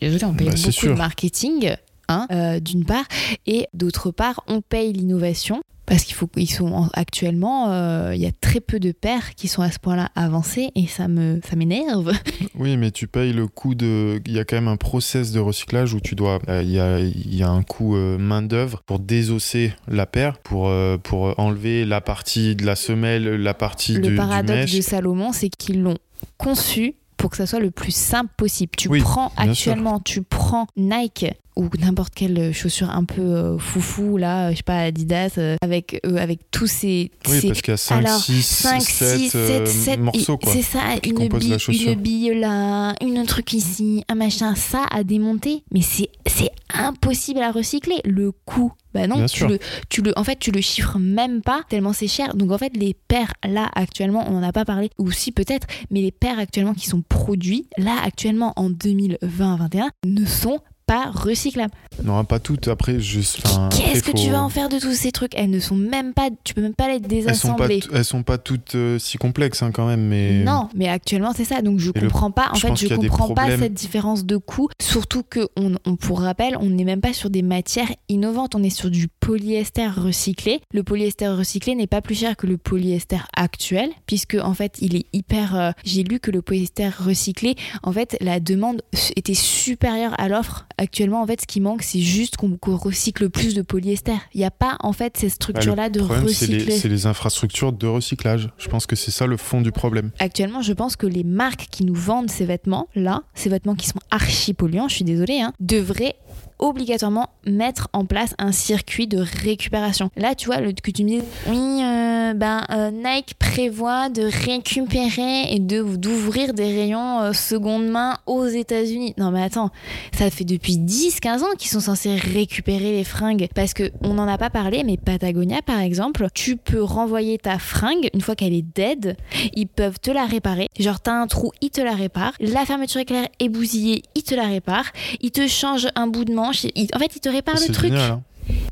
désolée, 0.00 0.24
on 0.24 0.34
paye 0.34 0.46
Bah, 0.48 0.54
beaucoup 0.54 0.66
de 0.66 0.72
sûr. 0.72 0.96
marketing, 0.96 1.74
hein, 2.08 2.26
euh, 2.30 2.60
d'une 2.60 2.84
part, 2.84 3.04
et 3.46 3.66
d'autre 3.72 4.10
part, 4.10 4.42
on 4.46 4.60
paye 4.60 4.92
l'innovation. 4.92 5.62
Parce 5.86 6.04
qu'il 6.04 6.14
faut 6.14 6.28
sont 6.48 6.72
en- 6.72 6.88
actuellement, 6.94 7.70
euh, 7.70 8.14
il 8.14 8.20
y 8.20 8.26
a 8.26 8.32
très 8.32 8.60
peu 8.60 8.80
de 8.80 8.92
paires 8.92 9.34
qui 9.34 9.48
sont 9.48 9.60
à 9.62 9.70
ce 9.70 9.78
point-là 9.78 10.08
avancées 10.14 10.70
et 10.74 10.86
ça 10.86 11.08
me 11.08 11.40
ça 11.48 11.56
m'énerve. 11.56 12.12
Oui, 12.58 12.76
mais 12.76 12.90
tu 12.90 13.06
payes 13.08 13.32
le 13.32 13.46
coût 13.48 13.74
de. 13.74 14.20
Il 14.26 14.32
y 14.32 14.38
a 14.38 14.44
quand 14.44 14.56
même 14.56 14.68
un 14.68 14.76
process 14.76 15.32
de 15.32 15.40
recyclage 15.40 15.92
où 15.92 16.00
tu 16.00 16.14
dois. 16.14 16.38
euh, 16.48 16.62
Il 16.62 16.70
y, 16.70 16.78
a, 16.80 17.00
il 17.00 17.34
y 17.34 17.42
a 17.42 17.48
un 17.50 17.62
coût 17.62 17.96
euh, 17.96 18.16
main-d'œuvre 18.16 18.82
pour 18.86 18.98
désosser 19.00 19.72
la 19.88 20.06
paire, 20.06 20.38
pour, 20.38 20.72
pour 21.02 21.38
enlever 21.38 21.84
la 21.84 22.00
partie 22.00 22.54
de 22.56 22.64
la 22.64 22.76
semelle, 22.76 23.24
la 23.42 23.54
partie 23.54 23.94
Le 23.94 24.00
du, 24.00 24.08
du 24.10 24.14
paradoxe 24.16 24.72
de 24.74 24.80
Salomon, 24.80 25.32
c'est 25.32 25.48
qu'ils 25.50 25.82
l'ont 25.82 25.98
conçu 26.38 26.94
pour 27.16 27.30
que 27.30 27.36
ça 27.36 27.46
soit 27.46 27.60
le 27.60 27.70
plus 27.70 27.94
simple 27.94 28.30
possible. 28.36 28.72
Tu 28.76 28.88
Oui, 28.88 29.00
prends 29.00 29.32
actuellement, 29.36 30.00
tu 30.00 30.22
prends 30.22 30.66
Nike 30.76 31.26
ou 31.56 31.68
n'importe 31.80 32.14
quelle 32.14 32.52
chaussure 32.52 32.90
un 32.90 33.04
peu 33.04 33.20
euh, 33.22 33.58
foufou 33.58 34.16
là, 34.16 34.50
je 34.52 34.56
sais 34.56 34.62
pas 34.62 34.78
Adidas 34.78 35.34
euh, 35.38 35.56
avec 35.62 36.00
euh, 36.04 36.16
avec 36.16 36.40
tous 36.50 36.66
ces, 36.66 37.10
Oui, 37.28 37.40
ces- 37.40 37.48
parce 37.48 37.62
qu'il 37.62 37.72
y 37.72 37.74
a 37.74 37.76
5, 37.76 38.04
Alors, 38.04 38.20
6, 38.20 38.42
5, 38.42 38.82
7, 38.82 39.18
6, 39.20 39.28
7, 39.30 39.66
7 39.68 40.00
morceaux. 40.00 40.38
Quoi. 40.38 40.52
C'est 40.52 40.62
ça, 40.62 40.80
qui 41.02 41.10
une 41.10 41.16
composent 41.16 41.40
bille, 41.40 41.50
la 41.50 41.58
chaussure. 41.58 41.92
une 41.92 42.00
bille 42.00 42.34
là, 42.40 42.94
une 43.00 43.24
truc 43.26 43.52
ici, 43.52 44.04
un 44.08 44.14
machin, 44.16 44.54
ça 44.54 44.84
à 44.90 45.04
démonter. 45.04 45.62
Mais 45.72 45.80
c'est 45.82 46.08
c'est 46.26 46.50
impossible 46.72 47.40
à 47.40 47.52
recycler. 47.52 48.00
Le 48.04 48.32
coût, 48.32 48.72
bah 48.92 49.06
non, 49.06 49.16
Bien 49.16 49.26
tu 49.26 49.36
sûr. 49.38 49.48
le, 49.48 49.58
tu 49.88 50.02
le, 50.02 50.12
en 50.16 50.24
fait, 50.24 50.38
tu 50.38 50.50
le 50.50 50.60
chiffres 50.60 50.98
même 50.98 51.40
pas 51.40 51.62
tellement 51.68 51.92
c'est 51.92 52.08
cher. 52.08 52.34
Donc 52.34 52.50
en 52.50 52.58
fait, 52.58 52.76
les 52.76 52.94
paires 52.94 53.32
là 53.48 53.70
actuellement, 53.74 54.24
on 54.28 54.32
n'en 54.32 54.42
a 54.42 54.52
pas 54.52 54.64
parlé, 54.64 54.90
ou 54.98 55.10
si 55.12 55.30
peut-être, 55.30 55.66
mais 55.90 56.00
les 56.02 56.10
paires 56.12 56.38
actuellement 56.38 56.74
qui 56.74 56.88
sont 56.88 57.02
produits 57.02 57.68
là 57.78 57.96
actuellement 58.04 58.52
en 58.56 58.70
2020-21 58.70 59.88
ne 60.06 60.24
sont 60.24 60.58
pas 60.86 61.10
recyclables. 61.10 61.72
Non, 62.02 62.24
pas 62.24 62.38
toutes. 62.38 62.68
Après, 62.68 63.00
juste. 63.00 63.42
Qu'est-ce 63.70 64.02
que 64.02 64.10
faut- 64.12 64.18
tu 64.18 64.30
vas 64.30 64.42
en 64.42 64.48
faire 64.48 64.68
de 64.68 64.78
tous 64.78 64.92
ces 64.94 65.12
trucs? 65.12 65.32
Elles 65.36 65.50
ne 65.50 65.60
sont 65.60 65.74
même 65.76 66.12
pas, 66.12 66.28
tu 66.44 66.54
peux 66.54 66.60
même 66.62 66.74
pas 66.74 66.88
les 66.88 66.94
elles 66.96 67.34
sont 67.36 67.54
pas, 67.54 67.68
désassembler. 67.68 67.80
elles 67.92 68.04
sont 68.04 68.22
pas 68.22 68.38
toutes 68.38 68.74
euh, 68.74 68.98
si 68.98 69.16
complexes 69.16 69.62
hein, 69.62 69.70
quand 69.72 69.86
même, 69.86 70.06
mais. 70.06 70.42
Non, 70.44 70.68
mais 70.74 70.88
actuellement 70.88 71.32
c'est 71.34 71.44
ça. 71.44 71.62
Donc 71.62 71.78
je 71.78 71.90
Et 71.94 72.00
le- 72.00 72.08
comprends 72.08 72.30
pas. 72.30 72.48
En 72.52 72.54
je 72.54 72.66
fait, 72.66 72.76
je 72.76 72.94
comprends 72.94 73.34
pas 73.34 73.56
cette 73.56 73.74
différence 73.74 74.24
de 74.24 74.36
coût. 74.36 74.68
Surtout 74.82 75.22
que 75.22 75.48
on, 75.56 75.74
on- 75.86 75.96
pour 75.96 76.20
rappel, 76.20 76.56
on 76.60 76.66
n'est 76.70 76.84
même 76.84 77.00
pas 77.00 77.12
sur 77.12 77.30
des 77.30 77.42
matières 77.42 77.88
innovantes. 78.08 78.54
On 78.54 78.62
est 78.62 78.70
sur 78.70 78.90
du 78.90 79.08
polyester 79.24 79.86
recyclé. 79.88 80.60
Le 80.72 80.82
polyester 80.82 81.28
recyclé 81.28 81.74
n'est 81.74 81.86
pas 81.86 82.02
plus 82.02 82.14
cher 82.14 82.36
que 82.36 82.46
le 82.46 82.56
polyester 82.58 83.18
actuel, 83.34 83.90
puisque 84.06 84.34
en 84.40 84.52
fait 84.54 84.76
il 84.80 84.96
est 84.96 85.06
hyper. 85.12 85.56
euh, 85.56 85.70
J'ai 85.84 86.02
lu 86.02 86.20
que 86.20 86.30
le 86.30 86.42
polyester 86.42 86.88
recyclé, 86.88 87.54
en 87.82 87.92
fait, 87.92 88.16
la 88.20 88.38
demande 88.40 88.82
était 89.16 89.34
supérieure 89.34 90.14
à 90.18 90.28
l'offre. 90.28 90.66
Actuellement, 90.76 91.22
en 91.22 91.26
fait, 91.26 91.40
ce 91.40 91.46
qui 91.46 91.60
manque, 91.60 91.82
c'est 91.82 92.00
juste 92.00 92.36
qu'on 92.36 92.58
recycle 92.62 93.30
plus 93.30 93.54
de 93.54 93.62
polyester. 93.62 94.12
Il 94.34 94.38
n'y 94.38 94.44
a 94.44 94.50
pas 94.50 94.76
en 94.80 94.92
fait 94.92 95.16
cette 95.16 95.30
Bah, 95.30 95.34
structure-là 95.34 95.88
de 95.88 96.00
problème, 96.00 96.28
c'est 96.28 96.46
recycler. 96.46 96.64
les, 96.64 96.78
c'est 96.78 96.88
les 96.88 97.06
infrastructures 97.06 97.72
de 97.72 97.86
recyclage. 97.86 98.50
Je 98.58 98.68
pense 98.68 98.86
que 98.86 98.96
c'est 98.96 99.10
ça 99.10 99.26
le 99.26 99.36
fond 99.36 99.60
du 99.62 99.72
problème. 99.72 100.10
Actuellement, 100.18 100.60
je 100.62 100.72
pense 100.72 100.96
que 100.96 101.06
les 101.06 101.24
marques 101.24 101.66
qui 101.70 101.84
nous 101.84 101.94
vendent 101.94 102.30
ces 102.30 102.44
vêtements, 102.44 102.88
là, 102.94 103.22
ces 103.34 103.48
vêtements 103.48 103.74
qui 103.74 103.86
sont 103.86 104.00
archi 104.10 104.52
polluants, 104.54 104.88
je 104.88 104.96
suis 104.96 105.04
désolée, 105.04 105.40
hein, 105.40 105.52
devraient 105.60 106.16
obligatoirement 106.58 107.30
mettre 107.46 107.88
en 107.92 108.04
place 108.04 108.34
un 108.38 108.52
circuit 108.52 109.06
de 109.06 109.18
récupération. 109.42 110.10
Là, 110.16 110.34
tu 110.34 110.46
vois, 110.46 110.60
le, 110.60 110.72
que 110.72 110.90
tu 110.90 111.04
me 111.04 111.08
dis, 111.08 111.22
oui, 111.48 111.82
euh, 111.82 112.03
ben, 112.32 112.64
euh, 112.70 112.90
Nike 112.90 113.34
prévoit 113.38 114.08
de 114.08 114.22
récupérer 114.22 115.52
et 115.52 115.58
de 115.58 115.82
d'ouvrir 115.96 116.54
des 116.54 116.64
rayons 116.74 117.20
euh, 117.20 117.32
seconde 117.32 117.86
main 117.88 118.16
aux 118.26 118.46
États-Unis. 118.46 119.14
Non, 119.18 119.30
mais 119.30 119.42
attends, 119.42 119.70
ça 120.16 120.30
fait 120.30 120.44
depuis 120.44 120.78
10-15 120.78 121.42
ans 121.42 121.54
qu'ils 121.58 121.70
sont 121.70 121.80
censés 121.80 122.14
récupérer 122.16 122.92
les 122.92 123.04
fringues 123.04 123.48
parce 123.54 123.74
que 123.74 123.90
on 124.02 124.14
n'en 124.14 124.26
a 124.28 124.38
pas 124.38 124.48
parlé, 124.50 124.82
mais 124.84 124.96
Patagonia, 124.96 125.60
par 125.60 125.80
exemple, 125.80 126.26
tu 126.32 126.56
peux 126.56 126.82
renvoyer 126.82 127.36
ta 127.38 127.58
fringue 127.58 128.08
une 128.14 128.20
fois 128.22 128.34
qu'elle 128.36 128.54
est 128.54 128.62
dead 128.74 129.16
ils 129.54 129.66
peuvent 129.66 129.98
te 130.00 130.10
la 130.10 130.24
réparer. 130.24 130.68
Genre, 130.78 131.00
t'as 131.00 131.12
un 131.12 131.26
trou, 131.26 131.50
ils 131.60 131.70
te 131.70 131.80
la 131.80 131.92
réparent. 131.94 132.32
La 132.40 132.64
fermeture 132.64 133.00
éclair 133.00 133.26
est 133.40 133.48
bousillée, 133.48 134.02
ils 134.14 134.22
te 134.22 134.34
la 134.34 134.44
réparent. 134.46 134.86
Ils 135.20 135.32
te 135.32 135.46
changent 135.48 135.88
un 135.96 136.06
bout 136.06 136.24
de 136.24 136.32
manche. 136.32 136.64
Ils- 136.74 136.88
En 136.94 136.98
fait, 136.98 137.10
ils 137.16 137.20
te 137.20 137.28
réparent 137.28 137.58
C'est 137.58 137.68
le 137.68 137.74
truc. 137.74 137.90
génial. 137.92 138.10
hein. 138.12 138.22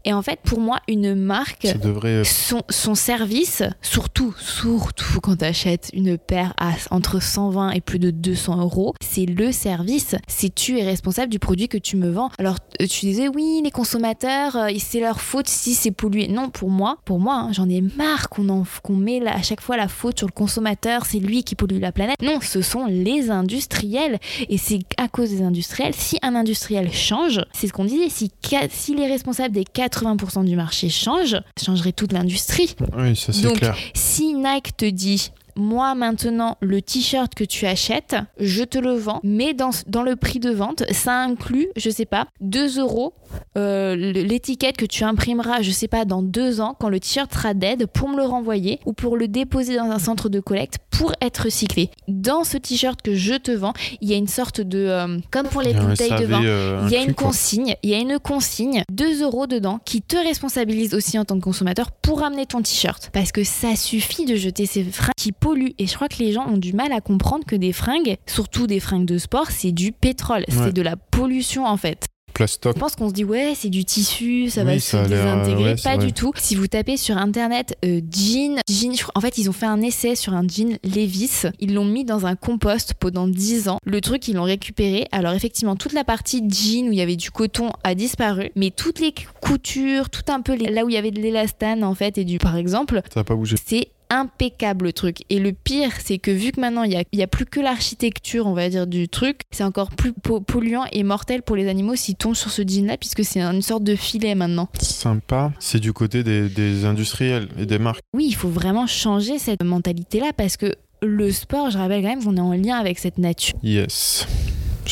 Et 0.05 0.13
en 0.13 0.23
fait, 0.23 0.41
pour 0.43 0.59
moi, 0.61 0.81
une 0.89 1.15
marque, 1.15 1.67
devrait. 1.83 2.25
son, 2.25 2.63
son 2.71 2.95
service, 2.95 3.63
surtout, 3.83 4.35
surtout 4.39 5.21
quand 5.23 5.37
tu 5.37 5.45
achètes 5.45 5.91
une 5.93 6.19
paire 6.19 6.55
à 6.59 6.73
entre 6.91 7.21
120 7.23 7.71
et 7.71 7.81
plus 7.81 7.99
de 7.99 8.11
200 8.11 8.61
euros, 8.61 8.95
c'est 9.01 9.27
le 9.27 9.53
service. 9.53 10.15
C'est 10.27 10.55
tu 10.55 10.79
es 10.79 10.85
responsable 10.85 11.31
du 11.31 11.39
produit 11.39 11.69
que 11.69 11.79
tu 11.79 11.97
me 11.97 12.11
vends. 12.11 12.31
Alors, 12.39 12.57
euh, 12.81 12.87
tu 12.87 13.07
disais, 13.07 13.29
oui, 13.29 13.61
les 13.63 13.71
consommateurs, 13.71 14.57
euh, 14.57 14.69
c'est 14.79 15.01
leur 15.01 15.21
faute 15.21 15.49
si 15.49 15.75
c'est 15.75 15.91
pollué. 15.93 16.29
Non, 16.29 16.51
pour 16.51 16.71
moi, 16.71 16.99
pour 17.05 17.21
moi, 17.21 17.35
hein, 17.37 17.53
j'en 17.53 17.69
ai 17.69 17.81
marre 17.81 18.29
qu'on 18.29 18.49
en- 18.49 18.65
qu'on 18.83 18.97
met 18.97 19.21
la- 19.21 19.35
à 19.37 19.43
chaque 19.43 19.61
fois 19.61 19.77
la 19.77 19.89
faute 19.89 20.19
sur 20.19 20.27
le 20.27 20.33
consommateur, 20.33 21.07
c'est 21.07 21.19
lui 21.19 21.45
qui 21.45 21.55
pollue 21.55 21.79
la 21.81 21.93
planète. 21.93 22.17
Non, 22.23 22.39
ce 22.41 22.63
sont 22.63 22.87
les 22.87 23.31
industriels. 23.31 24.19
Et 24.49 24.59
c'est 24.59 24.81
à 24.97 25.09
cause 25.09 25.31
des 25.31 25.43
industriels. 25.43 25.95
Si 25.95 26.19
un 26.23 26.35
industriel 26.35 26.93
change, 26.93 27.41
c'est 27.53 27.67
ce 27.69 27.73
qu'on 27.73 27.85
disait, 27.85 28.09
si, 28.09 28.31
si 28.71 28.95
les 28.95 29.07
responsables 29.07 29.55
des 29.55 29.65
80% 29.93 30.45
du 30.45 30.57
marché 30.57 30.89
changent, 30.89 31.41
ça 31.57 31.67
changerait 31.67 31.93
toute 31.93 32.13
l'industrie. 32.13 32.75
Oui, 32.97 33.15
ça 33.17 33.33
c'est 33.33 33.43
Donc, 33.43 33.59
clair. 33.59 33.77
Si 33.95 34.35
Nike 34.35 34.77
te 34.77 34.85
dit 34.89 35.31
moi 35.57 35.95
maintenant 35.95 36.57
le 36.61 36.83
t-shirt 36.83 37.35
que 37.35 37.45
tu 37.45 37.67
achètes, 37.67 38.17
je 38.39 38.65
te 38.65 38.79
le 38.79 38.95
vends, 38.95 39.21
mais 39.23 39.55
dans, 39.55 39.71
dans 39.87 40.03
le 40.03 40.17
prix 40.17 40.39
de 40.39 40.51
vente, 40.51 40.85
ça 40.93 41.15
inclut, 41.19 41.69
je 41.77 41.91
sais 41.91 42.07
pas, 42.07 42.27
2 42.41 42.79
euros 42.81 43.15
euh, 43.57 43.95
l'étiquette 43.95 44.77
que 44.77 44.87
tu 44.87 45.05
imprimeras, 45.05 45.63
je 45.63 45.71
sais 45.71 45.89
pas, 45.89 46.05
dans 46.05 46.23
deux 46.23 46.61
ans, 46.61 46.77
quand 46.79 46.89
le 46.89 47.01
t-shirt 47.01 47.33
sera 47.33 47.55
dead, 47.55 47.87
pour 47.87 48.09
me 48.09 48.17
le 48.17 48.25
renvoyer 48.25 48.81
ou 48.87 48.93
pour 48.93 49.17
le 49.17 49.29
déposer 49.29 49.77
dans 49.77 49.91
un 49.91 49.99
centre 49.99 50.29
de 50.29 50.41
collecte 50.41 50.79
pour 50.91 51.13
être 51.21 51.45
recyclé. 51.45 51.91
Dans 52.09 52.45
ce 52.45 52.57
t-shirt 52.57 53.01
que 53.03 53.15
je 53.15 53.35
te 53.35 53.51
vends, 53.51 53.73
il 54.01 54.09
y 54.09 54.15
a 54.15 54.17
une 54.17 54.29
sorte 54.29 54.61
de, 54.61 54.79
euh, 54.79 55.19
comme 55.31 55.49
pour 55.49 55.63
les 55.63 55.71
Il 55.71 55.77
y 55.77 55.79
a 55.79 55.83
un 55.83 55.89
bouteilles 55.89 56.21
de 56.21 56.27
vin, 56.27 56.45
euh, 56.45 56.83
il 56.87 56.93
y 56.93 56.97
a 56.97 57.03
une 57.03 57.15
consigne, 57.15 57.75
il 57.83 57.91
y 57.91 57.95
a 57.95 57.99
une 57.99 58.19
consigne, 58.19 58.85
2 58.91 59.23
euros 59.23 59.47
dedans, 59.47 59.81
qui 59.85 60.03
te 60.03 60.17
responsabilise 60.17 60.95
aussi 60.95 61.19
en 61.19 61.25
tant 61.25 61.37
que 61.37 61.45
consommateur 61.45 61.91
pour 61.91 62.23
amener 62.23 62.47
ton 62.47 62.63
t-shirt. 62.63 63.11
Parce 63.13 63.33
que 63.33 63.45
ça 63.45 63.77
suffit 63.77 64.25
de 64.25 64.37
jeter 64.37 64.67
ces 64.67 64.85
fringues 64.85 65.13
qui 65.17 65.33
polluent. 65.43 65.75
Et 65.79 65.87
je 65.87 65.95
crois 65.95 66.09
que 66.09 66.19
les 66.19 66.33
gens 66.33 66.47
ont 66.49 66.57
du 66.57 66.73
mal 66.73 66.93
à 66.93 67.01
comprendre 67.01 67.45
que 67.45 67.57
des 67.57 67.73
fringues, 67.73 68.17
surtout 68.27 68.67
des 68.67 68.81
fringues 68.81 69.07
de 69.07 69.19
sport, 69.19 69.51
c'est 69.51 69.73
du 69.73 69.93
pétrole. 69.93 70.45
Ouais. 70.49 70.55
C'est 70.67 70.73
de 70.73 70.83
la 70.83 70.97
pollution 70.97 71.67
en 71.67 71.77
fait. 71.77 72.07
Plastoc. 72.35 72.75
Je 72.77 72.81
pense 72.81 72.97
qu'on 72.97 73.11
se 73.11 73.13
dit 73.13 73.25
ouais 73.25 73.53
c'est 73.55 73.69
du 73.69 73.85
tissu, 73.85 74.49
ça 74.49 74.63
Oui, 74.63 74.67
va 74.77 74.81
ça 74.81 75.05
se 75.07 75.13
euh, 75.13 75.17
désintégrer. 75.17 75.65
ouais, 75.75 75.77
pas 75.85 75.99
du 75.99 76.15
tout. 76.15 76.33
Si 76.39 76.55
vous 76.55 76.67
tapez 76.67 76.97
sur 76.97 77.19
internet 77.19 77.77
euh, 77.85 78.01
jean, 78.11 78.57
jean, 78.71 78.95
en 79.15 79.21
fait 79.21 79.37
ils 79.37 79.51
ont 79.51 79.53
fait 79.53 79.67
un 79.67 79.83
essai 79.83 80.17
sur 80.17 80.33
un 80.33 80.47
jean 80.49 80.79
Levis. 80.83 81.43
Ils 81.61 81.75
l'ont 81.75 81.85
mis 81.85 82.07
dans 82.07 82.25
un 82.25 82.35
compost 82.35 82.95
pendant 82.95 83.29
10 83.29 83.69
ans. 83.69 83.77
Le 83.85 84.01
truc 84.01 84.29
ils 84.29 84.35
l'ont 84.37 84.45
récupéré. 84.45 85.07
Alors 85.13 85.35
effectivement 85.35 85.77
toute 85.77 85.93
la 85.93 86.05
partie 86.05 86.43
jean 86.49 86.89
où 86.89 86.93
il 86.93 86.97
y 86.99 87.03
avait 87.03 87.17
du 87.17 87.31
coton 87.31 87.69
a 87.85 87.95
disparu, 87.95 88.51
mais 88.57 88.71
toutes 88.71 89.01
les 89.01 89.13
coutures, 89.43 90.09
tout 90.09 90.25
un 90.33 90.41
peu 90.41 90.55
les- 90.55 90.71
là 90.71 90.87
où 90.87 90.89
il 90.89 90.95
y 90.95 90.99
avait 90.99 91.11
de 91.11 91.21
l'élastane 91.21 91.85
en 91.85 91.95
fait 91.95 92.17
et 92.17 92.25
du 92.25 92.39
par 92.39 92.57
exemple, 92.57 93.03
Ça 93.13 93.21
n'a 93.21 93.25
pas 93.25 93.35
bougé. 93.35 93.57
c'est 93.63 93.89
impeccable 94.13 94.87
le 94.87 94.93
truc. 94.93 95.23
Et 95.31 95.39
le 95.39 95.53
pire, 95.53 95.91
c'est 96.05 96.19
que 96.19 96.31
vu 96.31 96.53
que 96.53 96.61
maintenant 96.61 96.83
il 96.83 96.91
n'y 97.13 97.21
a, 97.23 97.25
a 97.25 97.27
plus 97.27 97.47
que 97.47 97.61
l'architecture, 97.61 98.47
on 98.47 98.53
va 98.53 98.69
dire, 98.69 98.87
du 98.87 99.09
truc, 99.09 99.41
c'est 99.51 99.65
encore 99.65 99.91
plus 99.91 100.13
po- 100.13 100.41
polluant 100.41 100.85
et 100.93 101.03
mortel 101.03 101.43
pour 101.43 101.57
les 101.57 101.69
animaux 101.69 101.97
s'ils 101.97 102.17
tombent 102.17 102.35
sur 102.35 102.51
ce 102.51 102.63
jean-là, 102.63 102.97
puisque 102.99 103.25
c'est 103.25 103.41
une 103.41 103.63
sorte 103.63 103.85
de 103.85 103.97
filet 103.97 104.35
maintenant. 104.35 104.69
Sympa. 104.81 105.53
C'est 105.59 105.81
du 105.81 105.93
côté 105.93 106.23
des, 106.23 106.49
des 106.49 106.85
industriels 106.85 107.49
et 107.59 107.67
des 107.67 107.79
marques. 107.79 108.03
Oui, 108.15 108.27
il 108.29 108.35
faut 108.35 108.49
vraiment 108.51 108.87
changer 108.87 109.39
cette 109.39 109.63
mentalité-là 109.63 110.33
parce 110.37 110.57
que 110.57 110.75
le 111.01 111.33
sport, 111.33 111.71
je 111.71 111.79
rappelle 111.79 112.03
quand 112.03 112.09
même 112.09 112.23
qu'on 112.23 112.37
est 112.37 112.41
en 112.41 112.53
lien 112.53 112.77
avec 112.77 112.99
cette 112.99 113.19
nature. 113.19 113.55
Yes. 113.63 114.27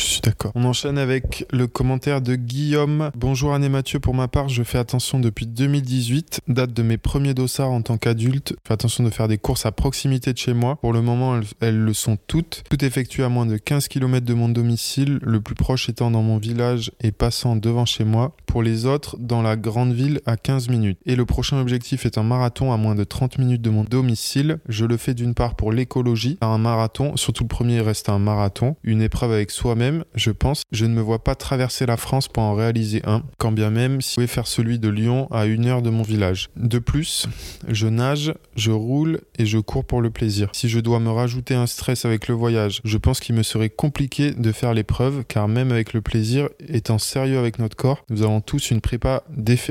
Je 0.01 0.07
suis 0.07 0.21
d'accord. 0.21 0.51
On 0.55 0.65
enchaîne 0.65 0.97
avec 0.97 1.45
le 1.51 1.67
commentaire 1.67 2.21
de 2.21 2.33
Guillaume. 2.33 3.11
Bonjour 3.15 3.53
Anne 3.53 3.63
et 3.63 3.69
Mathieu, 3.69 3.99
pour 3.99 4.15
ma 4.15 4.27
part, 4.27 4.49
je 4.49 4.63
fais 4.63 4.79
attention 4.79 5.19
depuis 5.19 5.45
2018, 5.45 6.41
date 6.47 6.73
de 6.73 6.81
mes 6.81 6.97
premiers 6.97 7.35
dossards 7.35 7.69
en 7.69 7.83
tant 7.83 7.97
qu'adulte. 7.97 8.53
Je 8.53 8.67
fais 8.67 8.73
attention 8.73 9.03
de 9.03 9.11
faire 9.11 9.27
des 9.27 9.37
courses 9.37 9.67
à 9.67 9.71
proximité 9.71 10.33
de 10.33 10.39
chez 10.39 10.53
moi. 10.55 10.77
Pour 10.77 10.91
le 10.91 11.03
moment, 11.03 11.37
elles, 11.37 11.45
elles 11.59 11.79
le 11.79 11.93
sont 11.93 12.17
toutes. 12.25 12.63
Tout 12.67 12.83
effectué 12.83 13.23
à 13.23 13.29
moins 13.29 13.45
de 13.45 13.57
15 13.57 13.89
km 13.89 14.25
de 14.25 14.33
mon 14.33 14.49
domicile, 14.49 15.19
le 15.21 15.39
plus 15.39 15.53
proche 15.53 15.87
étant 15.87 16.09
dans 16.09 16.23
mon 16.23 16.39
village 16.39 16.91
et 16.99 17.11
passant 17.11 17.55
devant 17.55 17.85
chez 17.85 18.03
moi. 18.03 18.35
Pour 18.47 18.63
les 18.63 18.87
autres, 18.87 19.17
dans 19.19 19.43
la 19.43 19.55
grande 19.55 19.93
ville 19.93 20.19
à 20.25 20.35
15 20.35 20.69
minutes. 20.69 20.97
Et 21.05 21.15
le 21.15 21.27
prochain 21.27 21.59
objectif 21.59 22.07
est 22.07 22.17
un 22.17 22.23
marathon 22.23 22.73
à 22.73 22.77
moins 22.77 22.95
de 22.95 23.03
30 23.03 23.37
minutes 23.37 23.61
de 23.61 23.69
mon 23.69 23.83
domicile. 23.83 24.57
Je 24.67 24.85
le 24.85 24.97
fais 24.97 25.13
d'une 25.13 25.35
part 25.35 25.53
pour 25.53 25.71
l'écologie, 25.71 26.39
un 26.41 26.57
marathon, 26.57 27.15
surtout 27.17 27.43
le 27.43 27.49
premier 27.49 27.81
reste 27.81 28.09
un 28.09 28.17
marathon, 28.17 28.75
une 28.83 29.03
épreuve 29.03 29.31
avec 29.31 29.51
soi-même, 29.51 29.90
je 30.15 30.31
pense. 30.31 30.63
Je 30.71 30.85
ne 30.85 30.93
me 30.93 31.01
vois 31.01 31.23
pas 31.23 31.35
traverser 31.35 31.85
la 31.85 31.97
France 31.97 32.27
pour 32.27 32.43
en 32.43 32.55
réaliser 32.55 33.01
un, 33.05 33.23
quand 33.37 33.51
bien 33.51 33.69
même 33.69 34.01
si 34.01 34.11
je 34.11 34.15
pouvais 34.15 34.27
faire 34.27 34.47
celui 34.47 34.79
de 34.79 34.89
Lyon 34.89 35.27
à 35.31 35.45
une 35.45 35.65
heure 35.65 35.81
de 35.81 35.89
mon 35.89 36.03
village. 36.03 36.49
De 36.55 36.79
plus, 36.79 37.27
je 37.67 37.87
nage, 37.87 38.33
je 38.55 38.71
roule 38.71 39.21
et 39.37 39.45
je 39.45 39.57
cours 39.57 39.85
pour 39.85 40.01
le 40.01 40.09
plaisir. 40.09 40.49
Si 40.53 40.69
je 40.69 40.79
dois 40.79 40.99
me 40.99 41.09
rajouter 41.09 41.55
un 41.55 41.67
stress 41.67 42.05
avec 42.05 42.27
le 42.27 42.35
voyage, 42.35 42.81
je 42.83 42.97
pense 42.97 43.19
qu'il 43.19 43.35
me 43.35 43.43
serait 43.43 43.69
compliqué 43.69 44.31
de 44.31 44.51
faire 44.51 44.73
l'épreuve, 44.73 45.23
car 45.27 45.47
même 45.47 45.71
avec 45.71 45.93
le 45.93 46.01
plaisir, 46.01 46.49
étant 46.67 46.97
sérieux 46.97 47.39
avec 47.39 47.59
notre 47.59 47.75
corps, 47.75 48.03
nous 48.09 48.23
avons 48.23 48.41
tous 48.41 48.71
une 48.71 48.81
prépa 48.81 49.23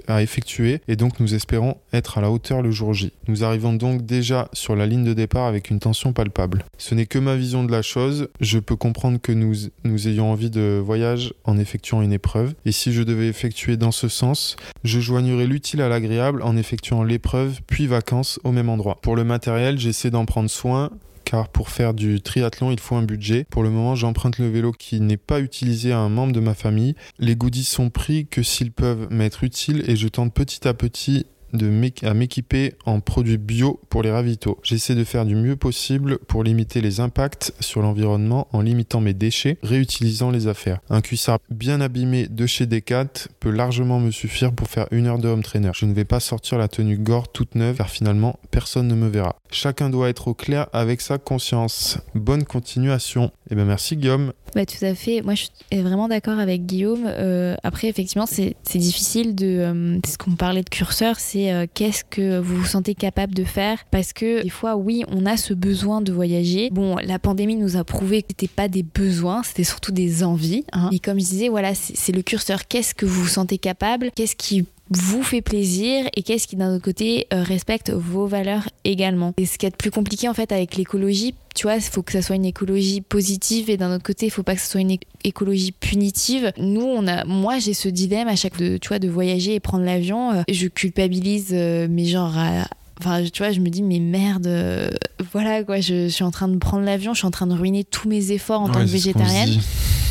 à 0.06 0.22
effectuer 0.22 0.80
et 0.88 0.96
donc 0.96 1.20
nous 1.20 1.34
espérons 1.34 1.76
être 1.92 2.18
à 2.18 2.20
la 2.20 2.30
hauteur 2.30 2.62
le 2.62 2.70
jour 2.70 2.94
J. 2.94 3.12
Nous 3.28 3.44
arrivons 3.44 3.72
donc 3.72 4.04
déjà 4.04 4.48
sur 4.52 4.76
la 4.76 4.86
ligne 4.86 5.04
de 5.04 5.12
départ 5.12 5.46
avec 5.46 5.70
une 5.70 5.78
tension 5.78 6.12
palpable. 6.12 6.64
Ce 6.78 6.94
n'est 6.94 7.06
que 7.06 7.18
ma 7.18 7.36
vision 7.36 7.64
de 7.64 7.72
la 7.72 7.82
chose, 7.82 8.28
je 8.40 8.58
peux 8.58 8.76
comprendre 8.76 9.20
que 9.20 9.32
nous, 9.32 9.54
nous 9.84 9.99
ayons 10.08 10.30
envie 10.30 10.50
de 10.50 10.80
voyage 10.82 11.32
en 11.44 11.58
effectuant 11.58 12.02
une 12.02 12.12
épreuve, 12.12 12.54
et 12.64 12.72
si 12.72 12.92
je 12.92 13.02
devais 13.02 13.28
effectuer 13.28 13.76
dans 13.76 13.92
ce 13.92 14.08
sens, 14.08 14.56
je 14.84 15.00
joignerais 15.00 15.46
l'utile 15.46 15.82
à 15.82 15.88
l'agréable 15.88 16.42
en 16.42 16.56
effectuant 16.56 17.02
l'épreuve 17.02 17.60
puis 17.66 17.86
vacances 17.86 18.40
au 18.44 18.52
même 18.52 18.68
endroit. 18.68 18.98
Pour 19.02 19.16
le 19.16 19.24
matériel, 19.24 19.78
j'essaie 19.78 20.10
d'en 20.10 20.24
prendre 20.24 20.50
soin 20.50 20.90
car 21.30 21.48
pour 21.48 21.68
faire 21.68 21.94
du 21.94 22.20
triathlon, 22.20 22.72
il 22.72 22.80
faut 22.80 22.96
un 22.96 23.04
budget. 23.04 23.46
Pour 23.50 23.62
le 23.62 23.70
moment, 23.70 23.94
j'emprunte 23.94 24.38
le 24.38 24.48
vélo 24.48 24.72
qui 24.72 25.00
n'est 25.00 25.16
pas 25.16 25.38
utilisé 25.38 25.92
à 25.92 25.98
un 25.98 26.08
membre 26.08 26.32
de 26.32 26.40
ma 26.40 26.54
famille. 26.54 26.96
Les 27.20 27.36
goodies 27.36 27.62
sont 27.62 27.88
pris 27.88 28.26
que 28.26 28.42
s'ils 28.42 28.72
peuvent 28.72 29.06
m'être 29.10 29.44
utiles 29.44 29.84
et 29.86 29.94
je 29.94 30.08
tente 30.08 30.34
petit 30.34 30.66
à 30.66 30.74
petit 30.74 31.26
de 31.52 31.70
à 32.02 32.14
m'équiper 32.14 32.74
en 32.84 33.00
produits 33.00 33.38
bio 33.38 33.80
pour 33.88 34.02
les 34.02 34.10
ravitaux. 34.10 34.58
J'essaie 34.62 34.94
de 34.94 35.04
faire 35.04 35.24
du 35.24 35.34
mieux 35.34 35.56
possible 35.56 36.18
pour 36.18 36.44
limiter 36.44 36.80
les 36.80 37.00
impacts 37.00 37.52
sur 37.60 37.82
l'environnement 37.82 38.48
en 38.52 38.60
limitant 38.60 39.00
mes 39.00 39.14
déchets, 39.14 39.58
réutilisant 39.62 40.30
les 40.30 40.46
affaires. 40.46 40.80
Un 40.90 41.00
cuissard 41.00 41.38
bien 41.50 41.80
abîmé 41.80 42.26
de 42.28 42.46
chez 42.46 42.66
Decat 42.66 43.28
peut 43.40 43.50
largement 43.50 44.00
me 44.00 44.10
suffire 44.10 44.52
pour 44.52 44.68
faire 44.68 44.86
une 44.90 45.06
heure 45.06 45.18
de 45.18 45.28
home 45.28 45.42
trainer. 45.42 45.70
Je 45.74 45.86
ne 45.86 45.94
vais 45.94 46.04
pas 46.04 46.20
sortir 46.20 46.58
la 46.58 46.68
tenue 46.68 46.98
gore 46.98 47.32
toute 47.32 47.54
neuve 47.54 47.76
car 47.76 47.90
finalement 47.90 48.38
personne 48.50 48.88
ne 48.88 48.94
me 48.94 49.08
verra. 49.08 49.36
Chacun 49.50 49.90
doit 49.90 50.08
être 50.08 50.28
au 50.28 50.34
clair 50.34 50.66
avec 50.72 51.00
sa 51.00 51.18
conscience. 51.18 51.98
Bonne 52.14 52.44
continuation. 52.44 53.30
Et 53.50 53.54
ben 53.54 53.64
merci 53.64 53.96
Guillaume. 53.96 54.32
Bah, 54.54 54.66
tout 54.66 54.84
à 54.84 54.94
fait. 54.94 55.22
Moi, 55.22 55.34
je 55.34 55.44
suis 55.44 55.82
vraiment 55.82 56.08
d'accord 56.08 56.38
avec 56.38 56.66
Guillaume. 56.66 57.04
Euh, 57.06 57.54
après, 57.62 57.88
effectivement, 57.88 58.26
c'est 58.26 58.56
c'est 58.62 58.78
difficile 58.78 59.34
de. 59.34 59.46
euh, 59.46 59.98
ce 60.06 60.18
qu'on 60.18 60.34
parlait 60.36 60.62
de 60.62 60.68
curseur, 60.68 61.18
c'est 61.18 61.39
euh, 61.48 61.66
qu'est-ce 61.72 62.04
que 62.04 62.38
vous 62.38 62.56
vous 62.56 62.66
sentez 62.66 62.94
capable 62.94 63.34
de 63.34 63.44
faire? 63.44 63.84
Parce 63.90 64.12
que 64.12 64.42
des 64.42 64.48
fois, 64.50 64.76
oui, 64.76 65.04
on 65.08 65.26
a 65.26 65.36
ce 65.36 65.54
besoin 65.54 66.00
de 66.00 66.12
voyager. 66.12 66.70
Bon, 66.70 66.96
la 66.96 67.18
pandémie 67.18 67.56
nous 67.56 67.76
a 67.76 67.84
prouvé 67.84 68.22
que 68.22 68.28
c'était 68.30 68.48
pas 68.48 68.68
des 68.68 68.82
besoins, 68.82 69.42
c'était 69.42 69.64
surtout 69.64 69.92
des 69.92 70.24
envies. 70.24 70.64
hein. 70.72 70.90
Et 70.92 70.98
comme 70.98 71.18
je 71.20 71.24
disais, 71.24 71.48
voilà, 71.48 71.74
c'est 71.74 72.12
le 72.12 72.22
curseur. 72.22 72.66
Qu'est-ce 72.68 72.94
que 72.94 73.06
vous 73.06 73.22
vous 73.22 73.28
sentez 73.28 73.58
capable? 73.58 74.10
Qu'est-ce 74.14 74.36
qui 74.36 74.66
vous 74.90 75.22
fait 75.22 75.40
plaisir? 75.40 76.06
Et 76.16 76.22
qu'est-ce 76.22 76.48
qui 76.48 76.56
d'un 76.56 76.74
autre 76.74 76.84
côté 76.84 77.26
euh, 77.32 77.42
respecte 77.42 77.90
vos 77.90 78.26
valeurs 78.26 78.68
également? 78.84 79.32
Et 79.36 79.46
ce 79.46 79.56
qui 79.56 79.66
est 79.66 79.76
plus 79.76 79.90
compliqué 79.90 80.28
en 80.28 80.34
fait 80.34 80.50
avec 80.52 80.76
l'écologie, 80.76 81.34
tu 81.60 81.66
vois, 81.66 81.74
il 81.76 81.82
faut 81.82 82.00
que 82.02 82.12
ça 82.12 82.22
soit 82.22 82.36
une 82.36 82.46
écologie 82.46 83.02
positive 83.02 83.68
et 83.68 83.76
d'un 83.76 83.94
autre 83.94 84.02
côté, 84.02 84.24
il 84.24 84.30
faut 84.30 84.42
pas 84.42 84.54
que 84.54 84.62
ce 84.62 84.66
soit 84.70 84.80
une 84.80 84.96
écologie 85.24 85.72
punitive. 85.72 86.52
Nous, 86.56 86.80
on 86.80 87.06
a, 87.06 87.26
moi, 87.26 87.58
j'ai 87.58 87.74
ce 87.74 87.90
dilemme 87.90 88.28
à 88.28 88.34
chaque, 88.34 88.56
de, 88.56 88.78
tu 88.78 88.88
vois, 88.88 88.98
de 88.98 89.08
voyager 89.10 89.56
et 89.56 89.60
prendre 89.60 89.84
l'avion. 89.84 90.32
Euh, 90.32 90.42
Je 90.50 90.68
culpabilise, 90.68 91.48
euh, 91.52 91.86
mais 91.90 92.06
genre 92.06 92.32
à- 92.38 92.66
Enfin, 92.98 93.22
tu 93.30 93.42
vois, 93.42 93.52
je 93.52 93.60
me 93.60 93.68
dis, 93.68 93.82
mais 93.82 93.98
merde, 93.98 94.46
euh, 94.46 94.88
voilà 95.32 95.62
quoi, 95.64 95.80
je, 95.80 96.04
je 96.04 96.08
suis 96.08 96.24
en 96.24 96.30
train 96.30 96.48
de 96.48 96.56
prendre 96.56 96.84
l'avion, 96.84 97.12
je 97.12 97.18
suis 97.18 97.26
en 97.26 97.30
train 97.30 97.46
de 97.46 97.54
ruiner 97.54 97.84
tous 97.84 98.08
mes 98.08 98.32
efforts 98.32 98.62
en 98.62 98.66
tant 98.68 98.78
que 98.80 98.84
végétarienne. 98.92 99.48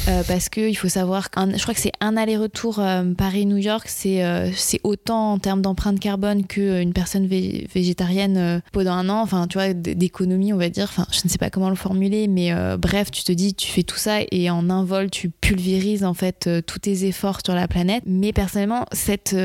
Euh, 0.07 0.23
parce 0.27 0.49
que 0.49 0.61
il 0.61 0.75
faut 0.75 0.89
savoir 0.89 1.29
je 1.35 1.61
crois 1.61 1.73
que 1.73 1.79
c'est 1.79 1.91
un 1.99 2.17
aller-retour 2.17 2.79
euh, 2.79 3.13
Paris-New 3.13 3.57
York, 3.57 3.85
c'est 3.87 4.23
euh, 4.23 4.49
c'est 4.55 4.79
autant 4.83 5.33
en 5.33 5.37
termes 5.39 5.61
d'empreinte 5.61 5.99
carbone 5.99 6.47
qu'une 6.47 6.93
personne 6.93 7.27
vé- 7.27 7.67
végétarienne 7.73 8.61
pendant 8.71 8.93
un 8.93 9.07
an. 9.09 9.21
Enfin, 9.21 9.45
tu 9.47 9.57
vois, 9.57 9.73
d'économie, 9.73 10.51
on 10.53 10.57
va 10.57 10.69
dire. 10.69 10.85
Enfin, 10.85 11.05
je 11.11 11.21
ne 11.25 11.29
sais 11.29 11.37
pas 11.37 11.49
comment 11.49 11.69
le 11.69 11.75
formuler, 11.75 12.27
mais 12.27 12.51
bref, 12.77 13.11
tu 13.11 13.23
te 13.23 13.31
dis, 13.31 13.53
tu 13.53 13.67
fais 13.67 13.83
tout 13.83 13.97
ça 13.97 14.19
et 14.31 14.49
en 14.49 14.69
un 14.69 14.83
vol, 14.83 15.11
tu 15.11 15.29
pulvérises 15.29 16.03
en 16.03 16.13
fait 16.13 16.49
tous 16.65 16.79
tes 16.79 17.05
efforts 17.05 17.39
sur 17.45 17.53
la 17.53 17.67
planète. 17.67 18.03
Mais 18.07 18.33
personnellement, 18.33 18.85
cette 18.91 19.35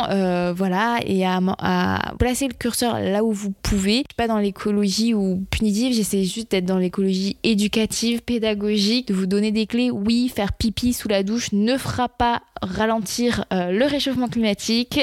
voilà, 0.54 0.98
et 1.04 1.24
à, 1.24 1.40
à 1.58 2.14
placer 2.18 2.48
le 2.48 2.54
curseur 2.54 2.98
là 3.00 3.24
où 3.24 3.32
vous 3.32 3.52
pouvez. 3.62 3.75
Pas 4.16 4.28
dans 4.28 4.38
l'écologie 4.38 5.14
ou 5.14 5.44
punitive, 5.50 5.92
j'essaie 5.92 6.24
juste 6.24 6.50
d'être 6.50 6.64
dans 6.64 6.78
l'écologie 6.78 7.36
éducative, 7.42 8.22
pédagogique, 8.22 9.08
de 9.08 9.14
vous 9.14 9.26
donner 9.26 9.52
des 9.52 9.66
clés. 9.66 9.90
Oui, 9.90 10.30
faire 10.34 10.52
pipi 10.52 10.92
sous 10.92 11.08
la 11.08 11.22
douche 11.22 11.52
ne 11.52 11.76
fera 11.76 12.08
pas 12.08 12.42
ralentir 12.62 13.44
euh, 13.52 13.70
le 13.70 13.84
réchauffement 13.86 14.28
climatique, 14.28 15.00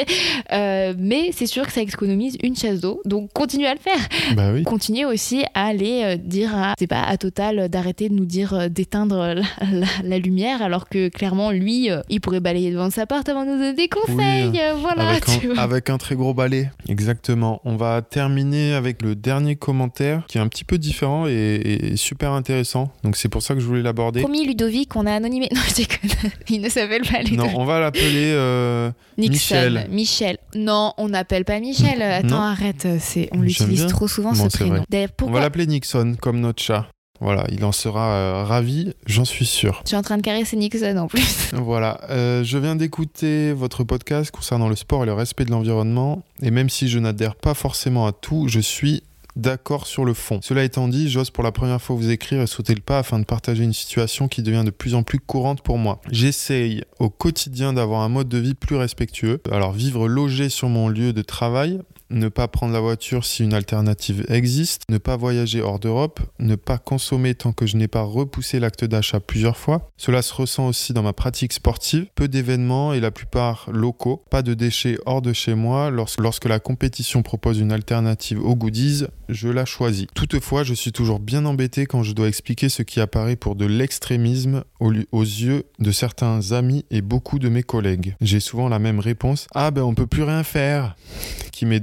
euh, 0.51 0.93
mais 0.97 1.31
c'est 1.33 1.45
sûr 1.45 1.65
que 1.65 1.71
ça 1.71 1.81
économise 1.81 2.37
une 2.43 2.55
chasse 2.55 2.79
d'eau, 2.81 3.01
donc 3.05 3.31
continuez 3.33 3.67
à 3.67 3.73
le 3.73 3.79
faire. 3.79 4.35
Bah 4.35 4.51
oui. 4.53 4.63
Continuez 4.63 5.05
aussi 5.05 5.43
à 5.53 5.65
aller 5.67 6.01
euh, 6.03 6.17
dire 6.17 6.55
à, 6.55 6.73
c'est 6.79 6.87
pas 6.87 7.01
à 7.03 7.17
Total 7.17 7.69
d'arrêter 7.69 8.09
de 8.09 8.13
nous 8.13 8.25
dire 8.25 8.69
d'éteindre 8.69 9.17
la, 9.17 9.33
la- 9.71 9.87
la 10.03 10.17
lumière, 10.19 10.61
alors 10.61 10.89
que 10.89 11.09
clairement 11.09 11.51
lui, 11.51 11.89
il 12.09 12.21
pourrait 12.21 12.39
balayer 12.39 12.71
devant 12.71 12.89
sa 12.89 13.05
porte 13.05 13.29
avant 13.29 13.45
de 13.45 13.51
nous 13.51 13.57
donner 13.57 13.73
des 13.73 13.87
conseils. 13.87 14.49
Oui, 14.51 14.59
voilà. 14.81 15.11
un, 15.55 15.57
avec 15.57 15.89
un 15.89 15.97
très 15.97 16.15
gros 16.15 16.33
balai. 16.33 16.69
Exactement. 16.89 17.61
On 17.65 17.75
va 17.75 18.01
terminer 18.01 18.73
avec 18.73 19.01
le 19.01 19.15
dernier 19.15 19.55
commentaire 19.55 20.23
qui 20.27 20.37
est 20.37 20.41
un 20.41 20.47
petit 20.47 20.63
peu 20.65 20.77
différent 20.77 21.27
et, 21.27 21.89
et 21.93 21.95
super 21.97 22.31
intéressant. 22.31 22.91
Donc 23.03 23.15
c'est 23.17 23.29
pour 23.29 23.41
ça 23.41 23.53
que 23.53 23.59
je 23.59 23.65
voulais 23.65 23.81
l'aborder. 23.81 24.21
Promis 24.21 24.45
Ludovic, 24.45 24.95
on 24.95 25.05
a 25.05 25.11
anonymé. 25.13 25.49
Non, 25.53 25.61
je 25.69 25.75
déconne. 25.75 26.31
Il 26.49 26.61
ne 26.61 26.69
s'appelle 26.69 27.01
pas 27.03 27.19
Ludovic. 27.21 27.42
Non, 27.45 27.59
on 27.59 27.65
va 27.65 27.79
l'appeler 27.79 28.31
euh, 28.35 28.91
Nixon. 29.17 29.55
Michel. 29.55 29.87
Michel. 29.89 30.37
Non, 30.55 30.93
on 30.97 31.09
n'appelle 31.09 31.45
pas 31.45 31.59
Michel. 31.59 32.01
Attends, 32.01 32.41
arrête. 32.41 32.87
C'est, 32.99 33.29
on 33.31 33.41
l'utilise 33.41 33.87
trop 33.87 34.07
souvent 34.07 34.31
Bon, 34.33 34.49
ce 34.49 34.57
prénom. 34.57 34.83
D'ailleurs, 34.89 35.09
On 35.11 35.15
pourquoi 35.17 35.39
va 35.39 35.45
l'appeler 35.45 35.67
Nixon 35.67 36.15
comme 36.19 36.39
notre 36.39 36.61
chat. 36.61 36.87
Voilà, 37.21 37.45
il 37.51 37.63
en 37.63 37.71
sera 37.71 38.11
euh, 38.15 38.43
ravi, 38.43 38.93
j'en 39.05 39.23
suis 39.23 39.45
sûr. 39.45 39.81
tu 39.85 39.93
es 39.95 39.97
en 39.97 40.01
train 40.01 40.17
de 40.17 40.21
caresser 40.23 40.57
Nixon 40.57 40.97
en 40.97 41.07
plus 41.07 41.51
Voilà, 41.53 42.01
euh, 42.09 42.43
je 42.43 42.57
viens 42.57 42.75
d'écouter 42.75 43.53
votre 43.53 43.85
podcast 43.85 44.29
concernant 44.31 44.67
le 44.67 44.75
sport 44.75 45.03
et 45.03 45.05
le 45.05 45.13
respect 45.13 45.45
de 45.45 45.51
l'environnement, 45.51 46.23
et 46.41 46.51
même 46.51 46.69
si 46.69 46.89
je 46.89 46.99
n'adhère 46.99 47.35
pas 47.35 47.53
forcément 47.53 48.07
à 48.07 48.11
tout, 48.11 48.47
je 48.49 48.59
suis 48.59 49.03
d'accord 49.35 49.87
sur 49.87 50.05
le 50.05 50.13
fond. 50.13 50.39
Cela 50.41 50.63
étant 50.63 50.87
dit, 50.87 51.09
j'ose 51.09 51.29
pour 51.29 51.43
la 51.43 51.51
première 51.51 51.81
fois 51.81 51.95
vous 51.95 52.09
écrire 52.09 52.41
et 52.41 52.47
sauter 52.47 52.75
le 52.75 52.81
pas 52.81 52.99
afin 52.99 53.19
de 53.19 53.25
partager 53.25 53.63
une 53.63 53.73
situation 53.73 54.27
qui 54.27 54.43
devient 54.43 54.63
de 54.65 54.71
plus 54.71 54.95
en 54.95 55.03
plus 55.03 55.19
courante 55.19 55.61
pour 55.61 55.77
moi. 55.77 56.01
J'essaye 56.11 56.83
au 56.99 57.09
quotidien 57.09 57.73
d'avoir 57.73 58.01
un 58.01 58.09
mode 58.09 58.29
de 58.29 58.37
vie 58.37 58.53
plus 58.53 58.75
respectueux. 58.75 59.41
Alors 59.51 59.71
vivre 59.71 60.07
logé 60.07 60.49
sur 60.49 60.69
mon 60.69 60.87
lieu 60.87 61.13
de 61.13 61.21
travail, 61.21 61.79
ne 62.13 62.29
pas 62.29 62.47
prendre 62.47 62.73
la 62.73 62.79
voiture 62.79 63.25
si 63.25 63.43
une 63.43 63.53
alternative 63.53 64.25
existe, 64.29 64.83
ne 64.89 64.97
pas 64.97 65.17
voyager 65.17 65.61
hors 65.61 65.79
d'Europe, 65.79 66.19
ne 66.39 66.55
pas 66.55 66.77
consommer 66.77 67.35
tant 67.35 67.51
que 67.51 67.65
je 67.65 67.77
n'ai 67.77 67.87
pas 67.87 68.03
repoussé 68.03 68.59
l'acte 68.59 68.85
d'achat 68.85 69.19
plusieurs 69.19 69.57
fois. 69.57 69.91
Cela 69.97 70.21
se 70.21 70.33
ressent 70.33 70.67
aussi 70.67 70.93
dans 70.93 71.03
ma 71.03 71.13
pratique 71.13 71.53
sportive, 71.53 72.07
peu 72.15 72.27
d'événements 72.27 72.93
et 72.93 72.99
la 72.99 73.11
plupart 73.11 73.69
locaux, 73.71 74.23
pas 74.29 74.41
de 74.41 74.53
déchets 74.53 74.97
hors 75.05 75.21
de 75.21 75.33
chez 75.33 75.55
moi. 75.55 75.89
Lorsque, 75.89 76.45
la 76.45 76.59
compétition 76.59 77.23
propose 77.23 77.59
une 77.59 77.71
alternative 77.71 78.43
aux 78.43 78.55
goodies, 78.55 79.05
je 79.29 79.49
la 79.49 79.65
choisis. 79.65 80.07
Toutefois, 80.13 80.63
je 80.63 80.73
suis 80.73 80.91
toujours 80.91 81.19
bien 81.19 81.45
embêté 81.45 81.85
quand 81.85 82.03
je 82.03 82.13
dois 82.13 82.27
expliquer 82.27 82.69
ce 82.69 82.83
qui 82.83 82.99
apparaît 82.99 83.35
pour 83.35 83.55
de 83.55 83.65
l'extrémisme 83.65 84.63
aux, 84.79 84.91
yeux 85.21 85.63
de 85.79 85.91
certains 85.91 86.51
amis 86.51 86.85
et 86.91 87.01
beaucoup 87.01 87.39
de 87.39 87.49
mes 87.49 87.63
collègues. 87.63 88.15
J'ai 88.21 88.39
souvent 88.39 88.67
la 88.67 88.79
même 88.79 88.99
réponse 88.99 89.47
Ah 89.55 89.71
ben 89.71 89.81
on 89.81 89.95
peut 89.95 90.07
plus 90.07 90.23
rien 90.23 90.43
faire 90.43 90.95
qui 91.51 91.65
m'est 91.65 91.79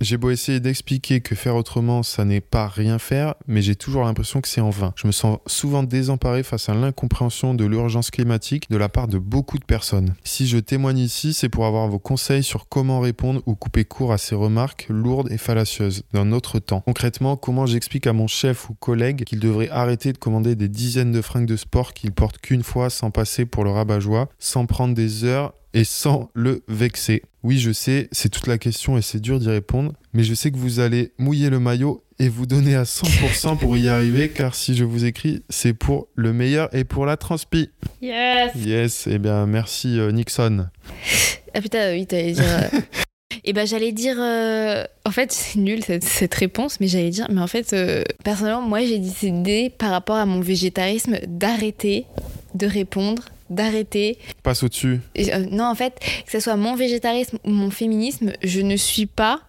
J'ai 0.00 0.16
beau 0.16 0.30
essayer 0.30 0.60
d'expliquer 0.60 1.20
que 1.20 1.34
faire 1.34 1.56
autrement, 1.56 2.02
ça 2.02 2.24
n'est 2.24 2.40
pas 2.40 2.68
rien 2.68 2.98
faire, 2.98 3.34
mais 3.46 3.62
j'ai 3.62 3.76
toujours 3.76 4.04
l'impression 4.04 4.40
que 4.40 4.48
c'est 4.48 4.60
en 4.60 4.70
vain. 4.70 4.92
Je 4.96 5.06
me 5.06 5.12
sens 5.12 5.38
souvent 5.46 5.82
désemparé 5.82 6.42
face 6.42 6.68
à 6.68 6.74
l'incompréhension 6.74 7.54
de 7.54 7.64
l'urgence 7.64 8.10
climatique 8.10 8.70
de 8.70 8.76
la 8.76 8.88
part 8.88 9.08
de 9.08 9.18
beaucoup 9.18 9.58
de 9.58 9.64
personnes. 9.64 10.14
Si 10.24 10.46
je 10.46 10.58
témoigne 10.58 10.98
ici, 10.98 11.34
c'est 11.34 11.48
pour 11.48 11.66
avoir 11.66 11.88
vos 11.88 11.98
conseils 11.98 12.42
sur 12.42 12.68
comment 12.68 13.00
répondre 13.00 13.42
ou 13.46 13.54
couper 13.54 13.84
court 13.84 14.12
à 14.12 14.18
ces 14.18 14.34
remarques 14.34 14.86
lourdes 14.88 15.30
et 15.30 15.38
fallacieuses 15.38 16.04
d'un 16.12 16.32
autre 16.32 16.58
temps. 16.58 16.80
Concrètement, 16.80 17.36
comment 17.36 17.66
j'explique 17.66 18.06
à 18.06 18.12
mon 18.12 18.26
chef 18.26 18.70
ou 18.70 18.74
collègue 18.74 19.24
qu'il 19.24 19.40
devrait 19.40 19.70
arrêter 19.70 20.12
de 20.12 20.18
commander 20.18 20.54
des 20.54 20.68
dizaines 20.68 21.12
de 21.12 21.22
fringues 21.22 21.46
de 21.46 21.56
sport 21.56 21.92
qu'il 21.92 22.12
porte 22.12 22.38
qu'une 22.38 22.62
fois 22.62 22.90
sans 22.90 23.10
passer 23.10 23.46
pour 23.46 23.64
le 23.64 23.70
rabat-joie, 23.70 24.28
sans 24.38 24.66
prendre 24.66 24.94
des 24.94 25.24
heures 25.24 25.52
et 25.74 25.84
sans 25.84 26.30
le 26.34 26.62
vexer. 26.68 27.22
Oui, 27.42 27.58
je 27.58 27.72
sais, 27.72 28.08
c'est 28.12 28.30
toute 28.30 28.46
la 28.46 28.56
question 28.56 28.96
et 28.96 29.02
c'est 29.02 29.20
dur 29.20 29.38
d'y 29.38 29.50
répondre, 29.50 29.92
mais 30.14 30.22
je 30.24 30.32
sais 30.32 30.50
que 30.50 30.56
vous 30.56 30.80
allez 30.80 31.12
mouiller 31.18 31.50
le 31.50 31.58
maillot 31.60 32.02
et 32.18 32.28
vous 32.28 32.46
donner 32.46 32.74
à 32.76 32.84
100% 32.84 33.58
pour 33.58 33.76
y 33.76 33.88
arriver, 33.88 34.28
car 34.30 34.54
si 34.54 34.74
je 34.76 34.84
vous 34.84 35.04
écris, 35.04 35.42
c'est 35.50 35.74
pour 35.74 36.08
le 36.14 36.32
meilleur 36.32 36.74
et 36.74 36.84
pour 36.84 37.04
la 37.04 37.16
transpi. 37.16 37.70
Yes 38.00 38.52
Yes, 38.56 39.08
eh 39.10 39.18
bien 39.18 39.44
merci 39.46 39.98
euh, 39.98 40.10
Nixon. 40.12 40.68
Ah 41.52 41.60
putain, 41.60 41.92
oui, 41.92 42.06
t'allais 42.06 42.32
dire. 42.32 42.44
euh, 42.46 42.80
Et 43.46 43.52
ben 43.52 43.66
j'allais 43.66 43.92
dire, 43.92 44.16
euh, 44.18 44.84
en 45.04 45.10
fait 45.10 45.30
c'est 45.32 45.58
nul 45.58 45.82
cette, 45.84 46.04
cette 46.04 46.34
réponse, 46.34 46.80
mais 46.80 46.86
j'allais 46.86 47.10
dire, 47.10 47.26
mais 47.30 47.40
en 47.42 47.46
fait 47.46 47.72
euh, 47.74 48.02
personnellement 48.22 48.62
moi 48.62 48.80
j'ai 48.86 48.98
décidé 48.98 49.70
par 49.76 49.90
rapport 49.90 50.16
à 50.16 50.24
mon 50.24 50.40
végétarisme 50.40 51.18
d'arrêter 51.26 52.06
de 52.54 52.66
répondre, 52.66 53.24
d'arrêter. 53.50 54.18
Passe 54.42 54.62
au-dessus. 54.62 55.00
Euh, 55.18 55.46
non 55.50 55.64
en 55.64 55.74
fait 55.74 55.98
que 56.26 56.30
ce 56.32 56.40
soit 56.40 56.56
mon 56.56 56.74
végétarisme 56.74 57.38
ou 57.44 57.50
mon 57.50 57.70
féminisme, 57.70 58.32
je 58.42 58.60
ne 58.60 58.76
suis 58.76 59.06
pas, 59.06 59.40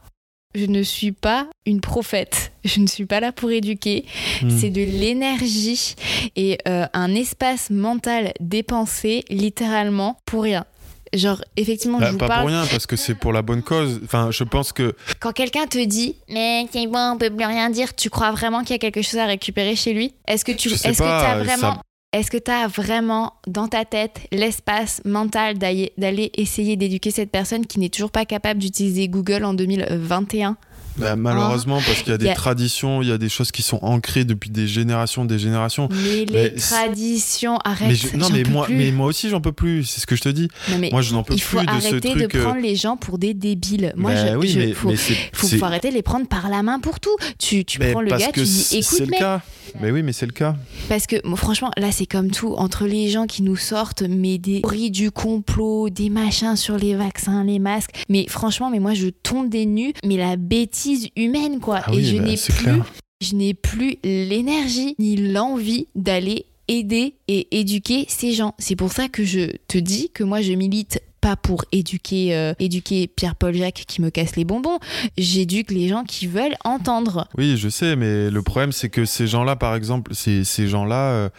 je 0.54 0.66
ne 0.66 0.84
suis 0.84 1.12
pas 1.12 1.48
une 1.66 1.82
prophète. 1.82 2.52
Je 2.64 2.80
ne 2.80 2.88
suis 2.88 3.06
pas 3.06 3.20
là 3.20 3.32
pour 3.32 3.52
éduquer. 3.52 4.06
Hmm. 4.42 4.50
C'est 4.50 4.70
de 4.70 4.82
l'énergie 4.82 5.96
et 6.36 6.58
euh, 6.68 6.86
un 6.94 7.14
espace 7.14 7.70
mental 7.70 8.34
dépensé 8.40 9.24
littéralement 9.30 10.18
pour 10.26 10.44
rien. 10.44 10.66
Genre, 11.14 11.42
effectivement, 11.56 12.00
Bah, 12.00 12.08
je 12.08 12.12
vous 12.14 12.18
pas 12.18 12.28
parle. 12.28 12.42
pour 12.42 12.50
rien, 12.50 12.66
parce 12.66 12.88
que 12.88 12.96
c'est 12.98 13.16
pour 13.16 13.32
la 13.32 13.42
bonne 13.42 13.62
cause. 13.62 14.02
Enfin, 14.04 14.32
je 14.32 14.44
pense 14.44 14.74
que 14.74 14.96
Quand 15.22 15.32
quelqu'un 15.32 15.66
te 15.68 15.78
dit, 15.86 16.16
mais 16.28 16.66
bon, 16.74 17.14
on 17.14 17.18
peut 17.18 17.30
plus 17.30 17.46
rien 17.46 17.70
dire, 17.70 17.96
tu 17.96 18.10
crois 18.10 18.32
vraiment 18.32 18.62
qu'il 18.64 18.72
y 18.72 18.76
a 18.76 18.80
quelque 18.80 19.02
chose 19.02 19.20
à 19.20 19.26
récupérer 19.26 19.76
chez 19.78 19.94
lui? 19.94 20.14
Est-ce 20.28 20.44
que 20.44 20.52
tu, 20.52 20.68
est-ce 20.70 20.84
que 20.90 20.94
ça- 20.94 21.38
vraiment, 21.42 21.80
est-ce 22.16 22.32
que 22.32 22.38
t'as 22.38 22.68
vraiment 22.68 23.34
dans 23.46 23.68
ta 23.68 23.84
tête 23.84 24.22
l'espace 24.32 25.02
mental 25.04 25.58
d'aller 25.58 26.32
essayer 26.36 26.78
d'éduquer 26.78 27.12
cette 27.12 27.30
personne 27.30 27.66
qui 27.66 27.78
n'est 27.78 27.90
toujours 27.90 28.12
pas 28.12 28.24
capable 28.24 28.62
d'utiliser 28.62 29.10
Google 29.10 29.44
en 29.44 29.54
2021 29.54 30.56
bah, 30.98 31.16
malheureusement, 31.16 31.80
parce 31.86 32.00
qu'il 32.02 32.12
y 32.12 32.16
a 32.16 32.18
des 32.18 32.26
Il 32.26 32.28
y 32.30 32.32
a- 32.32 32.36
traditions, 32.36 33.02
il 33.02 33.10
y 33.10 33.12
a 33.12 33.18
des 33.18 33.30
choses 33.30 33.52
qui 33.52 33.62
sont 33.62 33.80
ancrées 33.82 34.26
depuis 34.26 34.50
des 34.50 34.68
générations, 34.68 35.26
des 35.26 35.40
générations. 35.40 35.90
Mais 35.92 36.26
les 36.26 36.34
Mais 36.34 36.54
c'est- 36.58 36.76
traditions, 36.76 37.58
arrête. 37.64 37.88
Mais 37.88 37.96
je- 37.96 38.16
non, 38.16 38.28
mais 38.32 38.44
moi, 38.44 38.66
plus. 38.66 38.76
mais 38.76 38.92
moi 38.92 39.08
aussi, 39.08 39.30
j'en 39.30 39.42
peux 39.42 39.52
plus. 39.52 39.84
C'est 39.86 40.02
ce 40.02 40.08
que 40.08 40.16
je 40.16 40.22
te 40.22 40.30
dis. 40.30 40.48
Non, 40.70 40.78
mais 40.80 40.90
Moi, 40.92 41.02
je 41.02 41.14
n'en 41.14 41.24
peux 41.24 41.34
il 41.34 41.42
faut 41.42 41.58
plus 41.58 41.66
de 41.66 41.72
ce 41.82 41.88
arrêter 41.88 42.10
truc. 42.12 42.32
de 42.34 42.38
euh, 42.38 42.44
prendre 42.44 42.62
les 42.62 42.76
gens 42.76 42.98
pour 42.98 43.18
des 43.18 43.34
débiles. 43.34 43.94
Moi, 43.96 44.14
bah 44.14 44.32
je, 44.34 44.36
oui, 44.38 44.48
je- 44.48 44.60
mais, 44.60 44.74
faut, 44.74 44.90
mais 44.90 44.96
c'est. 44.96 45.16
faut, 45.34 45.48
c'est- 45.48 45.58
faut 45.58 45.66
arrêter 45.66 45.90
de 45.90 45.96
les 45.96 46.02
prendre 46.02 46.28
par 46.28 46.50
la 46.50 46.64
main 46.64 46.80
pour 46.80 47.00
tout. 47.00 47.16
Tu, 47.40 47.66
tu 47.66 47.80
prends 47.80 48.02
le 48.02 48.10
gars, 48.10 48.32
tu 48.34 48.42
dis 48.42 48.46
c'est 48.48 48.80
écoute, 48.80 49.00
le 49.00 49.06
mec, 49.08 49.20
cas. 49.20 49.42
Mais 49.82 49.92
oui, 49.92 50.04
mais 50.04 50.14
c'est 50.14 50.26
le 50.26 50.32
cas. 50.32 50.56
Parce 50.88 51.06
que 51.08 51.18
franchement, 51.36 51.72
là, 51.78 51.92
c'est 51.92 52.06
comme 52.06 52.32
tout. 52.32 52.54
Entre 52.58 52.86
les 52.86 53.10
gens 53.10 53.26
qui 53.26 53.42
nous 53.44 53.58
sortent, 53.58 54.04
mais 54.04 54.38
des 54.38 54.62
théories 54.62 54.92
du 54.92 55.12
complot, 55.12 55.90
des 55.90 56.10
machins 56.10 56.56
sur 56.56 56.78
les 56.78 56.96
vaccins, 56.96 57.44
les 57.44 57.60
masques. 57.60 57.92
Mais 58.08 58.26
franchement, 58.30 58.70
mais 58.70 58.80
moi, 58.80 58.94
je 58.94 59.08
tombe 59.08 59.50
des 59.50 59.66
nues. 59.66 59.94
Mais 60.06 60.18
la 60.18 60.38
bêtise 60.38 60.85
humaine, 61.16 61.60
quoi. 61.60 61.82
Ah 61.86 61.92
Et 61.94 61.98
oui, 61.98 62.04
je 62.06 62.18
bah, 62.18 62.24
n'ai 62.24 62.36
plus, 62.38 62.54
clair. 62.64 62.86
je 63.22 63.36
n'ai 63.36 63.54
plus 63.54 63.98
l'énergie 64.04 64.96
ni 65.00 65.16
l'envie 65.18 65.88
d'aller 65.96 66.46
aider 66.68 67.16
et 67.28 67.60
éduquer 67.60 68.06
ces 68.10 68.34
gens. 68.34 68.56
C'est 68.58 68.76
pour 68.76 68.92
ça 68.92 69.08
que 69.08 69.24
je 69.24 69.52
te 69.68 69.78
dis 69.78 70.10
que 70.14 70.24
moi, 70.24 70.42
je 70.42 70.52
milite 70.54 71.00
pas 71.22 71.36
pour 71.36 71.66
éduquer, 71.72 72.36
euh, 72.36 72.54
éduquer 72.60 73.08
Pierre-Paul 73.08 73.56
Jacques 73.56 73.84
qui 73.88 74.00
me 74.00 74.12
casse 74.12 74.36
les 74.36 74.46
bonbons. 74.46 74.78
J'éduque 75.18 75.72
les 75.72 75.88
gens 75.88 76.04
qui 76.04 76.28
veulent 76.28 76.56
entendre. 76.64 77.28
Oui, 77.36 77.58
je 77.58 77.68
sais, 77.70 77.96
mais 77.96 78.30
le 78.30 78.42
problème, 78.44 78.72
c'est 78.72 78.90
que 78.90 79.06
ces 79.06 79.26
gens-là, 79.26 79.56
par 79.56 79.74
exemple, 79.76 80.14
ces, 80.14 80.44
ces 80.44 80.68
gens-là. 80.68 81.10
euh, 81.14 81.30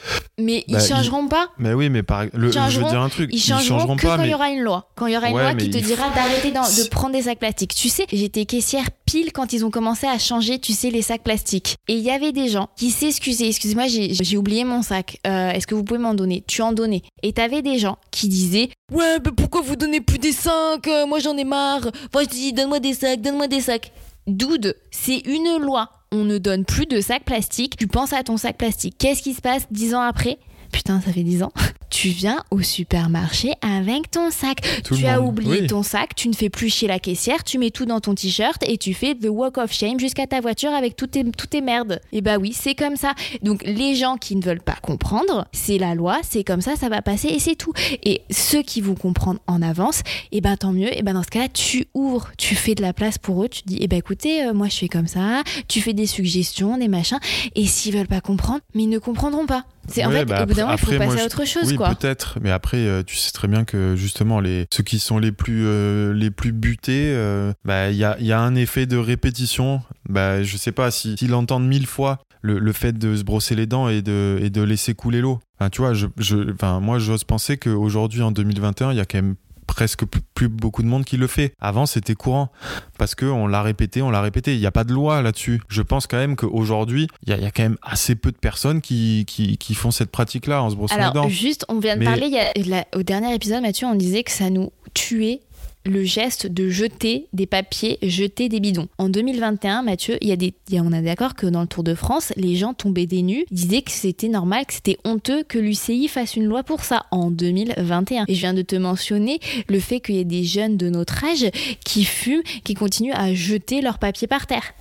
Mais 0.41 0.65
Bah, 0.69 0.79
ils 0.81 0.89
changeront 0.89 1.29
pas. 1.29 1.51
mais 1.59 1.73
oui, 1.73 1.89
mais 1.89 2.03
par 2.03 2.25
le, 2.33 2.51
je 2.51 2.81
veux 2.81 2.89
dire 2.89 3.01
un 3.01 3.09
truc. 3.09 3.31
Ils 3.33 3.39
changeront, 3.41 3.95
que 3.97 4.03
pas, 4.03 4.17
quand 4.17 4.23
il 4.23 4.27
mais. 4.27 4.31
y 4.31 4.35
aura 4.35 4.51
une 4.51 4.63
loi. 4.63 4.91
Quand 4.97 5.07
il 5.07 5.15
y 5.15 5.17
aura 5.17 5.29
une 5.29 5.37
Ouais, 5.37 5.43
loi 5.43 5.55
qui 5.55 5.71
te 5.71 5.79
dira 5.79 6.11
d'arrêter 6.11 6.51
de 6.51 6.89
prendre 6.89 7.13
des 7.15 7.23
sacs 7.23 7.39
plastiques. 7.39 7.75
Tu 7.75 7.89
sais, 7.89 8.07
j'étais 8.13 8.45
caissière 8.45 8.87
pile 9.07 9.33
quand 9.33 9.53
ils 9.53 9.65
ont 9.65 9.71
commencé 9.71 10.07
à 10.07 10.19
changer, 10.19 10.59
tu 10.59 10.73
sais, 10.73 10.91
les 10.91 11.01
sacs 11.03 11.23
plastiques. 11.23 11.77
Et 11.89 11.95
il 11.95 12.03
y 12.03 12.11
avait 12.11 12.33
des 12.33 12.49
gens 12.49 12.69
qui 12.77 12.91
s'excusaient. 12.91 13.49
Excusez-moi, 13.49 13.87
j'ai 13.87 14.37
oublié 14.37 14.65
mon 14.65 14.83
sac. 14.83 15.19
Euh, 15.27 15.51
Est-ce 15.51 15.67
que 15.67 15.75
vous 15.75 15.85
pouvez 15.85 16.01
m'en 16.01 16.15
donner? 16.15 16.45
Tu 16.47 16.61
en 16.63 16.73
donnais. 16.73 17.03
Et 17.23 17.33
t'avais 17.33 17.63
des 17.63 17.79
gens 17.79 17.97
qui 18.11 18.29
disaient 18.29 18.69
Ouais, 18.93 19.19
mais 19.25 19.31
pourquoi 19.33 19.63
vous 19.63 19.77
donnez 19.77 20.01
plus 20.01 20.19
des 20.19 20.33
sacs? 20.33 20.87
Euh, 20.89 21.07
Moi 21.07 21.21
j'en 21.21 21.37
ai 21.37 21.45
marre. 21.45 21.91
Moi 22.13 22.25
je 22.25 22.29
dis 22.29 22.53
donne-moi 22.53 22.81
des 22.81 22.95
sacs, 22.95 23.21
donne-moi 23.23 23.47
des 23.49 23.61
sacs. 23.61 23.93
Dude, 24.27 24.77
c'est 24.91 25.19
une 25.27 25.57
loi. 25.63 25.91
On 26.13 26.25
ne 26.25 26.39
donne 26.39 26.65
plus 26.65 26.87
de 26.87 27.01
sacs 27.01 27.25
plastiques. 27.25 27.77
Tu 27.77 27.87
penses 27.87 28.13
à 28.13 28.23
ton 28.25 28.37
sac 28.37 28.57
plastique. 28.59 28.97
Qu'est-ce 28.99 29.23
qui 29.23 29.35
se 29.35 29.41
passe 29.41 29.67
dix 29.71 29.95
ans 29.95 30.01
après? 30.01 30.39
Putain, 30.73 31.01
ça 31.01 31.13
fait 31.13 31.23
dix 31.23 31.43
ans. 31.45 31.53
Tu 31.91 32.09
viens 32.09 32.43
au 32.51 32.63
supermarché 32.63 33.53
avec 33.63 34.11
ton 34.11 34.31
sac. 34.31 34.59
Tout 34.85 34.97
tu 34.97 35.07
as 35.07 35.19
monde. 35.21 35.29
oublié 35.29 35.61
Oui. 35.63 35.67
ton 35.67 35.83
sac, 35.83 36.15
tu 36.15 36.29
ne 36.29 36.35
fais 36.35 36.51
plus 36.51 36.69
chier 36.69 36.89
la 36.89 36.99
caissière, 36.99 37.45
tu 37.45 37.59
mets 37.59 37.71
tout 37.71 37.87
dans 37.87 38.01
ton 38.01 38.15
t-shirt 38.15 38.63
et 38.69 38.77
tu 38.77 38.93
fais 38.95 39.15
the 39.15 39.29
walk 39.29 39.59
of 39.59 39.73
shame 39.73 39.99
jusqu'à 40.01 40.27
ta 40.27 40.41
voiture 40.41 40.71
avec 40.73 40.97
toutes 40.97 41.13
tes, 41.13 41.25
toutes 41.25 41.51
tes 41.51 41.61
merdes. 41.61 42.01
Et 42.13 42.21
bah 42.21 42.39
oui, 42.39 42.53
c'est 42.53 42.75
comme 42.75 42.97
ça. 42.97 43.15
Donc 43.43 43.63
les 43.65 43.95
gens 43.95 44.17
qui 44.17 44.37
ne 44.37 44.43
veulent 44.43 44.61
pas 44.61 44.77
comprendre, 44.83 45.47
c'est 45.53 45.79
la 45.79 45.95
loi, 45.95 46.19
c'est 46.29 46.45
comme 46.45 46.61
ça, 46.61 46.77
ça 46.77 46.89
va 46.89 47.03
passer 47.03 47.29
et 47.29 47.39
c'est 47.39 47.55
tout. 47.57 47.73
Et 48.05 48.23
ceux 48.31 48.63
qui 48.63 48.81
vont 48.81 48.95
comprendre 48.95 49.41
en 49.47 49.63
avance, 49.63 50.03
et 50.33 50.41
ben 50.41 50.57
tant 50.57 50.73
mieux. 50.73 50.97
Et 50.97 51.03
ben 51.03 51.15
dans 51.15 51.23
ce 51.23 51.29
cas-là, 51.29 51.49
tu 51.49 51.87
ouvres, 51.95 52.31
tu 52.37 52.55
fais 52.55 52.75
de 52.75 52.83
la 52.83 52.93
place 52.93 53.19
pour 53.19 53.45
eux, 53.45 53.49
tu 53.49 53.63
dis, 53.67 53.79
et 53.81 53.87
ben 53.89 53.99
écoutez, 53.99 54.45
euh, 54.45 54.53
moi 54.55 54.69
je 54.69 54.77
fais 54.77 54.89
comme 54.89 55.07
ça, 55.07 55.43
tu 55.69 55.81
fais 55.81 55.93
des 55.93 56.07
suggestions, 56.07 56.79
des 56.79 56.89
machins. 56.89 57.19
Et 57.55 57.67
s'ils 57.67 57.97
veulent 57.97 58.07
pas 58.09 58.21
comprendre, 58.21 58.61
mais 58.75 58.85
ils 58.85 58.89
ne 58.89 58.99
comprendront 58.99 59.47
pas. 59.47 59.65
C'est 59.89 60.05
en 60.05 60.11
fait, 60.11 60.25
bah, 60.25 60.43
au 60.43 60.47
bout 60.47 60.55
d'un 60.55 60.65
moment, 60.65 60.77
il 60.77 60.85
faut 60.85 60.99
passer 60.99 61.21
à 61.21 61.25
autre 61.27 61.45
chose, 61.45 61.69
oui, 61.69 61.76
quoi. 61.77 61.95
peut-être, 61.95 62.39
mais 62.41 62.51
après, 62.51 62.79
euh, 62.79 63.03
tu 63.03 63.17
sais 63.17 63.33
très 63.33 63.49
bien 63.49 63.65
que 63.65 63.95
justement, 63.97 64.41
les, 64.41 64.67
ceux 64.73 64.83
qui 64.83 64.99
sont 64.99 65.19
les 65.19 65.33
plus, 65.33 65.65
euh, 65.67 66.13
les 66.13 66.31
plus 66.31 66.53
butés, 66.53 67.13
euh, 67.15 67.53
bah, 67.65 67.91
il 67.91 67.97
y 67.97 68.05
a, 68.05 68.17
il 68.19 68.27
y 68.27 68.33
a 68.33 68.41
un 68.41 68.55
effet 68.55 68.87
de 68.87 68.97
répétition. 68.97 69.83
Bah, 70.09 70.43
je 70.43 70.57
sais 70.57 70.73
pas 70.73 70.91
si, 70.91 71.17
s'ils 71.19 71.31
l'entendent 71.31 71.67
mille 71.67 71.87
fois, 71.87 72.19
le, 72.43 72.59
le 72.59 72.73
fait 72.73 72.97
de 72.97 73.17
se 73.17 73.25
brosser 73.25 73.55
les 73.55 73.67
dents 73.67 73.89
et 73.89 74.03
de, 74.03 74.39
et 74.43 74.51
de 74.51 74.63
laisser 74.63 74.95
couler 74.95 75.21
l'eau. 75.21 75.41
Enfin, 75.59 75.71
tu 75.71 75.81
vois, 75.81 75.95
je, 75.95 76.07
je, 76.19 76.53
enfin, 76.53 76.81
moi, 76.81 76.99
j'ose 76.99 77.25
penser 77.25 77.57
qu'aujourd'hui, 77.57 78.23
en 78.23 78.31
2021, 78.31 78.93
il 78.93 78.97
y 78.97 79.01
a 79.01 79.05
quand 79.05 79.19
même 79.19 79.37
presque 79.77 80.05
plus, 80.35 80.49
beaucoup 80.49 80.83
de 80.83 80.89
monde 80.89 81.05
qui 81.05 81.19
le 81.19 81.27
fait. 81.27 81.53
Avant, 81.61 81.85
c'était 81.85 82.15
courant 82.15 82.51
parce 82.99 83.15
que 83.15 83.27
on 83.27 83.47
l'a 83.47 83.61
répété, 83.61 84.01
on 84.01 84.11
l'a 84.11 84.23
répété. 84.23 84.55
Il 84.55 84.61
n'y 84.61 84.65
a 84.65 84.71
pas 84.71 84.85
de 84.85 84.95
loi 84.95 85.21
là-dessus. 85.21 85.61
Je 85.69 85.83
pense 85.83 86.07
quand 86.07 86.17
même 86.17 86.35
qu'aujourd'hui, 86.35 87.09
il 87.23 87.29
y, 87.29 87.33
a- 87.35 87.37
il 87.37 87.43
y 87.43 87.47
a 87.47 87.51
quand 87.51 87.63
même 87.63 87.77
assez 87.83 88.15
peu 88.15 88.33
de 88.33 88.39
personnes 88.39 88.81
qui, 88.81 89.25
qui, 89.27 89.59
qui 89.59 89.75
font 89.75 89.91
cette 89.91 90.11
pratique-là 90.11 90.63
en 90.63 90.71
se 90.71 90.77
brossant 90.77 90.97
les 90.97 91.13
dents. 91.13 91.29
Juste, 91.29 91.67
on 91.69 91.79
vient 91.79 91.95
de 91.97 92.01
Mais- 92.01 92.07
parler, 92.07 92.27
il 92.29 92.33
y 92.33 92.39
a- 92.39 92.53
la- 92.79 92.87
au 92.99 93.03
dernier 93.03 93.35
épisode, 93.35 93.61
Mathieu, 93.61 93.87
on 93.87 93.95
disait 93.97 94.23
que 94.23 94.31
ça 94.33 94.49
nous 94.49 94.73
tuait 94.95 95.41
le 95.87 96.05
geste 96.05 96.47
de 96.47 96.69
jeter 96.69 97.27
des 97.33 97.47
papiers, 97.47 97.99
jeter 98.03 98.49
des 98.49 98.61
bidons. 98.61 98.89
En 98.99 99.09
2021, 99.09 99.83
Mathieu, 99.83 100.19
il 100.21 100.29
y 100.29 100.33
a 100.33 100.37
des, 100.37 100.53
il 100.69 100.75
y 100.75 100.79
a- 100.79 100.83
on 100.83 100.93
est 100.93 101.03
d'accord 101.03 101.35
que 101.35 101.47
dans 101.47 101.61
le 101.63 101.67
Tour 101.67 101.85
de 101.85 101.95
France, 101.95 102.33
les 102.37 102.57
gens 102.57 102.75
tombaient 102.75 103.07
des 103.07 103.23
nus, 103.23 103.45
disaient 103.51 103.83
que 103.83 103.91
c'était 103.91 104.29
normal, 104.29 104.67
que 104.67 104.73
c'était 104.75 104.99
honteux 105.05 105.43
que 105.45 105.59
l'UCI 105.59 106.09
fasse 106.09 106.37
une 106.37 106.45
loi 106.45 106.63
pour 106.63 106.85
ça 106.85 107.07
en 107.11 107.31
2021. 107.31 108.25
Et 108.29 108.35
je 108.35 108.41
viens 108.41 108.55
de 108.55 108.63
te 108.63 108.77
mentionner 108.77 109.39
le 109.69 109.81
fait 109.81 110.01
qu'il 110.01 110.17
y 110.17 110.19
ait 110.19 110.25
des 110.25 110.45
jeunes 110.45 110.77
de 110.77 110.89
notre 110.89 111.25
âge 111.25 111.47
qui 111.85 112.05
fument, 112.05 112.43
qui 112.65 112.75
continuent 112.75 113.15
à 113.15 113.33
jeter 113.35 113.81
leurs 113.81 113.99
papiers 113.99 114.27
par 114.29 114.47
terre. 114.47 114.75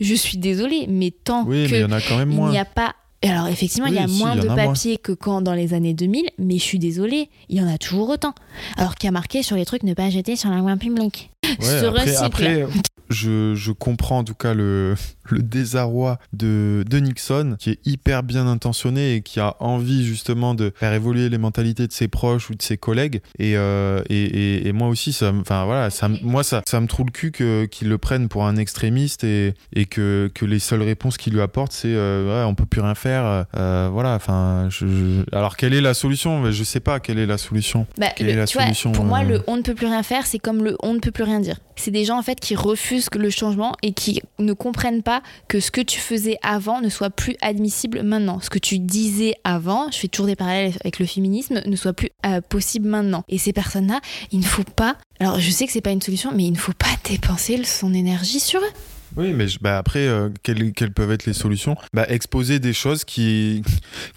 Je 0.00 0.14
suis 0.14 0.38
désolée, 0.38 0.86
mais 0.88 1.10
tant 1.12 1.44
Oui, 1.46 1.66
que 1.66 1.72
mais 1.72 1.78
il 1.78 1.82
y 1.82 1.84
en 1.84 1.92
a 1.92 2.50
n'y 2.50 2.58
a 2.58 2.64
pas. 2.64 2.94
Alors 3.22 3.48
effectivement, 3.48 3.86
il 3.86 3.94
y 3.94 3.98
a 3.98 4.08
si, 4.08 4.18
moins 4.18 4.36
y 4.36 4.40
de 4.40 4.46
moins. 4.46 4.56
papier 4.56 4.96
que 4.96 5.12
quand 5.12 5.42
dans 5.42 5.54
les 5.54 5.74
années 5.74 5.94
2000, 5.94 6.30
mais 6.38 6.58
je 6.58 6.62
suis 6.62 6.78
désolée, 6.78 7.28
il 7.48 7.58
y 7.58 7.62
en 7.62 7.68
a 7.68 7.78
toujours 7.78 8.08
autant. 8.08 8.34
Alors 8.76 8.94
qu'il 8.94 9.06
y 9.06 9.08
a 9.08 9.12
marqué 9.12 9.42
sur 9.42 9.56
les 9.56 9.64
trucs 9.64 9.82
ne 9.82 9.94
pas 9.94 10.10
jeter 10.10 10.36
sur 10.36 10.50
la 10.50 10.60
voie 10.60 10.76
publique. 10.76 11.31
Ouais, 11.60 11.84
après, 11.84 12.16
après, 12.16 12.66
je, 13.10 13.54
je 13.54 13.72
comprends 13.72 14.18
en 14.18 14.24
tout 14.24 14.34
cas 14.34 14.54
le, 14.54 14.94
le 15.28 15.42
désarroi 15.42 16.18
de, 16.32 16.84
de 16.88 16.98
Nixon, 16.98 17.56
qui 17.58 17.70
est 17.70 17.78
hyper 17.84 18.22
bien 18.22 18.46
intentionné 18.46 19.16
et 19.16 19.22
qui 19.22 19.40
a 19.40 19.56
envie 19.60 20.04
justement 20.06 20.54
de 20.54 20.72
faire 20.76 20.92
évoluer 20.92 21.28
les 21.28 21.38
mentalités 21.38 21.86
de 21.86 21.92
ses 21.92 22.08
proches 22.08 22.48
ou 22.48 22.54
de 22.54 22.62
ses 22.62 22.76
collègues. 22.78 23.20
Et, 23.38 23.56
euh, 23.56 24.02
et, 24.08 24.22
et, 24.22 24.68
et 24.68 24.72
moi 24.72 24.88
aussi, 24.88 25.12
ça, 25.12 25.32
me- 25.32 25.40
enfin 25.40 25.64
voilà, 25.64 25.90
ça, 25.90 26.08
moi 26.22 26.42
ça, 26.44 26.62
ça 26.66 26.80
me 26.80 26.86
trouve 26.86 27.06
le 27.06 27.12
cul 27.12 27.32
qu'ils 27.68 27.88
le 27.88 27.98
prennent 27.98 28.28
pour 28.28 28.46
un 28.46 28.56
extrémiste 28.56 29.24
et, 29.24 29.54
et 29.74 29.84
que, 29.86 30.30
que 30.34 30.44
les 30.46 30.58
seules 30.60 30.82
réponses 30.82 31.16
qu'il 31.18 31.32
lui 31.34 31.40
apporte, 31.42 31.72
c'est 31.72 31.92
euh, 31.92 32.44
ouais, 32.44 32.48
on 32.48 32.54
peut 32.54 32.66
plus 32.66 32.80
rien 32.80 32.94
faire. 32.94 33.44
euh, 33.56 33.88
voilà, 33.92 34.14
enfin, 34.14 34.68
je, 34.70 34.86
je- 34.86 35.36
alors 35.36 35.56
quelle 35.56 35.74
est 35.74 35.80
la 35.82 35.94
solution? 35.94 36.50
Je 36.50 36.64
sais 36.64 36.80
pas 36.80 37.00
quelle 37.00 37.18
est 37.18 37.26
la 37.26 37.38
solution. 37.38 37.86
Bah, 37.98 38.06
Quelle 38.16 38.28
le- 38.28 38.32
est 38.32 38.36
la 38.36 38.46
tu 38.46 38.56
vois, 38.56 38.64
solution, 38.66 38.92
pour 38.92 39.04
moi, 39.04 39.20
euh 39.20 39.28
le 39.28 39.42
on 39.48 39.56
ne 39.56 39.62
peut 39.62 39.74
plus 39.74 39.86
rien 39.86 40.02
faire, 40.04 40.24
c'est 40.26 40.38
comme 40.38 40.62
le 40.64 40.76
on 40.82 40.94
ne 40.94 40.98
peut 41.00 41.10
plus 41.10 41.24
rien 41.24 41.31
dire. 41.40 41.58
C'est 41.76 41.90
des 41.90 42.04
gens 42.04 42.18
en 42.18 42.22
fait 42.22 42.38
qui 42.38 42.54
refusent 42.54 43.08
le 43.14 43.30
changement 43.30 43.74
et 43.82 43.92
qui 43.92 44.22
ne 44.38 44.52
comprennent 44.52 45.02
pas 45.02 45.22
que 45.48 45.60
ce 45.60 45.70
que 45.70 45.80
tu 45.80 45.98
faisais 45.98 46.36
avant 46.42 46.80
ne 46.80 46.88
soit 46.88 47.10
plus 47.10 47.36
admissible 47.40 48.02
maintenant. 48.02 48.40
Ce 48.40 48.50
que 48.50 48.58
tu 48.58 48.78
disais 48.78 49.34
avant, 49.44 49.90
je 49.90 49.98
fais 49.98 50.08
toujours 50.08 50.26
des 50.26 50.36
parallèles 50.36 50.74
avec 50.80 50.98
le 50.98 51.06
féminisme, 51.06 51.60
ne 51.64 51.76
soit 51.76 51.92
plus 51.92 52.10
euh, 52.26 52.40
possible 52.40 52.88
maintenant. 52.88 53.24
Et 53.28 53.38
ces 53.38 53.52
personnes-là, 53.52 54.00
il 54.30 54.40
ne 54.40 54.44
faut 54.44 54.64
pas. 54.64 54.96
Alors, 55.20 55.38
je 55.38 55.50
sais 55.50 55.66
que 55.66 55.72
c'est 55.72 55.80
pas 55.80 55.90
une 55.90 56.02
solution, 56.02 56.32
mais 56.34 56.44
il 56.44 56.52
ne 56.52 56.58
faut 56.58 56.72
pas 56.72 56.94
dépenser 57.08 57.62
son 57.64 57.94
énergie 57.94 58.40
sur 58.40 58.60
eux. 58.60 58.72
Oui, 59.16 59.34
mais 59.34 59.46
bah 59.60 59.76
après, 59.76 60.06
euh, 60.06 60.30
quelles, 60.42 60.72
peuvent 60.94 61.12
être 61.12 61.26
les 61.26 61.34
solutions? 61.34 61.76
Bah, 61.92 62.06
Exposer 62.08 62.60
des 62.60 62.72
choses 62.72 63.04
qui 63.04 63.62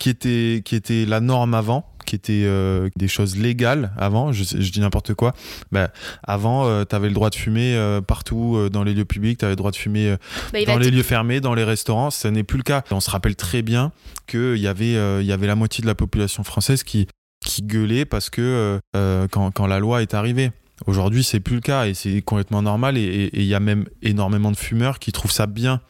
étaient 0.05 1.05
la 1.05 1.19
norme 1.19 1.53
avant, 1.53 1.85
qui 2.05 2.15
étaient 2.15 2.43
euh, 2.45 2.89
des 2.95 3.07
choses 3.07 3.35
légales 3.37 3.91
avant, 3.97 4.31
je, 4.31 4.43
dis 4.43 4.79
n'importe 4.79 5.13
quoi. 5.13 5.33
Bah, 5.71 5.89
avant, 6.23 6.85
tu 6.85 6.95
avais 6.95 7.07
le 7.07 7.13
droit 7.13 7.29
de 7.29 7.35
fumer 7.35 7.75
euh, 7.75 8.01
partout 8.01 8.55
euh, 8.55 8.69
dans 8.69 8.83
les 8.83 8.93
lieux 8.93 9.05
publics, 9.05 9.39
tu 9.39 9.45
avais 9.45 9.53
le 9.53 9.57
droit 9.57 9.71
de 9.71 9.75
fumer 9.75 10.09
euh, 10.09 10.17
Bah, 10.53 10.59
dans 10.65 10.77
les 10.77 10.91
lieux 10.91 11.03
fermés, 11.03 11.41
dans 11.41 11.53
les 11.53 11.63
restaurants, 11.63 12.11
ça 12.11 12.31
n'est 12.31 12.43
plus 12.43 12.57
le 12.57 12.63
cas. 12.63 12.83
On 12.91 12.99
se 12.99 13.09
rappelle 13.09 13.35
très 13.35 13.61
bien 13.61 13.91
qu'il 14.27 14.57
y, 14.57 14.67
avait, 14.67 14.95
euh, 14.95 15.21
il 15.21 15.27
y 15.27 15.31
avait 15.31 15.47
la 15.47 15.55
moitié 15.55 15.81
de 15.81 15.87
la 15.87 15.95
population 15.95 16.43
française 16.43 16.83
qui, 16.83 17.07
qui 17.45 17.61
gueulait 17.63 18.05
parce 18.05 18.29
que 18.29 18.41
euh, 18.41 18.79
euh, 18.95 19.27
quand, 19.29 19.51
quand 19.51 19.67
la 19.67 19.79
loi 19.79 20.01
est 20.01 20.13
arrivée. 20.13 20.51
Aujourd'hui, 20.87 21.23
c'est 21.23 21.39
plus 21.39 21.55
le 21.55 21.61
cas 21.61 21.87
et 21.87 21.93
c'est 21.93 22.21
complètement 22.21 22.61
normal. 22.61 22.97
Et- 22.97 23.29
il 23.33 23.45
y 23.45 23.55
a 23.55 23.59
même 23.59 23.85
énormément 24.01 24.51
de 24.51 24.57
fumeurs 24.57 24.99
qui 24.99 25.11
trouvent 25.11 25.31
ça 25.31 25.47
bien, 25.47 25.81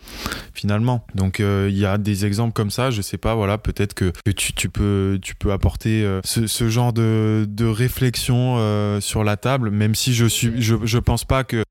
finalement. 0.54 1.06
Donc, 1.16 1.40
euh, 1.40 1.68
il 1.72 1.78
y 1.78 1.86
a 1.86 1.98
des 1.98 2.26
exemples 2.26 2.54
comme 2.54 2.70
ça. 2.70 2.92
Je 2.92 3.02
sais 3.02 3.18
pas, 3.18 3.36
voilà, 3.36 3.58
peut-être 3.58 3.94
que, 3.94 4.12
tu, 4.36 4.70
peux, 4.70 5.20
tu 5.22 5.36
peux 5.36 5.52
apporter 5.52 6.04
euh, 6.04 6.22
ce, 6.24 6.70
genre 6.70 6.94
de, 6.94 7.48
réflexion 7.66 8.56
euh, 8.58 9.02
sur 9.02 9.24
la 9.24 9.38
table, 9.38 9.72
même 9.72 9.96
si 9.96 10.14
je 10.14 10.26
suis, 10.26 10.62
je 10.62 10.98
pense 11.00 11.26
pas 11.26 11.44
que 11.44 11.64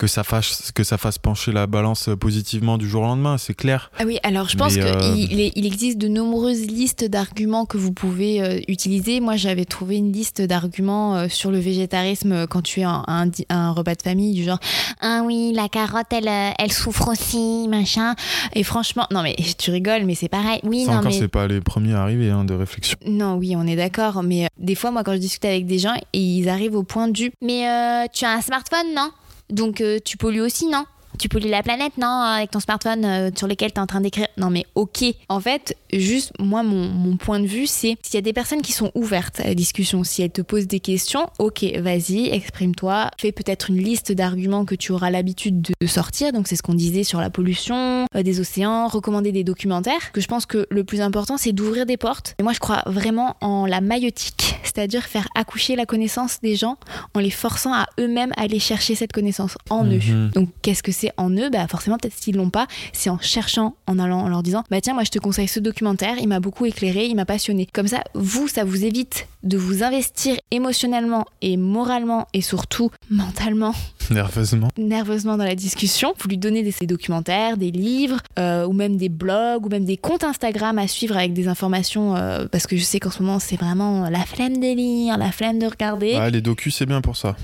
que 0.00 0.06
ça 0.06 0.24
fasse 0.24 0.72
que 0.74 0.82
ça 0.82 0.96
fasse 0.96 1.18
pencher 1.18 1.52
la 1.52 1.66
balance 1.66 2.08
positivement 2.18 2.78
du 2.78 2.88
jour 2.88 3.02
au 3.02 3.04
lendemain, 3.04 3.36
c'est 3.36 3.52
clair. 3.52 3.90
Ah 3.98 4.04
oui, 4.06 4.18
alors 4.22 4.48
je 4.48 4.56
pense 4.56 4.74
Mais, 4.74 4.80
qu'il 4.80 4.90
euh, 4.90 5.14
il, 5.14 5.52
il 5.54 5.66
existe 5.66 5.98
de 5.98 6.08
nombreuses 6.08 6.62
listes 6.66 7.04
d'arguments 7.04 7.66
que 7.66 7.76
vous 7.76 7.92
pouvez 7.92 8.40
euh, 8.40 8.60
utiliser. 8.66 9.20
Moi, 9.20 9.36
j'avais 9.36 9.66
trouvé 9.66 9.96
une 9.98 10.10
liste 10.10 10.40
d'arguments 10.40 11.16
euh, 11.16 11.28
sur 11.28 11.50
le 11.50 11.58
végétarisme 11.58 12.32
euh, 12.32 12.46
quand 12.46 12.62
tu 12.62 12.80
es 12.80 12.84
à 12.84 13.04
un, 13.06 13.28
un 13.50 13.72
repas 13.72 13.94
de 13.94 14.00
famille, 14.00 14.32
du 14.34 14.42
genre 14.42 14.58
Ah 15.02 15.20
oui, 15.22 15.52
la 15.54 15.68
carotte, 15.68 16.06
elle, 16.12 16.28
euh, 16.28 16.50
elle 16.58 16.72
souffre 16.72 17.08
aussi, 17.08 17.68
machin. 17.68 18.14
Et 18.54 18.62
franchement, 18.64 19.06
non 19.10 19.22
mais 19.22 19.36
tu 19.58 19.70
rigoles, 19.70 20.04
mais 20.06 20.14
c'est 20.14 20.30
pareil. 20.30 20.60
Oui, 20.62 20.86
ça 20.86 20.92
non 20.92 20.98
encore, 21.00 21.10
mais. 21.10 21.18
c'est 21.18 21.28
pas 21.28 21.46
les 21.46 21.60
premiers 21.60 21.92
à 21.92 22.00
arriver 22.00 22.30
hein, 22.30 22.46
de 22.46 22.54
réflexion. 22.54 22.96
Non, 23.06 23.34
oui, 23.34 23.54
on 23.54 23.66
est 23.66 23.76
d'accord, 23.76 24.22
mais 24.22 24.46
euh, 24.46 24.48
des 24.58 24.76
fois, 24.76 24.92
moi, 24.92 25.04
quand 25.04 25.12
je 25.12 25.18
discute 25.18 25.44
avec 25.44 25.66
des 25.66 25.78
gens, 25.78 25.94
ils 26.14 26.48
arrivent 26.48 26.74
au 26.76 26.84
point 26.84 27.08
du 27.08 27.32
Mais 27.42 27.68
euh, 27.68 28.06
tu 28.10 28.24
as 28.24 28.30
un 28.32 28.40
smartphone, 28.40 28.94
non? 28.96 29.10
Donc 29.50 29.80
euh, 29.80 29.98
tu 30.04 30.16
pollues 30.16 30.40
aussi, 30.40 30.66
non? 30.66 30.84
Tu 31.20 31.28
pollues 31.28 31.50
la 31.50 31.62
planète, 31.62 31.98
non, 31.98 32.06
avec 32.06 32.50
ton 32.50 32.60
smartphone 32.60 33.04
euh, 33.04 33.30
sur 33.36 33.46
lequel 33.46 33.72
tu 33.72 33.76
es 33.76 33.80
en 33.80 33.86
train 33.86 34.00
d'écrire. 34.00 34.26
Non, 34.38 34.48
mais 34.50 34.64
ok. 34.74 35.04
En 35.28 35.38
fait, 35.38 35.76
juste, 35.92 36.32
moi, 36.38 36.62
mon, 36.62 36.88
mon 36.88 37.16
point 37.16 37.40
de 37.40 37.46
vue, 37.46 37.66
c'est 37.66 37.96
s'il 38.02 38.14
y 38.14 38.18
a 38.18 38.22
des 38.22 38.32
personnes 38.32 38.62
qui 38.62 38.72
sont 38.72 38.90
ouvertes 38.94 39.40
à 39.40 39.48
la 39.48 39.54
discussion, 39.54 40.02
si 40.02 40.22
elles 40.22 40.30
te 40.30 40.40
posent 40.40 40.66
des 40.66 40.80
questions, 40.80 41.28
ok, 41.38 41.64
vas-y, 41.78 42.28
exprime-toi. 42.30 43.10
Fais 43.18 43.32
peut-être 43.32 43.70
une 43.70 43.78
liste 43.78 44.12
d'arguments 44.12 44.64
que 44.64 44.74
tu 44.74 44.92
auras 44.92 45.10
l'habitude 45.10 45.60
de 45.60 45.86
sortir. 45.86 46.32
Donc, 46.32 46.48
c'est 46.48 46.56
ce 46.56 46.62
qu'on 46.62 46.74
disait 46.74 47.04
sur 47.04 47.20
la 47.20 47.28
pollution 47.28 48.06
euh, 48.16 48.22
des 48.22 48.40
océans, 48.40 48.88
recommander 48.88 49.30
des 49.30 49.44
documentaires. 49.44 50.12
Que 50.12 50.22
je 50.22 50.26
pense 50.26 50.46
que 50.46 50.66
le 50.70 50.84
plus 50.84 51.02
important, 51.02 51.36
c'est 51.36 51.52
d'ouvrir 51.52 51.84
des 51.84 51.98
portes. 51.98 52.34
Et 52.38 52.42
moi, 52.42 52.54
je 52.54 52.60
crois 52.60 52.82
vraiment 52.86 53.36
en 53.42 53.66
la 53.66 53.82
maïotique, 53.82 54.54
c'est-à-dire 54.62 55.04
faire 55.04 55.28
accoucher 55.34 55.76
la 55.76 55.84
connaissance 55.84 56.40
des 56.40 56.56
gens 56.56 56.78
en 57.14 57.20
les 57.20 57.30
forçant 57.30 57.74
à 57.74 57.86
eux-mêmes 57.98 58.32
aller 58.38 58.58
chercher 58.58 58.94
cette 58.94 59.12
connaissance 59.12 59.58
en 59.68 59.84
eux. 59.84 60.00
Mhm. 60.00 60.30
Donc, 60.34 60.48
qu'est-ce 60.62 60.82
que 60.82 60.92
c'est 60.92 61.09
c'est 61.10 61.22
en 61.22 61.30
eux, 61.30 61.50
bah 61.50 61.66
forcément 61.68 61.96
peut-être 61.98 62.14
s'ils 62.16 62.36
l'ont 62.36 62.50
pas, 62.50 62.66
c'est 62.92 63.10
en 63.10 63.18
cherchant, 63.18 63.74
en 63.86 63.98
allant, 63.98 64.20
en 64.20 64.28
leur 64.28 64.42
disant, 64.42 64.64
bah 64.70 64.80
tiens, 64.80 64.94
moi 64.94 65.04
je 65.04 65.10
te 65.10 65.18
conseille 65.18 65.48
ce 65.48 65.60
documentaire, 65.60 66.16
il 66.20 66.28
m'a 66.28 66.40
beaucoup 66.40 66.66
éclairé, 66.66 67.06
il 67.06 67.16
m'a 67.16 67.24
passionné. 67.24 67.66
Comme 67.72 67.88
ça, 67.88 68.02
vous, 68.14 68.48
ça 68.48 68.64
vous 68.64 68.84
évite 68.84 69.26
de 69.42 69.56
vous 69.56 69.82
investir 69.82 70.36
émotionnellement 70.50 71.24
et 71.40 71.56
moralement 71.56 72.28
et 72.34 72.42
surtout 72.42 72.90
mentalement 73.10 73.74
Nerveusement. 74.10 74.68
nerveusement 74.76 75.36
dans 75.36 75.44
la 75.44 75.54
discussion. 75.54 76.14
Vous 76.18 76.28
lui 76.28 76.36
donnez 76.38 76.62
des, 76.62 76.74
des 76.80 76.86
documentaires, 76.86 77.56
des 77.56 77.70
livres, 77.70 78.18
euh, 78.38 78.66
ou 78.66 78.72
même 78.72 78.96
des 78.96 79.08
blogs, 79.08 79.64
ou 79.64 79.68
même 79.68 79.84
des 79.84 79.96
comptes 79.96 80.24
Instagram 80.24 80.78
à 80.78 80.88
suivre 80.88 81.16
avec 81.16 81.32
des 81.32 81.48
informations, 81.48 82.16
euh, 82.16 82.46
parce 82.50 82.66
que 82.66 82.76
je 82.76 82.82
sais 82.82 83.00
qu'en 83.00 83.10
ce 83.10 83.22
moment 83.22 83.38
c'est 83.38 83.56
vraiment 83.56 84.08
la 84.10 84.24
flemme 84.24 84.58
de 84.58 84.74
lire, 84.74 85.16
la 85.16 85.32
flemme 85.32 85.58
de 85.58 85.66
regarder. 85.66 86.16
Ouais, 86.18 86.30
les 86.30 86.40
docus, 86.42 86.76
c'est 86.76 86.86
bien 86.86 87.00
pour 87.00 87.16
ça. 87.16 87.36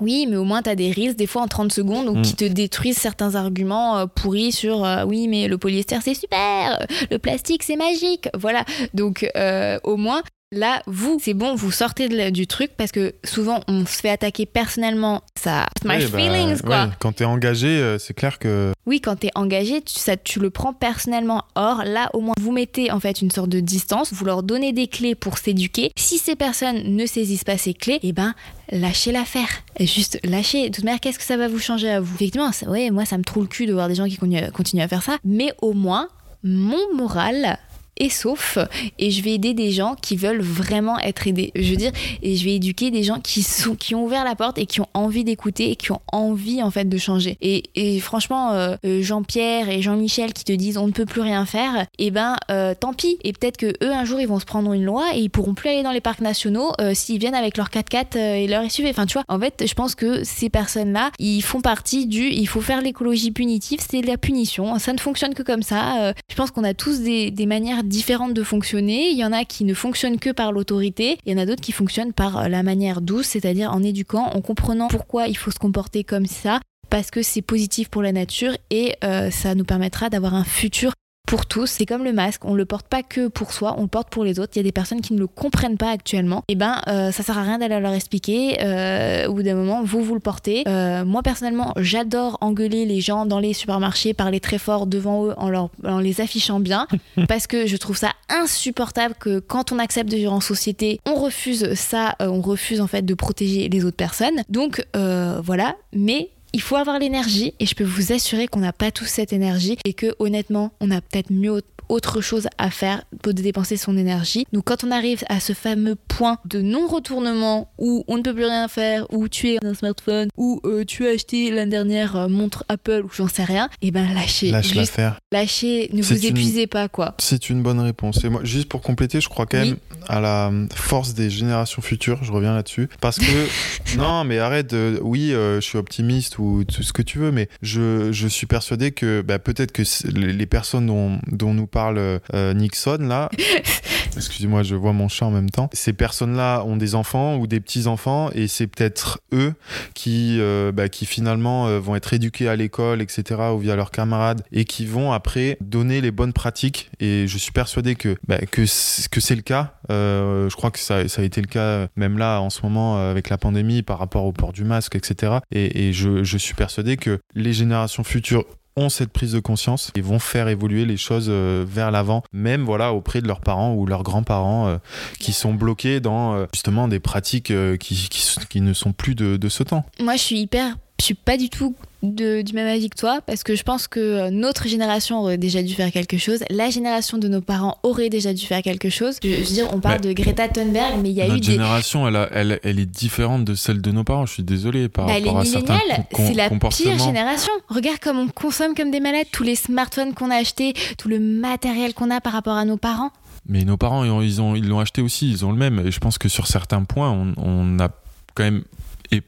Oui, 0.00 0.26
mais 0.28 0.36
au 0.36 0.44
moins, 0.44 0.62
tu 0.62 0.70
as 0.70 0.74
des 0.74 0.90
reels, 0.92 1.14
des 1.16 1.26
fois 1.26 1.42
en 1.42 1.46
30 1.48 1.72
secondes, 1.72 2.06
donc, 2.06 2.18
Mm. 2.18 2.22
qui 2.22 2.34
te 2.34 2.44
détruisent 2.44 2.98
certains 2.98 3.34
arguments 3.34 3.98
euh, 3.98 4.06
pourris 4.06 4.52
sur 4.52 4.84
euh, 4.84 5.04
oui, 5.04 5.28
mais 5.28 5.48
le 5.48 5.58
polyester 5.58 5.96
c'est 6.02 6.14
super, 6.14 6.84
le 7.10 7.18
plastique 7.18 7.62
c'est 7.62 7.76
magique. 7.76 8.28
Voilà. 8.34 8.64
Donc, 8.94 9.28
euh, 9.36 9.78
au 9.84 9.96
moins. 9.96 10.22
Là, 10.54 10.82
vous, 10.86 11.18
c'est 11.20 11.34
bon, 11.34 11.54
vous 11.54 11.70
sortez 11.72 12.08
de 12.08 12.30
du 12.30 12.46
truc 12.46 12.70
parce 12.76 12.92
que 12.92 13.14
souvent 13.24 13.60
on 13.68 13.84
se 13.86 13.98
fait 14.00 14.08
attaquer 14.10 14.46
personnellement. 14.46 15.22
Ça, 15.34 15.66
my 15.84 15.96
Ouais, 15.96 16.06
bah, 16.06 16.18
feelings 16.18 16.60
quoi. 16.62 16.84
ouais, 16.84 16.90
quand 17.00 17.12
t'es 17.12 17.24
engagé, 17.24 17.66
euh, 17.68 17.98
c'est 17.98 18.14
clair 18.14 18.38
que. 18.38 18.72
Oui, 18.86 19.00
quand 19.00 19.16
t'es 19.16 19.30
engagé, 19.34 19.82
tu, 19.82 19.94
ça, 19.98 20.16
tu 20.16 20.38
le 20.38 20.50
prends 20.50 20.72
personnellement. 20.72 21.42
Or, 21.56 21.82
là, 21.84 22.08
au 22.14 22.20
moins, 22.20 22.34
vous 22.40 22.52
mettez 22.52 22.90
en 22.92 23.00
fait 23.00 23.20
une 23.20 23.30
sorte 23.30 23.48
de 23.48 23.60
distance, 23.60 24.12
vous 24.12 24.24
leur 24.24 24.42
donnez 24.42 24.72
des 24.72 24.86
clés 24.86 25.14
pour 25.14 25.38
s'éduquer. 25.38 25.90
Si 25.96 26.18
ces 26.18 26.36
personnes 26.36 26.94
ne 26.96 27.06
saisissent 27.06 27.44
pas 27.44 27.58
ces 27.58 27.74
clés, 27.74 27.98
eh 28.02 28.12
ben, 28.12 28.34
lâchez 28.70 29.10
l'affaire. 29.12 29.48
Juste 29.80 30.18
lâchez. 30.24 30.68
De 30.70 30.74
toute 30.74 30.84
manière, 30.84 31.00
qu'est-ce 31.00 31.18
que 31.18 31.24
ça 31.24 31.36
va 31.36 31.48
vous 31.48 31.58
changer 31.58 31.90
à 31.90 32.00
vous? 32.00 32.14
Effectivement, 32.14 32.52
ça- 32.52 32.68
ouais, 32.70 32.90
moi, 32.90 33.04
ça 33.04 33.18
me 33.18 33.24
trouve 33.24 33.42
le 33.44 33.48
cul 33.48 33.66
de 33.66 33.72
voir 33.72 33.88
des 33.88 33.94
gens 33.96 34.06
qui 34.06 34.16
continuent 34.52 34.82
à 34.82 34.88
faire 34.88 35.02
ça. 35.02 35.16
Mais 35.24 35.52
au 35.62 35.72
moins, 35.72 36.08
mon 36.42 36.94
moral 36.94 37.58
est 37.96 38.08
sauf 38.08 38.58
et 38.98 39.10
je 39.10 39.22
vais 39.22 39.34
aider 39.34 39.54
des 39.54 39.70
gens 39.70 39.94
qui 40.00 40.16
veulent 40.16 40.42
vraiment 40.42 40.98
être 40.98 41.26
aidés. 41.26 41.52
Je 41.54 41.70
veux 41.70 41.76
dire, 41.76 41.92
et 42.22 42.36
je 42.36 42.44
vais 42.44 42.54
éduquer 42.54 42.90
des 42.90 43.02
gens 43.02 43.20
qui 43.20 43.42
sont 43.42 43.74
qui 43.74 43.94
ont 43.94 44.04
ouvert 44.04 44.24
la 44.24 44.34
porte 44.34 44.58
et 44.58 44.66
qui 44.66 44.80
ont 44.80 44.88
envie 44.94 45.24
d'écouter 45.24 45.70
et 45.70 45.76
qui 45.76 45.92
ont 45.92 46.00
envie 46.12 46.62
en 46.62 46.70
fait 46.70 46.88
de 46.88 46.98
changer. 46.98 47.36
Et, 47.40 47.64
et 47.74 48.00
franchement, 48.00 48.52
euh, 48.52 48.76
euh, 48.84 49.02
Jean-Pierre 49.02 49.68
et 49.68 49.82
Jean-Michel 49.82 50.32
qui 50.32 50.44
te 50.44 50.52
disent 50.52 50.76
on 50.78 50.86
ne 50.86 50.92
peut 50.92 51.06
plus 51.06 51.20
rien 51.20 51.46
faire, 51.46 51.86
et 51.98 52.10
ben 52.10 52.36
euh, 52.50 52.74
tant 52.78 52.92
pis. 52.92 53.18
Et 53.24 53.32
peut-être 53.32 53.56
que 53.56 53.72
eux 53.82 53.92
un 53.92 54.04
jour 54.04 54.20
ils 54.20 54.28
vont 54.28 54.38
se 54.38 54.44
prendre 54.44 54.72
une 54.72 54.84
loi 54.84 55.06
et 55.14 55.20
ils 55.20 55.30
pourront 55.30 55.54
plus 55.54 55.68
aller 55.70 55.82
dans 55.82 55.92
les 55.92 56.00
parcs 56.00 56.20
nationaux 56.20 56.72
s'ils 56.94 57.18
viennent 57.18 57.34
avec 57.34 57.56
leur 57.56 57.68
4x4 57.68 58.16
euh, 58.16 58.34
et 58.34 58.46
leur 58.46 58.68
SUV. 58.70 58.90
Enfin 58.90 59.06
tu 59.06 59.14
vois, 59.14 59.24
en 59.28 59.38
fait, 59.38 59.64
je 59.66 59.74
pense 59.74 59.94
que 59.94 60.24
ces 60.24 60.48
personnes-là, 60.48 61.10
ils 61.18 61.42
font 61.42 61.60
partie 61.60 62.06
du 62.06 62.28
il 62.28 62.46
faut 62.46 62.60
faire 62.60 62.80
l'écologie 62.80 63.30
punitive, 63.30 63.80
c'est 63.88 64.02
la 64.02 64.16
punition. 64.16 64.78
Ça 64.78 64.92
ne 64.92 64.98
fonctionne 64.98 65.34
que 65.34 65.42
comme 65.42 65.62
ça. 65.62 66.12
Je 66.28 66.34
pense 66.34 66.50
qu'on 66.50 66.64
a 66.64 66.74
tous 66.74 67.00
des, 67.00 67.30
des 67.30 67.46
manières 67.46 67.83
différentes 67.84 68.34
de 68.34 68.42
fonctionner. 68.42 69.10
Il 69.10 69.18
y 69.18 69.24
en 69.24 69.32
a 69.32 69.44
qui 69.44 69.64
ne 69.64 69.74
fonctionnent 69.74 70.18
que 70.18 70.30
par 70.30 70.52
l'autorité. 70.52 71.18
Il 71.24 71.32
y 71.32 71.34
en 71.36 71.38
a 71.40 71.46
d'autres 71.46 71.60
qui 71.60 71.72
fonctionnent 71.72 72.12
par 72.12 72.38
euh, 72.38 72.48
la 72.48 72.62
manière 72.62 73.00
douce, 73.00 73.26
c'est-à-dire 73.26 73.72
en 73.72 73.82
éduquant, 73.82 74.30
en 74.34 74.40
comprenant 74.40 74.88
pourquoi 74.88 75.28
il 75.28 75.36
faut 75.36 75.50
se 75.50 75.58
comporter 75.58 76.04
comme 76.04 76.26
ça, 76.26 76.60
parce 76.90 77.10
que 77.10 77.22
c'est 77.22 77.42
positif 77.42 77.88
pour 77.88 78.02
la 78.02 78.12
nature 78.12 78.56
et 78.70 78.94
euh, 79.04 79.30
ça 79.30 79.54
nous 79.54 79.64
permettra 79.64 80.10
d'avoir 80.10 80.34
un 80.34 80.44
futur 80.44 80.92
pour 81.26 81.46
tous. 81.46 81.66
C'est 81.66 81.86
comme 81.86 82.04
le 82.04 82.12
masque, 82.12 82.44
on 82.44 82.54
le 82.54 82.64
porte 82.64 82.86
pas 82.88 83.02
que 83.02 83.28
pour 83.28 83.52
soi, 83.52 83.74
on 83.78 83.82
le 83.82 83.88
porte 83.88 84.10
pour 84.10 84.24
les 84.24 84.38
autres. 84.38 84.52
Il 84.54 84.58
y 84.58 84.60
a 84.60 84.64
des 84.64 84.72
personnes 84.72 85.00
qui 85.00 85.14
ne 85.14 85.18
le 85.18 85.26
comprennent 85.26 85.76
pas 85.76 85.90
actuellement. 85.90 86.42
Et 86.48 86.54
ben, 86.54 86.80
euh, 86.88 87.12
ça 87.12 87.22
sert 87.22 87.38
à 87.38 87.42
rien 87.42 87.58
d'aller 87.58 87.80
leur 87.80 87.92
expliquer. 87.92 88.62
Euh, 88.62 89.26
au 89.26 89.34
bout 89.34 89.42
d'un 89.42 89.54
moment, 89.54 89.82
vous 89.82 90.02
vous 90.02 90.14
le 90.14 90.20
portez. 90.20 90.64
Euh, 90.66 91.04
moi 91.04 91.22
personnellement, 91.22 91.72
j'adore 91.76 92.38
engueuler 92.40 92.84
les 92.86 93.00
gens 93.00 93.26
dans 93.26 93.38
les 93.38 93.52
supermarchés, 93.52 94.14
parler 94.14 94.40
très 94.40 94.58
fort 94.58 94.86
devant 94.86 95.26
eux 95.26 95.34
en, 95.36 95.48
leur, 95.48 95.70
en 95.84 95.98
les 95.98 96.20
affichant 96.20 96.60
bien, 96.60 96.86
parce 97.28 97.46
que 97.46 97.66
je 97.66 97.76
trouve 97.76 97.96
ça 97.96 98.12
insupportable 98.28 99.14
que 99.18 99.38
quand 99.38 99.72
on 99.72 99.78
accepte 99.78 100.10
de 100.10 100.16
vivre 100.16 100.32
en 100.32 100.40
société, 100.40 101.00
on 101.06 101.14
refuse 101.14 101.74
ça, 101.74 102.16
euh, 102.20 102.26
on 102.26 102.40
refuse 102.40 102.80
en 102.80 102.86
fait 102.86 103.02
de 103.02 103.14
protéger 103.14 103.68
les 103.68 103.84
autres 103.84 103.96
personnes. 103.96 104.42
Donc 104.48 104.84
euh, 104.96 105.40
voilà, 105.42 105.76
mais 105.92 106.30
il 106.54 106.62
faut 106.62 106.76
avoir 106.76 106.98
l'énergie 106.98 107.52
et 107.60 107.66
je 107.66 107.74
peux 107.74 107.84
vous 107.84 108.12
assurer 108.12 108.46
qu'on 108.48 108.60
n'a 108.60 108.72
pas 108.72 108.90
tous 108.90 109.04
cette 109.06 109.32
énergie 109.32 109.76
et 109.84 109.92
que 109.92 110.14
honnêtement, 110.18 110.72
on 110.80 110.90
a 110.90 111.00
peut-être 111.02 111.30
mieux 111.30 111.60
autre 111.90 112.22
chose 112.22 112.48
à 112.56 112.70
faire 112.70 113.04
pour 113.22 113.34
dépenser 113.34 113.76
son 113.76 113.98
énergie. 113.98 114.46
Donc 114.54 114.64
quand 114.64 114.84
on 114.84 114.90
arrive 114.90 115.22
à 115.28 115.38
ce 115.38 115.52
fameux 115.52 115.96
point 116.08 116.38
de 116.46 116.62
non-retournement 116.62 117.70
où 117.78 118.04
on 118.08 118.16
ne 118.16 118.22
peut 118.22 118.32
plus 118.34 118.46
rien 118.46 118.68
faire, 118.68 119.06
où 119.12 119.28
tu 119.28 119.50
es 119.50 119.58
un 119.64 119.74
smartphone, 119.74 120.28
où 120.38 120.60
euh, 120.64 120.84
tu 120.86 121.06
as 121.06 121.10
acheté 121.10 121.50
la 121.50 121.66
dernière 121.66 122.16
euh, 122.16 122.28
montre 122.28 122.64
Apple 122.70 123.02
ou 123.04 123.10
j'en 123.14 123.28
sais 123.28 123.44
rien, 123.44 123.68
et 123.82 123.90
ben 123.90 124.12
lâchez. 124.14 124.50
Lâche 124.50 124.74
l'affaire. 124.74 125.18
lâchez, 125.32 125.90
ne 125.92 126.02
vous 126.02 126.14
une- 126.16 126.24
épuisez 126.24 126.66
pas 126.66 126.88
quoi. 126.88 127.14
C'est 127.18 127.50
une 127.50 127.62
bonne 127.62 127.80
réponse. 127.80 128.24
Et 128.24 128.30
moi, 128.30 128.40
juste 128.44 128.68
pour 128.70 128.80
compléter, 128.80 129.20
je 129.20 129.28
crois 129.28 129.44
quand 129.46 129.60
Oui. 129.60 129.68
même 129.70 129.76
à 130.08 130.20
la 130.20 130.50
force 130.74 131.12
des 131.14 131.28
générations 131.28 131.82
futures. 131.82 132.24
Je 132.24 132.32
reviens 132.32 132.54
là-dessus. 132.54 132.88
Parce 133.02 133.18
que, 133.18 133.24
non, 133.98 134.24
mais 134.24 134.38
arrête. 134.38 134.68
de- 134.70 134.98
oui, 135.02 135.32
euh, 135.34 135.56
je 135.60 135.66
suis 135.66 135.76
optimiste 135.78 136.38
ou 136.38 136.43
tout 136.64 136.82
ce 136.82 136.92
que 136.92 137.02
tu 137.02 137.18
veux, 137.18 137.30
mais 137.30 137.48
je, 137.62 138.26
suis 138.28 138.46
persuadé 138.46 138.92
que 138.92 139.22
bah, 139.22 139.38
peut-être 139.38 139.72
que 139.72 139.82
les 140.10 140.46
personnes 140.46 140.86
dont, 140.86 141.18
dont 141.30 141.54
nous 141.54 141.66
parle 141.66 141.98
euh, 141.98 142.54
Nixon, 142.54 142.98
là, 143.00 143.30
excusez-moi, 144.16 144.62
je 144.62 144.74
vois 144.74 144.92
mon 144.92 145.08
chat 145.08 145.26
en 145.26 145.30
même 145.30 145.50
temps, 145.50 145.68
ces 145.72 145.92
personnes-là 145.92 146.64
ont 146.64 146.76
des 146.76 146.94
enfants 146.94 147.36
ou 147.36 147.46
des 147.46 147.60
petits-enfants 147.60 148.30
et 148.34 148.48
c'est 148.48 148.66
peut-être 148.66 149.20
eux 149.32 149.54
qui, 149.94 150.38
euh, 150.40 150.72
bah, 150.72 150.88
finalement 151.06 151.66
euh, 151.68 151.78
vont 151.80 151.96
être 151.96 152.12
éduqués 152.12 152.48
à 152.48 152.56
l'école, 152.56 153.02
etc., 153.02 153.40
ou 153.54 153.58
via 153.58 153.76
leurs 153.76 153.90
camarades, 153.90 154.42
et 154.52 154.64
qui 154.64 154.86
vont 154.86 155.12
après 155.12 155.56
donner 155.60 156.00
les 156.00 156.10
bonnes 156.10 156.32
pratiques. 156.32 156.90
Et 157.00 157.26
je 157.28 157.38
suis 157.38 157.52
persuadé 157.52 157.94
que, 157.94 158.16
bah, 158.26 158.38
que, 158.38 158.66
c'est- 158.66 159.08
le 159.34 159.42
cas. 159.42 159.74
Euh, 159.90 160.48
je 160.48 160.56
crois 160.56 160.70
que 160.70 160.78
ça, 160.78 160.96
a 160.98 161.22
été 161.22 161.40
le 161.40 161.46
cas 161.46 161.88
même 161.96 162.18
là 162.18 162.40
en 162.40 162.50
ce 162.50 162.62
moment 162.62 162.98
avec 163.10 163.30
la 163.30 163.38
pandémie 163.38 163.82
par 163.82 163.98
rapport 163.98 164.24
au 164.24 164.32
port 164.32 164.52
du 164.52 164.64
masque, 164.64 164.96
etc. 164.96 165.34
Et, 165.50 165.88
et 165.88 165.92
je, 165.92 166.22
je 166.24 166.38
suis 166.38 166.54
persuadé 166.54 166.96
que 166.96 167.18
les 167.34 167.52
générations 167.52 168.04
futures 168.04 168.44
ont 168.76 168.88
cette 168.88 169.10
prise 169.12 169.32
de 169.32 169.40
conscience 169.40 169.90
et 169.94 170.00
vont 170.00 170.18
faire 170.18 170.48
évoluer 170.48 170.84
les 170.84 170.96
choses 170.96 171.26
euh, 171.28 171.64
vers 171.66 171.90
l'avant, 171.90 172.22
même 172.32 172.62
voilà 172.64 172.92
auprès 172.92 173.20
de 173.20 173.28
leurs 173.28 173.40
parents 173.40 173.74
ou 173.74 173.86
leurs 173.86 174.02
grands-parents 174.02 174.68
euh, 174.68 174.76
qui 175.20 175.32
sont 175.32 175.54
bloqués 175.54 176.00
dans 176.00 176.34
euh, 176.34 176.46
justement 176.52 176.88
des 176.88 177.00
pratiques 177.00 177.50
euh, 177.50 177.76
qui, 177.76 177.94
qui, 178.10 178.34
qui 178.48 178.60
ne 178.60 178.72
sont 178.72 178.92
plus 178.92 179.14
de, 179.14 179.36
de 179.36 179.48
ce 179.48 179.62
temps. 179.62 179.84
Moi, 180.00 180.14
je 180.16 180.22
suis 180.22 180.40
hyper. 180.40 180.76
Je 181.00 181.06
suis 181.06 181.14
pas 181.14 181.36
du 181.36 181.50
tout 181.50 181.74
de- 182.02 182.42
du 182.42 182.52
même 182.52 182.68
avis 182.68 182.88
que 182.88 182.96
toi 182.96 183.20
parce 183.26 183.42
que 183.42 183.56
je 183.56 183.62
pense 183.62 183.88
que 183.88 183.98
euh, 183.98 184.30
notre 184.30 184.68
génération 184.68 185.20
aurait 185.20 185.38
déjà 185.38 185.62
dû 185.62 185.74
faire 185.74 185.90
quelque 185.90 186.18
chose. 186.18 186.40
La 186.50 186.70
génération 186.70 187.18
de 187.18 187.26
nos 187.28 187.40
parents 187.40 187.78
aurait 187.82 188.10
déjà 188.10 188.32
dû 188.32 188.44
faire 188.46 188.62
quelque 188.62 188.90
chose. 188.90 189.16
Je, 189.22 189.28
je 189.28 189.34
veux 189.36 189.44
dire, 189.44 189.68
on 189.72 189.80
parle 189.80 190.00
de 190.02 190.12
Greta 190.12 190.48
Thunberg, 190.48 191.00
mais 191.02 191.10
il 191.10 191.16
y 191.16 191.20
a 191.22 191.26
eu 191.26 191.30
Notre 191.30 191.40
des. 191.44 191.52
génération, 191.52 192.06
elle, 192.06 192.16
a- 192.16 192.28
elle, 192.32 192.60
elle 192.62 192.78
est 192.78 192.86
différente 192.86 193.44
de 193.44 193.54
celle 193.54 193.80
de 193.82 193.90
nos 193.90 194.04
parents. 194.04 194.24
Je 194.26 194.34
suis 194.34 194.42
désolé 194.44 194.88
par 194.88 195.06
Bah, 195.06 195.14
rapport 195.14 195.38
à 195.40 195.44
certains 195.44 195.78
c'est 196.16 196.34
la 196.34 196.48
pire 196.48 196.98
génération. 196.98 197.52
Regarde 197.68 197.98
comme 197.98 198.18
on 198.18 198.28
consomme 198.28 198.74
comme 198.74 198.90
des 198.90 199.00
malades, 199.00 199.26
tous 199.32 199.42
les 199.42 199.56
smartphones 199.56 200.14
qu'on 200.14 200.30
a 200.30 200.36
achetés, 200.36 200.74
tout 200.98 201.08
le 201.08 201.18
matériel 201.18 201.92
qu'on 201.94 202.10
a 202.10 202.20
par 202.20 202.32
rapport 202.34 202.56
à 202.56 202.64
nos 202.64 202.76
parents. 202.76 203.10
Mais 203.48 203.64
nos 203.64 203.76
parents, 203.76 204.04
ils 204.04 204.10
ont- 204.10 204.22
ils 204.22 204.40
ont, 204.40 204.54
ils 204.54 204.66
l'ont 204.68 204.78
acheté 204.80 205.02
aussi, 205.02 205.28
ils 205.30 205.44
ont 205.44 205.50
le 205.52 205.58
même. 205.58 205.84
Et 205.86 205.90
je 205.90 205.98
pense 206.00 206.18
que 206.18 206.28
sur 206.28 206.46
certains 206.46 206.84
points, 206.84 207.10
on, 207.10 207.34
on 207.36 207.78
a 207.80 207.88
quand 208.34 208.44
même 208.44 208.62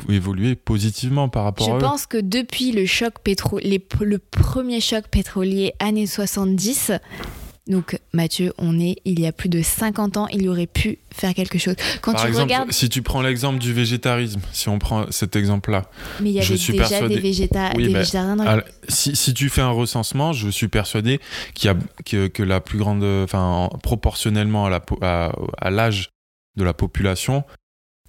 évolué 0.08 0.54
positivement 0.54 1.28
par 1.28 1.44
rapport 1.44 1.66
Je 1.66 1.72
à 1.72 1.76
eux. 1.76 1.78
pense 1.78 2.06
que 2.06 2.18
depuis 2.18 2.72
le 2.72 2.86
choc 2.86 3.14
pétro, 3.22 3.58
les- 3.58 3.84
le 4.00 4.18
premier 4.18 4.80
choc 4.80 5.04
pétrolier 5.10 5.72
années 5.80 6.06
70, 6.06 6.92
donc 7.68 7.98
Mathieu, 8.12 8.52
on 8.58 8.78
est 8.78 8.94
il 9.04 9.18
y 9.18 9.26
a 9.26 9.32
plus 9.32 9.48
de 9.48 9.60
50 9.60 10.16
ans, 10.16 10.28
il 10.28 10.48
aurait 10.48 10.68
pu 10.68 10.98
faire 11.12 11.34
quelque 11.34 11.58
chose. 11.58 11.74
Quand 12.00 12.12
Par 12.12 12.20
tu 12.22 12.28
exemple, 12.28 12.44
regardes, 12.44 12.70
si 12.72 12.88
tu 12.88 13.02
prends 13.02 13.22
l'exemple 13.22 13.58
du 13.58 13.72
végétarisme, 13.72 14.40
si 14.52 14.68
on 14.68 14.78
prend 14.78 15.06
cet 15.10 15.34
exemple-là, 15.34 15.90
mais 16.20 16.30
il 16.30 16.36
y 16.36 16.42
je 16.42 16.50
avait 16.52 16.56
suis 16.58 16.72
déjà 16.74 16.84
persuadé- 17.00 17.16
des, 17.16 17.20
végéta- 17.20 17.72
Oui, 17.76 17.88
des 17.88 17.92
bah, 17.92 17.98
végétariens 18.00 18.36
dans 18.36 18.44
les- 18.44 18.48
Alors, 18.50 18.64
si, 18.88 19.16
si 19.16 19.34
tu 19.34 19.48
fais 19.48 19.62
un 19.62 19.70
recensement, 19.70 20.32
je 20.32 20.48
suis 20.48 20.68
persuadé 20.68 21.20
qu'il 21.54 21.66
y 21.68 21.70
a 21.72 21.76
que, 22.04 22.28
que 22.28 22.42
la 22.44 22.60
plus 22.60 22.78
grande, 22.78 23.02
enfin 23.24 23.42
en- 23.42 23.68
proportionnellement 23.78 24.66
à 24.66 25.70
l'âge 25.70 26.10
de 26.56 26.62
la 26.62 26.72
population, 26.72 27.42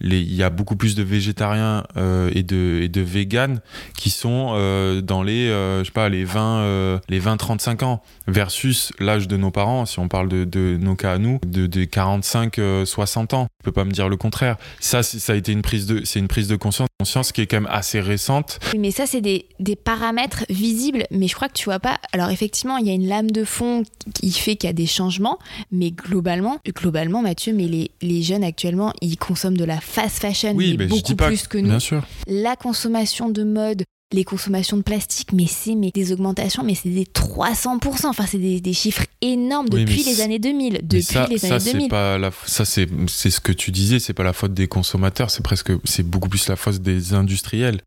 il 0.01 0.33
y 0.33 0.43
a 0.43 0.49
beaucoup 0.49 0.75
plus 0.75 0.95
de 0.95 1.03
végétariens 1.03 1.83
euh, 1.97 2.29
et 2.33 2.43
de 2.43 2.79
et 2.81 2.89
de 2.89 3.01
véganes 3.01 3.61
qui 3.97 4.09
sont 4.09 4.51
euh, 4.53 5.01
dans 5.01 5.23
les 5.23 5.49
euh, 5.49 5.79
je 5.79 5.85
sais 5.85 5.91
pas 5.91 6.09
les 6.09 6.23
20 6.23 6.59
euh, 6.59 6.99
les 7.09 7.19
20 7.19 7.37
35 7.37 7.83
ans 7.83 8.01
versus 8.27 8.91
l'âge 8.99 9.27
de 9.27 9.37
nos 9.37 9.51
parents 9.51 9.85
si 9.85 9.99
on 9.99 10.07
parle 10.07 10.29
de, 10.29 10.43
de 10.43 10.77
nos 10.79 10.95
cas 10.95 11.13
à 11.13 11.17
nous 11.17 11.39
de 11.45 11.65
des 11.65 11.87
45 11.87 12.59
euh, 12.59 12.85
60 12.85 13.33
ans. 13.33 13.47
Je 13.61 13.65
peux 13.65 13.71
pas 13.71 13.85
me 13.85 13.91
dire 13.91 14.09
le 14.09 14.17
contraire. 14.17 14.57
Ça 14.79 15.03
ça 15.03 15.33
a 15.33 15.35
été 15.35 15.51
une 15.51 15.61
prise 15.61 15.85
de 15.85 16.01
c'est 16.03 16.19
une 16.19 16.27
prise 16.27 16.47
de 16.47 16.55
conscience 16.55 16.89
conscience 16.99 17.31
qui 17.31 17.41
est 17.41 17.47
quand 17.47 17.57
même 17.61 17.69
assez 17.71 17.99
récente 17.99 18.57
Oui, 18.73 18.79
mais 18.79 18.89
ça, 18.89 19.05
c'est 19.05 19.21
des, 19.21 19.45
des 19.59 19.75
paramètres 19.75 20.45
visibles, 20.49 21.05
mais 21.11 21.27
je 21.27 21.35
crois 21.35 21.47
que 21.47 21.53
tu 21.53 21.65
vois 21.65 21.79
pas. 21.79 21.99
Alors, 22.11 22.31
effectivement, 22.31 22.77
il 22.77 22.87
y 22.87 22.89
a 22.89 22.93
une 22.93 23.07
lame 23.07 23.29
de 23.29 23.43
fond 23.43 23.83
qui 24.15 24.31
fait 24.31 24.55
qu'il 24.55 24.67
y 24.67 24.71
a 24.71 24.73
des 24.73 24.87
changements, 24.87 25.37
mais 25.71 25.91
globalement, 25.91 26.57
globalement 26.65 27.21
Mathieu, 27.21 27.53
mais 27.53 27.67
les, 27.67 27.91
les 28.01 28.23
jeunes 28.23 28.43
actuellement, 28.43 28.93
ils 29.01 29.15
consomment 29.17 29.57
de 29.57 29.63
la 29.65 29.79
fast 29.79 30.19
fashion 30.19 30.53
Oui, 30.55 30.75
mais 30.75 30.85
je 30.85 30.89
beaucoup 30.89 31.01
dis 31.03 31.15
pas 31.15 31.27
plus 31.27 31.47
que 31.47 31.59
nous. 31.59 31.69
Bien 31.69 31.79
sûr. 31.79 32.03
La 32.25 32.55
consommation 32.55 33.29
de 33.29 33.43
mode, 33.43 33.83
les 34.13 34.23
consommations 34.23 34.77
de 34.77 34.83
plastique, 34.83 35.33
mais 35.33 35.47
c'est 35.47 35.75
mais 35.75 35.91
des 35.93 36.13
augmentations, 36.13 36.63
mais 36.63 36.75
c'est 36.75 36.89
des 36.89 37.03
300%. 37.03 38.05
Enfin, 38.07 38.25
c'est 38.25 38.37
des, 38.37 38.61
des 38.61 38.73
chiffres 38.73 39.05
énormes 39.21 39.67
depuis 39.67 40.03
les 40.03 40.21
années 40.21 40.39
2000. 40.39 40.73
Mais 40.73 40.79
Depuis 40.81 41.03
ça, 41.03 41.27
les 41.27 41.37
ça 41.37 41.47
années 41.47 41.59
c'est 41.59 41.73
2000. 41.73 41.89
pas 41.89 42.17
la, 42.17 42.31
ça 42.45 42.63
c'est 42.63 42.87
c'est 43.07 43.29
ce 43.29 43.41
que 43.41 43.51
tu 43.51 43.71
disais, 43.71 43.99
c'est 43.99 44.13
pas 44.13 44.23
la 44.23 44.33
faute 44.33 44.53
des 44.53 44.67
consommateurs, 44.67 45.29
c'est 45.29 45.43
presque 45.43 45.71
c'est 45.83 46.03
beaucoup 46.03 46.29
plus 46.29 46.47
la 46.47 46.55
faute 46.55 46.77
des 46.77 47.13
industriels 47.13 47.81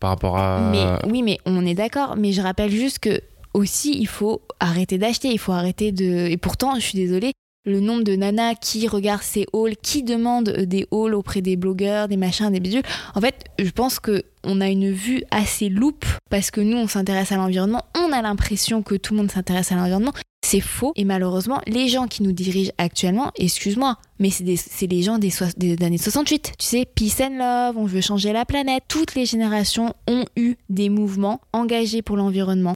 par 0.00 0.10
rapport 0.10 0.38
à. 0.38 0.70
Mais 0.72 1.10
oui, 1.10 1.22
mais 1.22 1.38
on 1.44 1.64
est 1.66 1.74
d'accord. 1.74 2.16
Mais 2.16 2.32
je 2.32 2.40
rappelle 2.40 2.70
juste 2.70 2.98
que 3.00 3.20
aussi, 3.52 3.96
il 3.98 4.08
faut 4.08 4.40
arrêter 4.60 4.96
d'acheter. 4.98 5.28
Il 5.30 5.38
faut 5.38 5.52
arrêter 5.52 5.92
de. 5.92 6.26
Et 6.28 6.36
pourtant, 6.38 6.74
je 6.76 6.80
suis 6.80 6.98
désolée. 6.98 7.32
Le 7.66 7.80
nombre 7.80 8.02
de 8.04 8.14
nanas 8.14 8.56
qui 8.56 8.86
regardent 8.88 9.22
ces 9.22 9.46
hauls, 9.54 9.76
qui 9.80 10.02
demandent 10.02 10.50
des 10.50 10.86
hauls 10.90 11.14
auprès 11.14 11.40
des 11.40 11.56
blogueurs, 11.56 12.08
des 12.08 12.18
machins, 12.18 12.50
des 12.50 12.60
bidules. 12.60 12.82
En 13.14 13.22
fait, 13.22 13.44
je 13.58 13.70
pense 13.70 14.00
que 14.00 14.22
on 14.44 14.60
a 14.60 14.68
une 14.68 14.90
vue 14.90 15.22
assez 15.30 15.68
loupe 15.68 16.06
parce 16.30 16.50
que 16.50 16.60
nous, 16.60 16.76
on 16.76 16.88
s'intéresse 16.88 17.32
à 17.32 17.36
l'environnement. 17.36 17.84
On 17.96 18.12
a 18.12 18.22
l'impression 18.22 18.82
que 18.82 18.94
tout 18.94 19.14
le 19.14 19.18
monde 19.18 19.30
s'intéresse 19.30 19.72
à 19.72 19.76
l'environnement. 19.76 20.12
C'est 20.44 20.60
faux. 20.60 20.92
Et 20.96 21.04
malheureusement, 21.04 21.60
les 21.66 21.88
gens 21.88 22.06
qui 22.06 22.22
nous 22.22 22.32
dirigent 22.32 22.72
actuellement, 22.76 23.30
excuse-moi, 23.36 23.96
mais 24.18 24.30
c'est 24.30 24.86
les 24.86 25.02
gens 25.02 25.18
des, 25.18 25.32
des 25.56 25.84
années 25.84 25.98
68. 25.98 26.52
Tu 26.58 26.66
sais, 26.66 26.84
peace 26.84 27.22
and 27.22 27.38
love, 27.38 27.78
on 27.78 27.86
veut 27.86 28.02
changer 28.02 28.32
la 28.32 28.44
planète. 28.44 28.84
Toutes 28.86 29.14
les 29.14 29.24
générations 29.24 29.94
ont 30.06 30.24
eu 30.36 30.56
des 30.68 30.90
mouvements 30.90 31.40
engagés 31.52 32.02
pour 32.02 32.16
l'environnement. 32.16 32.74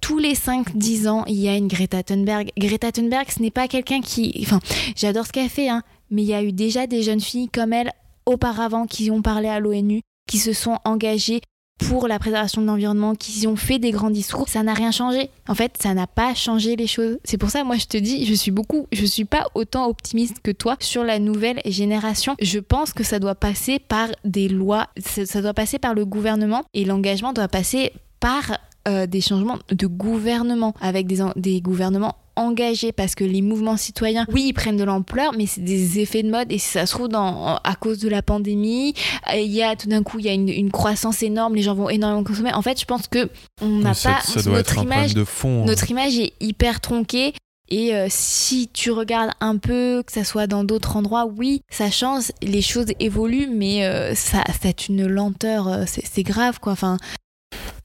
Tous 0.00 0.18
les 0.18 0.34
5-10 0.34 1.08
ans, 1.08 1.24
il 1.26 1.34
y 1.34 1.48
a 1.48 1.56
une 1.56 1.68
Greta 1.68 2.02
Thunberg. 2.02 2.50
Greta 2.56 2.92
Thunberg, 2.92 3.26
ce 3.30 3.42
n'est 3.42 3.50
pas 3.50 3.68
quelqu'un 3.68 4.00
qui... 4.00 4.34
Enfin, 4.40 4.60
j'adore 4.96 5.26
ce 5.26 5.32
qu'elle 5.32 5.50
fait, 5.50 5.68
hein, 5.68 5.82
mais 6.10 6.22
il 6.22 6.28
y 6.28 6.34
a 6.34 6.42
eu 6.42 6.52
déjà 6.52 6.86
des 6.86 7.02
jeunes 7.02 7.20
filles 7.20 7.48
comme 7.48 7.74
elle 7.74 7.92
auparavant 8.28 8.86
qui 8.86 9.10
ont 9.10 9.22
parlé 9.22 9.48
à 9.48 9.58
l'ONU, 9.58 10.02
qui 10.28 10.38
se 10.38 10.52
sont 10.52 10.78
engagées 10.84 11.40
pour 11.78 12.08
la 12.08 12.18
préservation 12.18 12.60
de 12.60 12.66
l'environnement, 12.66 13.14
qui 13.14 13.46
ont 13.46 13.56
fait 13.56 13.78
des 13.78 13.92
grands 13.92 14.10
discours, 14.10 14.48
ça 14.48 14.62
n'a 14.62 14.74
rien 14.74 14.90
changé. 14.90 15.30
En 15.48 15.54
fait, 15.54 15.76
ça 15.80 15.94
n'a 15.94 16.06
pas 16.06 16.34
changé 16.34 16.76
les 16.76 16.86
choses. 16.86 17.18
C'est 17.24 17.38
pour 17.38 17.50
ça, 17.50 17.64
moi, 17.64 17.76
je 17.76 17.86
te 17.86 17.96
dis, 17.96 18.26
je 18.26 18.34
suis 18.34 18.50
beaucoup, 18.50 18.86
je 18.92 19.06
suis 19.06 19.24
pas 19.24 19.46
autant 19.54 19.86
optimiste 19.86 20.40
que 20.42 20.50
toi 20.50 20.76
sur 20.80 21.04
la 21.04 21.18
nouvelle 21.18 21.60
génération. 21.64 22.34
Je 22.40 22.58
pense 22.58 22.92
que 22.92 23.04
ça 23.04 23.18
doit 23.18 23.36
passer 23.36 23.78
par 23.78 24.08
des 24.24 24.48
lois, 24.48 24.88
ça, 24.98 25.40
doit 25.40 25.54
passer 25.54 25.78
par 25.78 25.94
le 25.94 26.04
gouvernement 26.04 26.64
et 26.74 26.84
l'engagement 26.84 27.32
doit 27.32 27.48
passer 27.48 27.92
par 28.20 28.58
euh, 28.88 29.06
des 29.06 29.20
changements 29.20 29.58
de 29.70 29.86
gouvernement 29.86 30.74
avec 30.80 31.06
des 31.06 31.60
gouvernements 31.60 32.16
engagés 32.38 32.92
parce 32.92 33.14
que 33.14 33.24
les 33.24 33.42
mouvements 33.42 33.76
citoyens, 33.76 34.24
oui, 34.32 34.44
ils 34.48 34.52
prennent 34.52 34.76
de 34.76 34.84
l'ampleur, 34.84 35.32
mais 35.36 35.46
c'est 35.46 35.60
des 35.62 35.98
effets 36.00 36.22
de 36.22 36.30
mode 36.30 36.50
et 36.52 36.58
si 36.58 36.68
ça 36.68 36.86
se 36.86 36.92
trouve 36.94 37.08
dans, 37.08 37.56
à 37.64 37.74
cause 37.74 37.98
de 37.98 38.08
la 38.08 38.22
pandémie, 38.22 38.94
euh, 39.32 39.36
il 39.36 39.52
y 39.52 39.62
a 39.62 39.76
tout 39.76 39.88
d'un 39.88 40.02
coup 40.02 40.18
il 40.18 40.26
y 40.26 40.28
a 40.28 40.32
une, 40.32 40.48
une 40.48 40.70
croissance 40.70 41.22
énorme, 41.22 41.54
les 41.54 41.62
gens 41.62 41.74
vont 41.74 41.88
énormément 41.88 42.24
consommer. 42.24 42.52
En 42.54 42.62
fait, 42.62 42.80
je 42.80 42.84
pense 42.86 43.08
que 43.08 43.28
on 43.60 43.68
n'a 43.68 43.90
pas 43.90 44.20
ça 44.22 44.42
doit 44.42 44.58
notre 44.58 44.72
être 44.72 44.78
un 44.78 44.82
image 44.82 45.14
de 45.14 45.24
fond. 45.24 45.62
hein. 45.62 45.66
notre 45.66 45.90
image 45.90 46.18
est 46.18 46.32
hyper 46.40 46.80
tronquée. 46.80 47.32
Et 47.70 47.94
euh, 47.94 48.06
si 48.08 48.68
tu 48.72 48.90
regardes 48.90 49.32
un 49.40 49.58
peu, 49.58 50.02
que 50.06 50.10
ça 50.10 50.24
soit 50.24 50.46
dans 50.46 50.64
d'autres 50.64 50.96
endroits, 50.96 51.26
oui, 51.26 51.60
ça 51.70 51.90
change, 51.90 52.32
les 52.40 52.62
choses 52.62 52.86
évoluent, 52.98 53.50
mais 53.52 53.84
euh, 53.84 54.14
ça, 54.14 54.42
c'est 54.62 54.88
une 54.88 55.06
lenteur, 55.06 55.82
c'est 55.86 56.02
c'est 56.10 56.22
grave 56.22 56.60
quoi. 56.60 56.72
Enfin, 56.72 56.96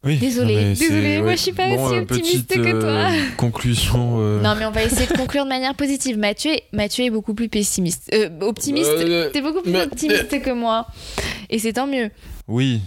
Oui, 0.05 0.17
c'est- 0.19 0.25
désolée, 0.25 1.21
moi, 1.21 1.31
je 1.31 1.41
suis 1.41 1.51
pas 1.53 1.69
Bon, 1.69 1.85
aussi 1.85 1.95
euh, 1.95 2.01
optimiste 2.01 2.47
petite, 2.47 2.61
que 2.63 2.81
toi. 2.81 2.89
euh, 2.89 3.19
conclusion. 3.37 4.17
euh, 4.19 4.41
non, 4.41 4.53
mais 4.57 4.65
on 4.65 4.71
va 4.71 4.83
essayer 4.83 5.07
de 5.07 5.13
conclure 5.13 5.45
de 5.45 5.49
manière 5.49 5.75
positive. 5.75 6.17
Mathieu, 6.17 6.51
est- 6.51 6.63
Mathieu 6.73 7.05
est 7.05 7.09
beaucoup 7.09 7.33
plus 7.33 7.47
pessimiste, 7.47 8.09
Euh, 8.13 8.29
optimiste? 8.41 8.89
euh, 8.89 9.29
T'es 9.31 9.41
beaucoup 9.41 9.61
plus 9.61 9.71
mais- 9.71 9.83
optimiste 9.83 10.41
que 10.41 10.51
moi, 10.51 10.87
et 11.49 11.57
c'est 11.59 11.73
tant 11.73 11.87
mieux. 11.87 12.09
Oui. 12.49 12.81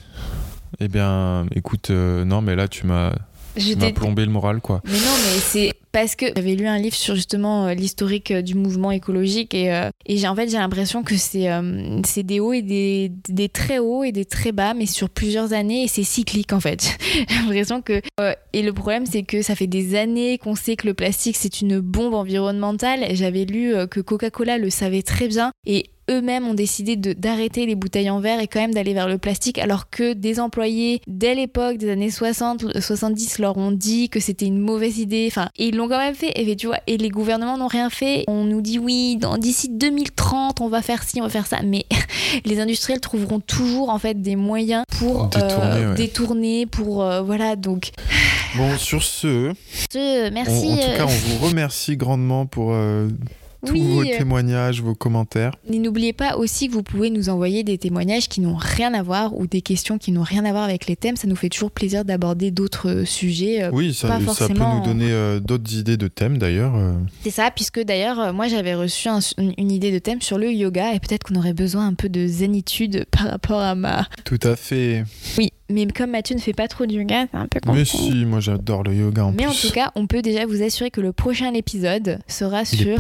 Eh 0.78 0.88
bien, 0.88 1.46
écoute, 1.54 1.88
euh, 1.90 2.24
non, 2.26 2.42
mais 2.42 2.54
là, 2.54 2.68
tu 2.68 2.86
m'as 2.86 3.12
T'ai 3.56 3.92
plombé 3.92 4.24
le 4.24 4.30
moral, 4.30 4.60
quoi. 4.60 4.80
Mais 4.84 4.92
non, 4.92 4.98
mais 4.98 5.38
c'est 5.40 5.72
parce 5.92 6.14
que 6.14 6.26
j'avais 6.36 6.56
lu 6.56 6.66
un 6.66 6.78
livre 6.78 6.94
sur 6.94 7.14
justement 7.14 7.68
euh, 7.68 7.74
l'historique 7.74 8.30
euh, 8.30 8.42
du 8.42 8.54
mouvement 8.54 8.90
écologique 8.90 9.54
et, 9.54 9.72
euh, 9.72 9.88
et 10.04 10.18
j'ai 10.18 10.28
en 10.28 10.36
fait 10.36 10.46
j'ai 10.46 10.58
l'impression 10.58 11.02
que 11.02 11.16
c'est 11.16 11.50
euh, 11.50 12.02
c'est 12.04 12.22
des 12.22 12.38
hauts 12.38 12.52
et 12.52 12.60
des, 12.60 13.10
des 13.30 13.48
très 13.48 13.78
hauts 13.78 14.04
et 14.04 14.12
des 14.12 14.26
très 14.26 14.52
bas, 14.52 14.74
mais 14.74 14.84
sur 14.84 15.08
plusieurs 15.08 15.54
années 15.54 15.84
et 15.84 15.88
c'est 15.88 16.02
cyclique 16.02 16.52
en 16.52 16.60
fait. 16.60 16.98
j'ai 17.28 17.34
l'impression 17.34 17.80
que 17.80 18.02
euh, 18.20 18.34
et 18.52 18.60
le 18.60 18.74
problème 18.74 19.06
c'est 19.06 19.22
que 19.22 19.40
ça 19.40 19.54
fait 19.54 19.66
des 19.66 19.94
années 19.96 20.36
qu'on 20.36 20.54
sait 20.54 20.76
que 20.76 20.86
le 20.86 20.92
plastique 20.92 21.36
c'est 21.38 21.62
une 21.62 21.80
bombe 21.80 22.12
environnementale. 22.12 23.06
J'avais 23.12 23.46
lu 23.46 23.74
que 23.90 24.00
Coca-Cola 24.00 24.58
le 24.58 24.68
savait 24.68 25.02
très 25.02 25.28
bien 25.28 25.50
et 25.64 25.86
eux-mêmes 26.10 26.46
ont 26.46 26.54
décidé 26.54 26.96
d'arrêter 26.96 27.66
les 27.66 27.74
bouteilles 27.74 28.10
en 28.10 28.20
verre 28.20 28.40
et 28.40 28.46
quand 28.46 28.60
même 28.60 28.74
d'aller 28.74 28.94
vers 28.94 29.08
le 29.08 29.18
plastique 29.18 29.58
alors 29.58 29.90
que 29.90 30.12
des 30.12 30.38
employés 30.40 31.00
dès 31.06 31.34
l'époque 31.34 31.78
des 31.78 31.90
années 31.90 32.10
60 32.10 32.80
70 32.80 33.38
leur 33.38 33.56
ont 33.56 33.72
dit 33.72 34.08
que 34.08 34.20
c'était 34.20 34.46
une 34.46 34.58
mauvaise 34.58 34.98
idée. 34.98 35.26
Enfin 35.30 35.48
et 35.58 35.68
ils 35.68 35.76
l'ont 35.76 35.88
quand 35.88 35.98
même 35.98 36.14
fait. 36.14 36.32
Et 36.40 36.56
tu 36.56 36.66
vois 36.66 36.78
et 36.86 36.96
les 36.96 37.08
gouvernements 37.08 37.58
n'ont 37.58 37.66
rien 37.66 37.90
fait. 37.90 38.24
On 38.28 38.44
nous 38.44 38.60
dit 38.60 38.78
oui 38.78 39.18
d'ici 39.38 39.68
2030 39.70 40.60
on 40.60 40.68
va 40.68 40.82
faire 40.82 41.02
ci 41.02 41.20
on 41.20 41.24
va 41.24 41.30
faire 41.30 41.46
ça. 41.46 41.58
Mais 41.64 41.86
les 42.44 42.60
industriels 42.60 43.00
trouveront 43.00 43.40
toujours 43.40 43.90
en 43.90 43.98
fait 43.98 44.20
des 44.20 44.36
moyens 44.36 44.84
pour 44.98 45.26
Détourner, 45.26 45.86
ouais. 45.86 45.94
détourner 45.94 46.66
pour 46.66 47.02
euh, 47.02 47.22
voilà 47.22 47.56
donc. 47.56 47.90
Bon, 48.56 48.76
sur 48.78 49.02
ce, 49.02 49.52
ce, 49.92 50.28
on- 50.28 50.32
merci 50.32 50.66
en 50.68 50.76
tout 50.76 50.82
euh, 50.82 50.96
cas, 50.96 51.04
on 51.04 51.08
vous 51.38 51.46
remercie 51.46 51.96
grandement 51.96 52.46
pour 52.46 52.72
euh, 52.72 53.08
tous 53.66 53.72
oui, 53.74 53.82
vos 53.82 54.02
euh, 54.02 54.16
témoignages, 54.18 54.80
vos 54.82 54.94
commentaires. 54.94 55.52
Et 55.70 55.78
n'oubliez 55.78 56.12
pas 56.12 56.36
aussi 56.36 56.68
que 56.68 56.72
vous 56.72 56.82
pouvez 56.82 57.10
nous 57.10 57.28
envoyer 57.28 57.64
des 57.64 57.76
témoignages 57.78 58.28
qui 58.28 58.40
n'ont 58.40 58.56
rien 58.56 58.94
à 58.94 59.02
voir 59.02 59.36
ou 59.36 59.46
des 59.46 59.60
questions 59.60 59.98
qui 59.98 60.12
n'ont 60.12 60.22
rien 60.22 60.44
à 60.44 60.52
voir 60.52 60.64
avec 60.64 60.86
les 60.86 60.96
thèmes. 60.96 61.16
Ça 61.16 61.28
nous 61.28 61.36
fait 61.36 61.48
toujours 61.48 61.70
plaisir 61.70 62.04
d'aborder 62.04 62.50
d'autres 62.50 62.88
euh, 62.90 63.04
sujets. 63.04 63.62
euh, 63.64 63.70
Oui, 63.72 63.92
ça, 63.92 64.08
pas 64.08 64.20
ça 64.34 64.48
peut 64.48 64.54
nous 64.54 64.84
donner 64.84 65.10
euh, 65.10 65.40
d'autres 65.40 65.74
idées 65.74 65.96
de 65.96 66.08
thèmes 66.08 66.38
d'ailleurs. 66.38 66.74
C'est 67.22 67.30
ça, 67.30 67.50
puisque 67.54 67.80
d'ailleurs, 67.82 68.32
moi 68.32 68.48
j'avais 68.48 68.74
reçu 68.74 69.08
un- 69.08 69.18
une, 69.38 69.52
une 69.58 69.70
idée 69.72 69.92
de 69.92 69.98
thème 69.98 70.20
sur 70.22 70.38
le 70.38 70.50
yoga 70.52 70.94
et 70.94 71.00
peut-être 71.00 71.24
qu'on 71.24 71.34
aurait 71.36 71.54
besoin 71.54 71.86
un 71.86 71.94
peu 71.94 72.08
de 72.08 72.26
zénitude 72.26 73.04
par 73.10 73.28
rapport 73.30 73.60
à 73.60 73.74
ma. 73.74 74.06
Tout 74.24 74.38
à 74.42 74.56
fait. 74.56 75.04
Oui, 75.38 75.50
mais 75.68 75.86
comme 75.86 76.10
Mathieu 76.10 76.36
ne 76.36 76.40
fait 76.40 76.52
pas 76.52 76.68
trop 76.68 76.86
de 76.86 76.92
yoga, 76.92 77.26
c'est 77.30 77.36
un 77.38 77.46
peu 77.46 77.60
Mais 77.66 77.84
compliqué. 77.84 77.96
si, 77.96 78.24
moi 78.24 78.40
j'adore 78.40 78.82
le 78.84 78.94
yoga 78.94 79.24
en 79.24 79.32
Mais 79.32 79.46
en 79.46 79.52
tout 79.52 79.70
cas, 79.70 79.90
on 79.94 80.06
peut 80.06 80.22
déjà 80.22 80.46
vous 80.46 80.62
assurer 80.62 80.90
que 80.90 81.00
le 81.00 81.12
prochain 81.12 81.52
épisode 81.54 82.18
sera 82.28 82.62
Il 82.62 82.78
sur 82.78 82.98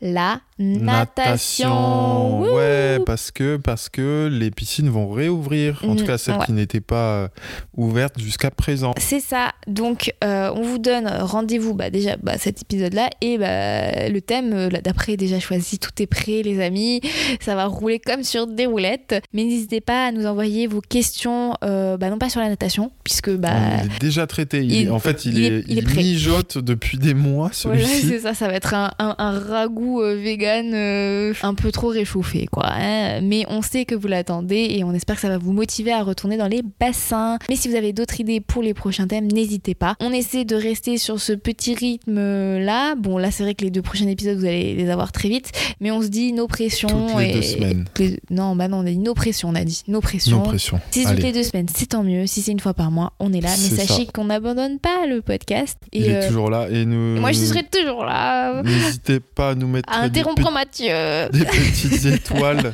la 0.00 0.40
natation. 0.58 2.40
Wouh 2.40 2.56
Ouais, 2.56 2.98
parce 3.04 3.30
que, 3.30 3.56
parce 3.56 3.88
que 3.88 4.28
les 4.32 4.50
piscines 4.50 4.88
vont 4.88 5.08
réouvrir. 5.10 5.82
En 5.84 5.94
Mm, 5.94 5.96
tout 5.96 6.04
cas, 6.06 6.18
celles 6.18 6.36
ouais. 6.36 6.46
qui 6.46 6.52
n'étaient 6.52 6.80
pas 6.80 6.96
euh, 7.24 7.28
ouvertes 7.76 8.18
jusqu'à 8.18 8.50
présent. 8.50 8.94
C'est 8.98 9.20
ça. 9.20 9.52
Donc, 9.66 10.12
euh, 10.24 10.50
on 10.54 10.62
vous 10.62 10.78
donne 10.78 11.06
rendez-vous 11.08 11.74
bah, 11.74 11.90
déjà 11.90 12.16
bah, 12.16 12.38
cet 12.38 12.62
épisode-là 12.62 13.10
et 13.20 13.38
bah, 13.38 14.08
le 14.08 14.20
thème 14.20 14.52
euh, 14.52 14.68
d'après 14.68 15.16
déjà 15.16 15.38
choisi. 15.40 15.78
Tout 15.78 15.90
est 16.00 16.06
prêt, 16.06 16.42
les 16.42 16.60
amis. 16.60 17.00
Ça 17.40 17.54
va 17.54 17.66
rouler 17.66 17.98
comme 17.98 18.22
sur 18.24 18.46
des 18.46 18.66
roulettes. 18.66 19.14
Mais 19.32 19.44
n'hésitez 19.44 19.80
pas 19.80 20.06
à 20.06 20.12
nous 20.12 20.26
envoyer 20.26 20.66
vos 20.66 20.80
questions, 20.80 21.54
euh, 21.64 21.96
bah, 21.96 22.10
non 22.10 22.18
pas 22.18 22.30
sur 22.30 22.40
la 22.40 22.48
natation, 22.48 22.92
puisque 23.04 23.30
bah, 23.30 23.50
Il 23.84 23.92
est 23.96 23.98
déjà 24.00 24.26
traité. 24.26 24.58
Il 24.62 24.72
il- 24.72 24.86
est- 24.86 24.90
en 24.90 24.98
fait, 24.98 25.24
il, 25.24 25.38
il 25.38 25.44
est, 25.44 25.58
est- 25.58 25.64
il 25.68 25.78
est 25.78 25.94
mijote 25.96 26.58
depuis 26.58 26.98
des 26.98 27.14
mois, 27.14 27.50
voilà, 27.64 27.80
celui-ci. 27.84 28.08
c'est 28.08 28.20
ça. 28.20 28.34
Ça 28.34 28.48
va 28.48 28.54
être 28.54 28.74
un, 28.74 28.90
un- 28.98 29.14
un 29.18 29.38
ragoût 29.38 30.00
euh, 30.02 30.14
vegan 30.16 30.45
euh, 30.74 31.34
un 31.42 31.54
peu 31.54 31.70
trop 31.72 31.88
réchauffé, 31.88 32.46
quoi. 32.50 32.66
hein. 32.72 33.20
Mais 33.22 33.44
on 33.48 33.62
sait 33.62 33.84
que 33.84 33.94
vous 33.94 34.08
l'attendez 34.08 34.68
et 34.70 34.84
on 34.84 34.92
espère 34.92 35.16
que 35.16 35.22
ça 35.22 35.28
va 35.28 35.38
vous 35.38 35.52
motiver 35.52 35.92
à 35.92 36.02
retourner 36.02 36.36
dans 36.36 36.48
les 36.48 36.62
bassins. 36.80 37.38
Mais 37.48 37.56
si 37.56 37.68
vous 37.68 37.74
avez 37.74 37.92
d'autres 37.92 38.20
idées 38.20 38.40
pour 38.40 38.62
les 38.62 38.74
prochains 38.74 39.06
thèmes, 39.06 39.26
n'hésitez 39.30 39.74
pas. 39.74 39.96
On 40.00 40.12
essaie 40.12 40.44
de 40.44 40.56
rester 40.56 40.98
sur 40.98 41.20
ce 41.20 41.32
petit 41.32 41.74
rythme 41.74 42.58
là. 42.58 42.94
Bon, 42.96 43.18
là, 43.18 43.30
c'est 43.30 43.42
vrai 43.42 43.54
que 43.54 43.64
les 43.64 43.70
deux 43.70 43.82
prochains 43.82 44.06
épisodes, 44.08 44.38
vous 44.38 44.44
allez 44.46 44.74
les 44.74 44.90
avoir 44.90 45.12
très 45.12 45.28
vite. 45.28 45.50
Mais 45.80 45.90
on 45.90 46.02
se 46.02 46.08
dit 46.08 46.32
nos 46.32 46.46
pressions. 46.46 46.88
Toutes 46.88 47.18
les 47.20 47.30
et- 47.30 47.34
deux 47.34 47.42
semaines. 47.42 47.84
les- 47.98 48.18
Non, 48.30 48.56
bah 48.56 48.68
non, 48.68 48.78
on 48.78 48.86
a 48.86 48.90
dit 48.90 48.98
nos 48.98 49.14
pressions, 49.14 49.48
on 49.50 49.54
a 49.54 49.64
dit 49.64 49.82
nos 49.88 50.00
pressions. 50.00 50.38
Non 50.38 50.42
pression. 50.44 50.80
Si 50.90 51.04
c'est 51.04 51.14
toutes 51.14 51.22
les 51.22 51.32
deux 51.32 51.42
semaines, 51.42 51.66
c'est 51.74 51.86
tant 51.90 52.02
mieux. 52.02 52.26
Si 52.26 52.42
c'est 52.42 52.52
une 52.52 52.60
fois 52.60 52.74
par 52.74 52.90
mois, 52.90 53.12
on 53.20 53.32
est 53.32 53.40
là. 53.40 53.50
Mais 53.50 53.76
sachez 53.76 54.06
qu'on 54.06 54.24
n'abandonne 54.26 54.78
pas 54.78 55.06
le 55.08 55.22
podcast. 55.22 55.78
Et, 55.92 55.98
Il 56.00 56.06
est 56.10 56.16
euh, 56.24 56.28
toujours 56.28 56.50
là. 56.50 56.68
Et 56.70 56.84
nous, 56.84 57.16
et 57.16 57.20
moi, 57.20 57.32
je 57.32 57.38
serai 57.38 57.62
toujours 57.64 58.04
là. 58.04 58.62
N'hésitez 58.62 59.20
pas 59.20 59.50
à 59.50 59.54
nous 59.54 59.66
mettre 59.68 59.92
À 59.92 60.08
pe- 60.44 60.52
Mathieu. 60.52 61.28
des 61.32 61.44
petites 61.44 62.04
étoiles 62.06 62.72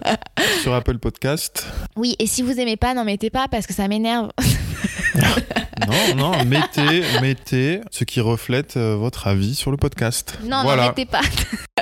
sur 0.63 0.75
Apple 0.75 0.99
Podcast. 0.99 1.67
Oui, 1.97 2.17
et 2.19 2.27
si 2.27 2.43
vous 2.43 2.59
aimez 2.59 2.77
pas, 2.77 2.95
n'en 2.95 3.05
mettez 3.05 3.31
pas 3.31 3.49
parce 3.49 3.67
que 3.67 3.73
ça 3.75 3.89
m'énerve. 3.89 4.31
Non, 5.89 6.15
non, 6.17 6.45
mettez, 6.45 7.03
mettez 7.21 7.81
ce 7.91 8.05
qui 8.05 8.21
reflète 8.21 8.77
euh, 8.77 8.95
votre 8.97 9.27
avis 9.27 9.55
sur 9.57 9.71
le 9.73 9.77
podcast. 9.77 10.39
Non, 10.45 10.49
n'en 10.59 10.63
voilà. 10.63 10.89
mettez 10.89 11.07
pas. 11.07 11.21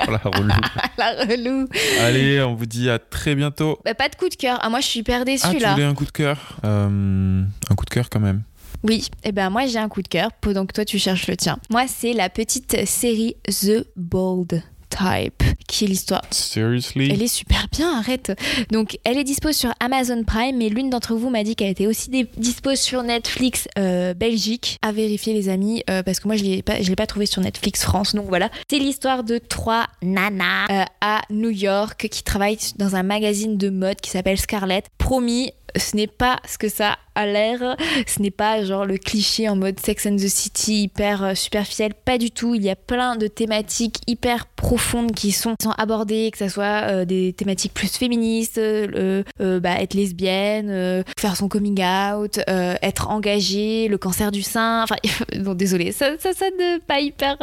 Voilà, 0.03 0.19
relou. 0.25 0.53
La 0.97 1.11
relou. 1.25 1.67
Allez, 1.99 2.41
on 2.41 2.55
vous 2.55 2.65
dit 2.65 2.89
à 2.89 2.97
très 2.97 3.35
bientôt. 3.35 3.77
Bah, 3.85 3.93
pas 3.93 4.09
de 4.09 4.15
coup 4.15 4.29
de 4.29 4.35
cœur. 4.35 4.57
Ah, 4.63 4.69
moi, 4.69 4.79
je 4.79 4.87
suis 4.87 5.01
hyper 5.01 5.23
déçue 5.25 5.45
Ah, 5.47 5.51
tu 5.53 5.59
là. 5.59 5.73
voulais 5.73 5.85
un 5.85 5.93
coup 5.93 6.05
de 6.05 6.11
cœur? 6.11 6.57
Euh, 6.65 7.43
Un 7.69 7.75
coup 7.75 7.85
de 7.85 7.89
cœur 7.91 8.09
quand 8.09 8.19
même. 8.19 8.41
Oui, 8.83 9.07
et 9.23 9.31
ben 9.31 9.51
moi, 9.51 9.67
j'ai 9.67 9.77
un 9.77 9.87
coup 9.89 10.01
de 10.01 10.07
cœur 10.07 10.31
que 10.41 10.73
toi, 10.73 10.85
tu 10.85 10.97
cherches 10.97 11.27
le 11.27 11.37
tien. 11.37 11.59
Moi, 11.69 11.83
c'est 11.87 12.13
la 12.13 12.29
petite 12.29 12.87
série 12.87 13.35
The 13.45 13.85
Bold. 13.95 14.63
Type, 14.91 15.43
qui 15.67 15.85
est 15.85 15.87
l'histoire. 15.87 16.21
Seriously? 16.31 17.09
Elle 17.11 17.21
est 17.23 17.27
super 17.27 17.67
bien, 17.71 17.97
arrête. 17.97 18.31
Donc, 18.71 18.99
elle 19.03 19.17
est 19.17 19.23
dispo 19.23 19.51
sur 19.51 19.71
Amazon 19.79 20.23
Prime, 20.23 20.57
mais 20.57 20.69
l'une 20.69 20.89
d'entre 20.89 21.15
vous 21.15 21.29
m'a 21.29 21.43
dit 21.43 21.55
qu'elle 21.55 21.69
était 21.69 21.87
aussi 21.87 22.09
dispo 22.37 22.75
sur 22.75 23.01
Netflix 23.03 23.67
euh, 23.79 24.13
Belgique. 24.13 24.77
À 24.81 24.91
vérifier, 24.91 25.33
les 25.33 25.49
amis, 25.49 25.83
euh, 25.89 26.03
parce 26.03 26.19
que 26.19 26.27
moi, 26.27 26.35
je 26.35 26.43
l'ai 26.43 26.61
pas, 26.61 26.81
je 26.81 26.89
l'ai 26.89 26.95
pas 26.95 27.07
trouvé 27.07 27.25
sur 27.25 27.41
Netflix 27.41 27.83
France. 27.83 28.13
Donc 28.15 28.27
voilà, 28.27 28.49
c'est 28.69 28.79
l'histoire 28.79 29.23
de 29.23 29.37
trois 29.37 29.87
nanas 30.01 30.67
euh, 30.69 30.83
à 30.99 31.21
New 31.29 31.49
York 31.49 32.07
qui 32.09 32.23
travaillent 32.23 32.57
dans 32.77 32.95
un 32.95 33.03
magazine 33.03 33.57
de 33.57 33.69
mode 33.69 34.01
qui 34.01 34.09
s'appelle 34.09 34.37
Scarlett. 34.37 34.87
Promis, 34.97 35.51
ce 35.75 35.95
n'est 35.95 36.07
pas 36.07 36.39
ce 36.47 36.57
que 36.57 36.69
ça 36.69 36.97
a 37.15 37.25
l'air. 37.25 37.75
Ce 38.07 38.21
n'est 38.21 38.31
pas 38.31 38.63
genre 38.63 38.85
le 38.85 38.97
cliché 38.97 39.49
en 39.49 39.55
mode 39.55 39.79
Sex 39.79 40.05
and 40.05 40.15
the 40.15 40.27
City 40.27 40.83
hyper 40.83 41.23
euh, 41.23 41.35
superficiel. 41.35 41.93
Pas 41.93 42.17
du 42.17 42.31
tout. 42.31 42.55
Il 42.55 42.63
y 42.63 42.69
a 42.69 42.75
plein 42.75 43.15
de 43.15 43.27
thématiques 43.27 43.97
hyper 44.07 44.45
profondes 44.47 45.11
qui 45.11 45.31
sont, 45.31 45.55
sont 45.61 45.71
abordées, 45.77 46.29
que 46.31 46.37
ce 46.37 46.47
soit 46.47 46.83
euh, 46.89 47.05
des 47.05 47.33
thématiques 47.33 47.73
plus 47.73 47.95
féministes, 47.97 48.57
euh, 48.57 49.23
bah, 49.39 49.81
être 49.81 49.93
lesbienne, 49.93 51.03
faire 51.17 51.35
son 51.35 51.47
coming 51.47 51.83
out, 51.83 52.39
être 52.47 53.09
engagée, 53.09 53.87
le 53.87 53.97
cancer 53.97 54.31
du 54.31 54.41
sein. 54.41 54.83
Enfin, 54.83 54.95
non, 55.39 55.53
désolé, 55.53 55.91
ça, 55.91 56.17
ça 56.19 56.33
sonne 56.33 56.79
pas 56.87 56.99
hyper 56.99 57.37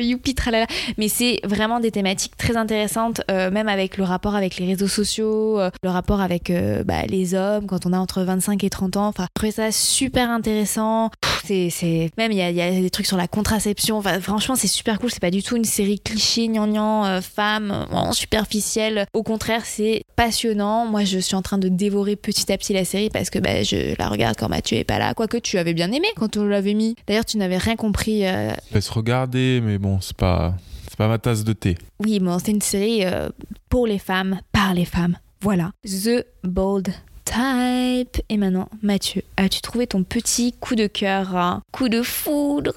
youpi 0.00 0.34
tralala. 0.34 0.66
Mais 0.98 1.08
c'est 1.08 1.40
vraiment 1.44 1.80
des 1.80 1.90
thématiques 1.90 2.36
très 2.36 2.56
intéressantes, 2.56 3.20
même 3.28 3.68
avec 3.68 3.96
le 3.96 4.04
rapport 4.04 4.34
avec 4.34 4.56
les 4.56 4.66
réseaux 4.66 4.88
sociaux, 4.88 5.60
le 5.82 5.88
rapport 5.88 6.20
avec 6.20 6.52
bah, 6.84 7.06
les 7.08 7.34
hommes 7.34 7.66
quand 7.66 7.86
on 7.86 7.92
a 7.92 7.98
entre 7.98 8.22
25 8.22 8.64
et 8.64 8.70
30 8.70 8.81
ans. 8.96 9.06
Enfin, 9.08 9.24
je 9.24 9.34
trouvais 9.34 9.52
ça 9.52 9.72
super 9.72 10.30
intéressant. 10.30 11.10
C'est. 11.44 12.10
Même 12.18 12.30
il 12.32 12.38
y, 12.38 12.42
a- 12.42 12.50
il 12.50 12.56
y 12.56 12.62
a 12.62 12.70
des 12.70 12.90
trucs 12.90 13.06
sur 13.06 13.16
la 13.16 13.26
contraception. 13.28 13.98
Enfin, 13.98 14.20
franchement, 14.20 14.54
c'est 14.54 14.68
super 14.68 14.98
cool. 15.00 15.10
C'est 15.10 15.20
pas 15.20 15.30
du 15.30 15.42
tout 15.42 15.56
une 15.56 15.64
série 15.64 15.98
cliché, 15.98 16.46
gnangnan, 16.48 17.04
euh, 17.04 17.20
femme, 17.20 17.70
euh, 17.92 18.12
superficielle. 18.12 19.06
Au 19.12 19.22
contraire, 19.22 19.62
c'est 19.64 20.04
passionnant. 20.16 20.86
Moi, 20.86 21.04
je 21.04 21.18
suis 21.18 21.34
en 21.34 21.42
train 21.42 21.58
de 21.58 21.68
dévorer 21.68 22.16
petit 22.16 22.50
à 22.52 22.58
petit 22.58 22.72
la 22.72 22.84
série 22.84 23.10
parce 23.10 23.28
que 23.30 23.38
bah, 23.38 23.62
je 23.62 23.96
la 23.98 24.08
regarde 24.08 24.36
quand 24.38 24.48
Mathieu 24.48 24.78
est 24.78 24.84
pas 24.84 24.98
là. 24.98 25.14
Quoique 25.14 25.36
tu 25.38 25.58
avais 25.58 25.74
bien 25.74 25.90
aimé 25.92 26.06
quand 26.16 26.36
on 26.36 26.44
l'avait 26.44 26.74
mis. 26.74 26.94
D'ailleurs, 27.06 27.24
tu 27.24 27.38
n'avais 27.38 27.58
rien 27.58 27.76
compris. 27.76 28.24
euh, 28.26 28.52
Laisse 28.72 28.88
regarder, 28.88 29.60
mais 29.62 29.78
bon, 29.78 30.00
c'est 30.00 30.16
pas, 30.16 30.54
c'est 30.88 30.96
pas 30.96 31.08
ma 31.08 31.18
tasse 31.18 31.42
de 31.44 31.52
thé. 31.52 31.76
Oui, 31.98 32.20
bon, 32.20 32.38
c'est 32.38 32.52
une 32.52 32.60
série 32.62 33.04
euh, 33.04 33.28
pour 33.68 33.86
les 33.86 33.98
femmes, 33.98 34.40
par 34.52 34.74
les 34.74 34.84
femmes. 34.84 35.18
Voilà. 35.40 35.72
The 35.84 36.24
Bold 36.44 36.92
Type. 37.32 38.20
Et 38.28 38.36
maintenant, 38.36 38.68
Mathieu, 38.82 39.22
as-tu 39.36 39.60
trouvé 39.62 39.86
ton 39.86 40.02
petit 40.04 40.52
coup 40.60 40.74
de 40.74 40.86
cœur 40.86 41.34
hein 41.36 41.62
Coup 41.72 41.88
de 41.88 42.02
foudre 42.02 42.74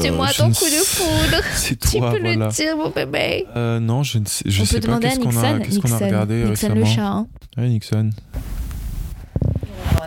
C'est 0.00 0.10
moi 0.10 0.26
Euh, 0.26 0.30
je 0.32 0.36
ton 0.38 0.48
coup 0.52 0.64
de 0.66 0.84
foudre 0.84 1.42
C'est 1.54 1.78
Tu 1.80 1.98
toi, 1.98 2.12
peux 2.12 2.20
voilà. 2.20 2.46
le 2.46 2.52
dire, 2.52 2.76
mon 2.76 2.90
bébé 2.90 3.46
Euh, 3.56 3.80
non, 3.80 4.02
je 4.02 4.18
ne 4.18 4.26
sais, 4.26 4.44
je 4.46 4.62
On 4.62 4.64
sais 4.66 4.74
peut 4.80 4.88
pas 4.88 4.98
demander 4.98 5.06
à 5.06 5.10
qu'est-ce 5.10 5.20
qu'on 5.20 5.28
Nixon. 5.30 5.42
a, 5.44 5.60
qu'est-ce 5.60 5.78
qu'on 5.78 5.88
a 5.88 5.92
Nixon, 5.92 6.04
regardé 6.06 6.34
Nixon 6.44 6.50
récemment. 6.50 6.74
le 6.74 6.84
chat. 6.86 7.06
hein. 7.06 7.26
Ouais, 7.56 7.68
Nixon. 7.68 8.10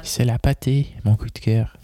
C'est 0.03 0.25
la 0.25 0.38
pâtée, 0.38 0.88
mon 1.05 1.15
coup 1.15 1.25
de 1.27 1.39
cœur. 1.39 1.75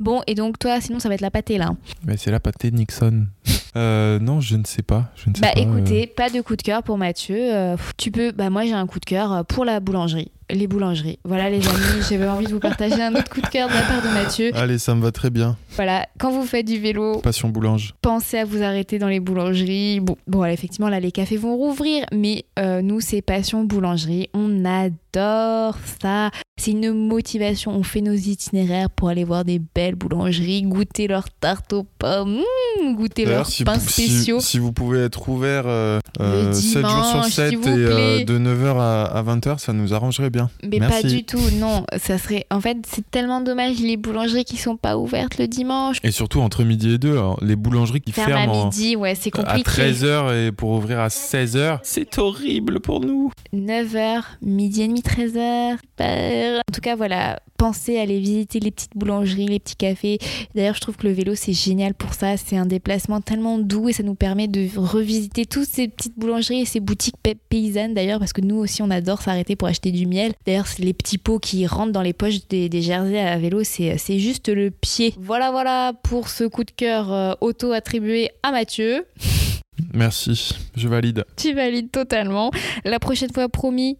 Bon, 0.00 0.22
et 0.26 0.34
donc 0.34 0.58
toi, 0.58 0.80
sinon 0.80 1.00
ça 1.00 1.08
va 1.08 1.14
être 1.16 1.20
la 1.20 1.30
pâtée 1.30 1.58
là. 1.58 1.70
Mais 2.06 2.16
c'est 2.16 2.30
la 2.30 2.40
pâtée 2.40 2.70
de 2.70 2.76
Nixon. 2.76 3.26
euh, 3.76 4.18
non, 4.20 4.40
je 4.40 4.56
ne 4.56 4.64
sais 4.64 4.82
pas. 4.82 5.12
Je 5.16 5.28
ne 5.30 5.34
sais 5.34 5.40
Bah 5.42 5.50
pas, 5.54 5.60
écoutez, 5.60 6.06
pas 6.06 6.30
de 6.30 6.40
coup 6.40 6.56
de 6.56 6.62
cœur 6.62 6.82
pour 6.82 6.98
Mathieu. 6.98 7.36
Euh, 7.54 7.76
tu 7.96 8.10
peux, 8.10 8.30
bah 8.32 8.48
moi 8.50 8.64
j'ai 8.64 8.72
un 8.72 8.86
coup 8.86 9.00
de 9.00 9.04
cœur 9.04 9.44
pour 9.46 9.64
la 9.64 9.80
boulangerie. 9.80 10.30
Les 10.50 10.66
boulangeries. 10.66 11.18
Voilà 11.24 11.50
les 11.50 11.66
amis, 11.66 12.02
j'avais 12.08 12.26
envie 12.26 12.46
de 12.46 12.52
vous 12.52 12.58
partager 12.60 13.02
un 13.02 13.14
autre 13.14 13.28
coup 13.28 13.40
de 13.40 13.48
cœur 13.48 13.68
de 13.68 13.74
la 13.74 13.82
part 13.82 14.02
de 14.02 14.08
Mathieu. 14.08 14.50
Allez, 14.54 14.78
ça 14.78 14.94
me 14.94 15.02
va 15.02 15.12
très 15.12 15.30
bien. 15.30 15.56
Voilà, 15.76 16.06
quand 16.18 16.30
vous 16.30 16.44
faites 16.44 16.66
du 16.66 16.78
vélo, 16.78 17.18
Passion 17.20 17.48
boulange. 17.48 17.94
pensez 18.02 18.38
à 18.38 18.44
vous 18.44 18.62
arrêter 18.62 18.98
dans 18.98 19.08
les 19.08 19.20
boulangeries. 19.20 20.00
Bon, 20.00 20.16
bon 20.26 20.44
effectivement, 20.44 20.88
là, 20.88 21.00
les 21.00 21.12
cafés 21.12 21.36
vont 21.36 21.56
rouvrir, 21.56 22.04
mais 22.12 22.44
euh, 22.58 22.82
nous, 22.82 23.00
c'est 23.00 23.22
Passion 23.22 23.64
Boulangerie. 23.64 24.28
On 24.34 24.64
adore 24.64 25.76
ça. 26.02 26.30
C'est 26.56 26.72
une 26.72 26.92
motivation. 26.92 27.70
On 27.72 27.82
fait 27.84 28.00
nos 28.00 28.14
itinéraires 28.14 28.90
pour 28.90 29.08
aller 29.10 29.24
voir 29.24 29.44
des 29.44 29.60
belles 29.60 29.94
boulangeries, 29.94 30.62
goûter 30.62 31.06
leurs 31.06 31.30
tartes 31.30 31.72
aux 31.72 31.84
pommes, 31.98 32.40
mmh, 32.82 32.94
goûter 32.94 33.24
leurs 33.26 33.46
si, 33.46 33.62
pains 33.64 33.78
spéciaux. 33.78 34.40
si 34.40 34.58
vous 34.58 34.72
pouvez 34.72 35.00
être 35.04 35.28
ouvert 35.28 35.64
euh, 35.66 36.00
Le 36.18 36.24
euh, 36.24 36.52
7 36.52 36.80
jours 36.80 36.90
sur 36.90 37.10
dimanche, 37.12 37.32
7 37.32 37.48
s'il 37.50 37.58
et 37.58 37.62
euh, 37.68 38.24
de 38.24 38.38
9h 38.38 38.76
à, 38.78 39.04
à 39.04 39.22
20h, 39.22 39.58
ça 39.58 39.72
nous 39.72 39.94
arrangerait 39.94 40.30
bien. 40.30 40.37
Mais 40.62 40.78
Merci. 40.78 41.02
pas 41.02 41.08
du 41.08 41.24
tout, 41.24 41.40
non. 41.54 41.84
Ça 41.98 42.18
serait. 42.18 42.46
En 42.50 42.60
fait, 42.60 42.78
c'est 42.86 43.08
tellement 43.10 43.40
dommage 43.40 43.78
les 43.80 43.96
boulangeries 43.96 44.44
qui 44.44 44.56
sont 44.56 44.76
pas 44.76 44.96
ouvertes 44.96 45.38
le 45.38 45.46
dimanche. 45.48 45.98
Et 46.02 46.10
surtout 46.10 46.40
entre 46.40 46.64
midi 46.64 46.94
et 46.94 46.98
2, 46.98 47.16
les 47.42 47.56
boulangeries 47.56 48.00
qui 48.00 48.12
Ferme 48.12 48.32
à 48.32 48.36
ferment 48.38 48.52
en- 48.62 48.64
midi, 48.66 48.96
ouais, 48.96 49.14
c'est 49.14 49.34
à 49.38 49.42
compliqué. 49.42 49.70
13h 49.70 50.32
et 50.48 50.52
pour 50.52 50.70
ouvrir 50.70 51.00
à 51.00 51.08
16h, 51.08 51.78
c'est 51.82 52.18
horrible 52.18 52.80
pour 52.80 53.00
nous. 53.00 53.30
9h, 53.54 54.22
midi 54.42 54.82
et 54.82 54.88
demi, 54.88 55.00
13h. 55.02 55.78
Super. 55.80 56.58
En 56.68 56.72
tout 56.72 56.80
cas, 56.80 56.94
voilà, 56.96 57.40
pensez 57.56 57.98
à 57.98 58.02
aller 58.02 58.18
visiter 58.20 58.60
les 58.60 58.70
petites 58.70 58.92
boulangeries, 58.94 59.46
les 59.46 59.58
petits 59.58 59.76
cafés. 59.76 60.18
D'ailleurs, 60.54 60.74
je 60.74 60.80
trouve 60.80 60.96
que 60.96 61.06
le 61.06 61.12
vélo, 61.12 61.34
c'est 61.34 61.52
génial 61.52 61.94
pour 61.94 62.14
ça. 62.14 62.36
C'est 62.36 62.56
un 62.56 62.66
déplacement 62.66 63.20
tellement 63.20 63.58
doux 63.58 63.88
et 63.88 63.92
ça 63.92 64.02
nous 64.02 64.14
permet 64.14 64.46
de 64.48 64.68
revisiter 64.76 65.46
toutes 65.46 65.66
ces 65.68 65.88
petites 65.88 66.16
boulangeries 66.18 66.60
et 66.60 66.64
ces 66.64 66.80
boutiques 66.80 67.16
pa- 67.22 67.30
paysannes 67.48 67.94
d'ailleurs, 67.94 68.18
parce 68.18 68.32
que 68.32 68.40
nous 68.40 68.56
aussi, 68.56 68.82
on 68.82 68.90
adore 68.90 69.22
s'arrêter 69.22 69.56
pour 69.56 69.66
acheter 69.68 69.90
du 69.90 70.06
miel. 70.06 70.27
D'ailleurs, 70.46 70.66
c'est 70.66 70.82
les 70.82 70.92
petits 70.92 71.18
pots 71.18 71.38
qui 71.38 71.66
rentrent 71.66 71.92
dans 71.92 72.02
les 72.02 72.12
poches 72.12 72.46
des, 72.48 72.68
des 72.68 72.82
jerseys 72.82 73.18
à 73.18 73.38
vélo, 73.38 73.64
c'est 73.64 73.98
c'est 73.98 74.18
juste 74.18 74.48
le 74.48 74.70
pied. 74.70 75.14
Voilà, 75.18 75.50
voilà 75.50 75.92
pour 76.02 76.28
ce 76.28 76.44
coup 76.44 76.64
de 76.64 76.70
cœur 76.70 77.12
euh, 77.12 77.32
auto-attribué 77.40 78.30
à 78.42 78.52
Mathieu. 78.52 79.06
Merci, 79.94 80.54
je 80.76 80.88
valide. 80.88 81.24
Tu 81.36 81.54
valides 81.54 81.90
totalement. 81.90 82.50
La 82.84 82.98
prochaine 82.98 83.32
fois, 83.32 83.48
promis, 83.48 83.96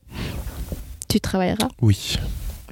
tu 1.09 1.21
travailleras. 1.21 1.69
Oui, 1.81 2.17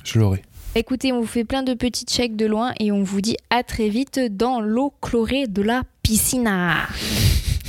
je 0.05 0.19
l'aurai. 0.19 0.43
Écoutez, 0.75 1.13
on 1.13 1.21
vous 1.21 1.27
fait 1.27 1.45
plein 1.45 1.63
de 1.63 1.73
petits 1.73 2.05
checks 2.05 2.37
de 2.37 2.45
loin 2.47 2.73
et 2.81 2.93
on 2.93 3.03
vous 3.03 3.21
dit 3.21 3.37
à 3.49 3.63
très 3.63 3.89
vite 3.89 4.21
dans 4.31 4.61
l'eau 4.61 4.93
chlorée 5.01 5.47
de 5.47 5.63
la 5.63 5.83
piscine. 6.03 6.47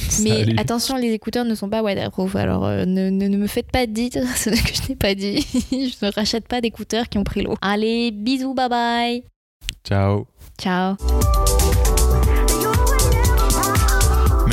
Mais 0.21 0.29
Salut. 0.43 0.55
attention, 0.57 0.95
les 0.97 1.11
écouteurs 1.11 1.45
ne 1.45 1.55
sont 1.55 1.69
pas 1.69 1.81
waterproof, 1.81 2.35
alors 2.35 2.65
euh, 2.65 2.85
ne, 2.85 3.09
ne- 3.09 3.27
ne 3.27 3.37
me 3.37 3.47
faites 3.47 3.71
pas 3.71 3.85
dire 3.85 4.11
ce 4.35 4.49
que 4.49 4.55
je 4.73 4.89
n'ai 4.89 4.95
pas 4.95 5.15
dit. 5.15 5.39
je 5.71 6.05
ne 6.05 6.11
rachète 6.13 6.47
pas 6.47 6.61
d'écouteurs 6.61 7.09
qui 7.09 7.17
ont 7.17 7.23
pris 7.23 7.41
l'eau. 7.43 7.55
Allez, 7.61 8.11
bisous, 8.11 8.53
bye 8.53 8.69
bye. 8.69 9.23
Ciao. 9.83 10.25
Ciao. 10.59 10.95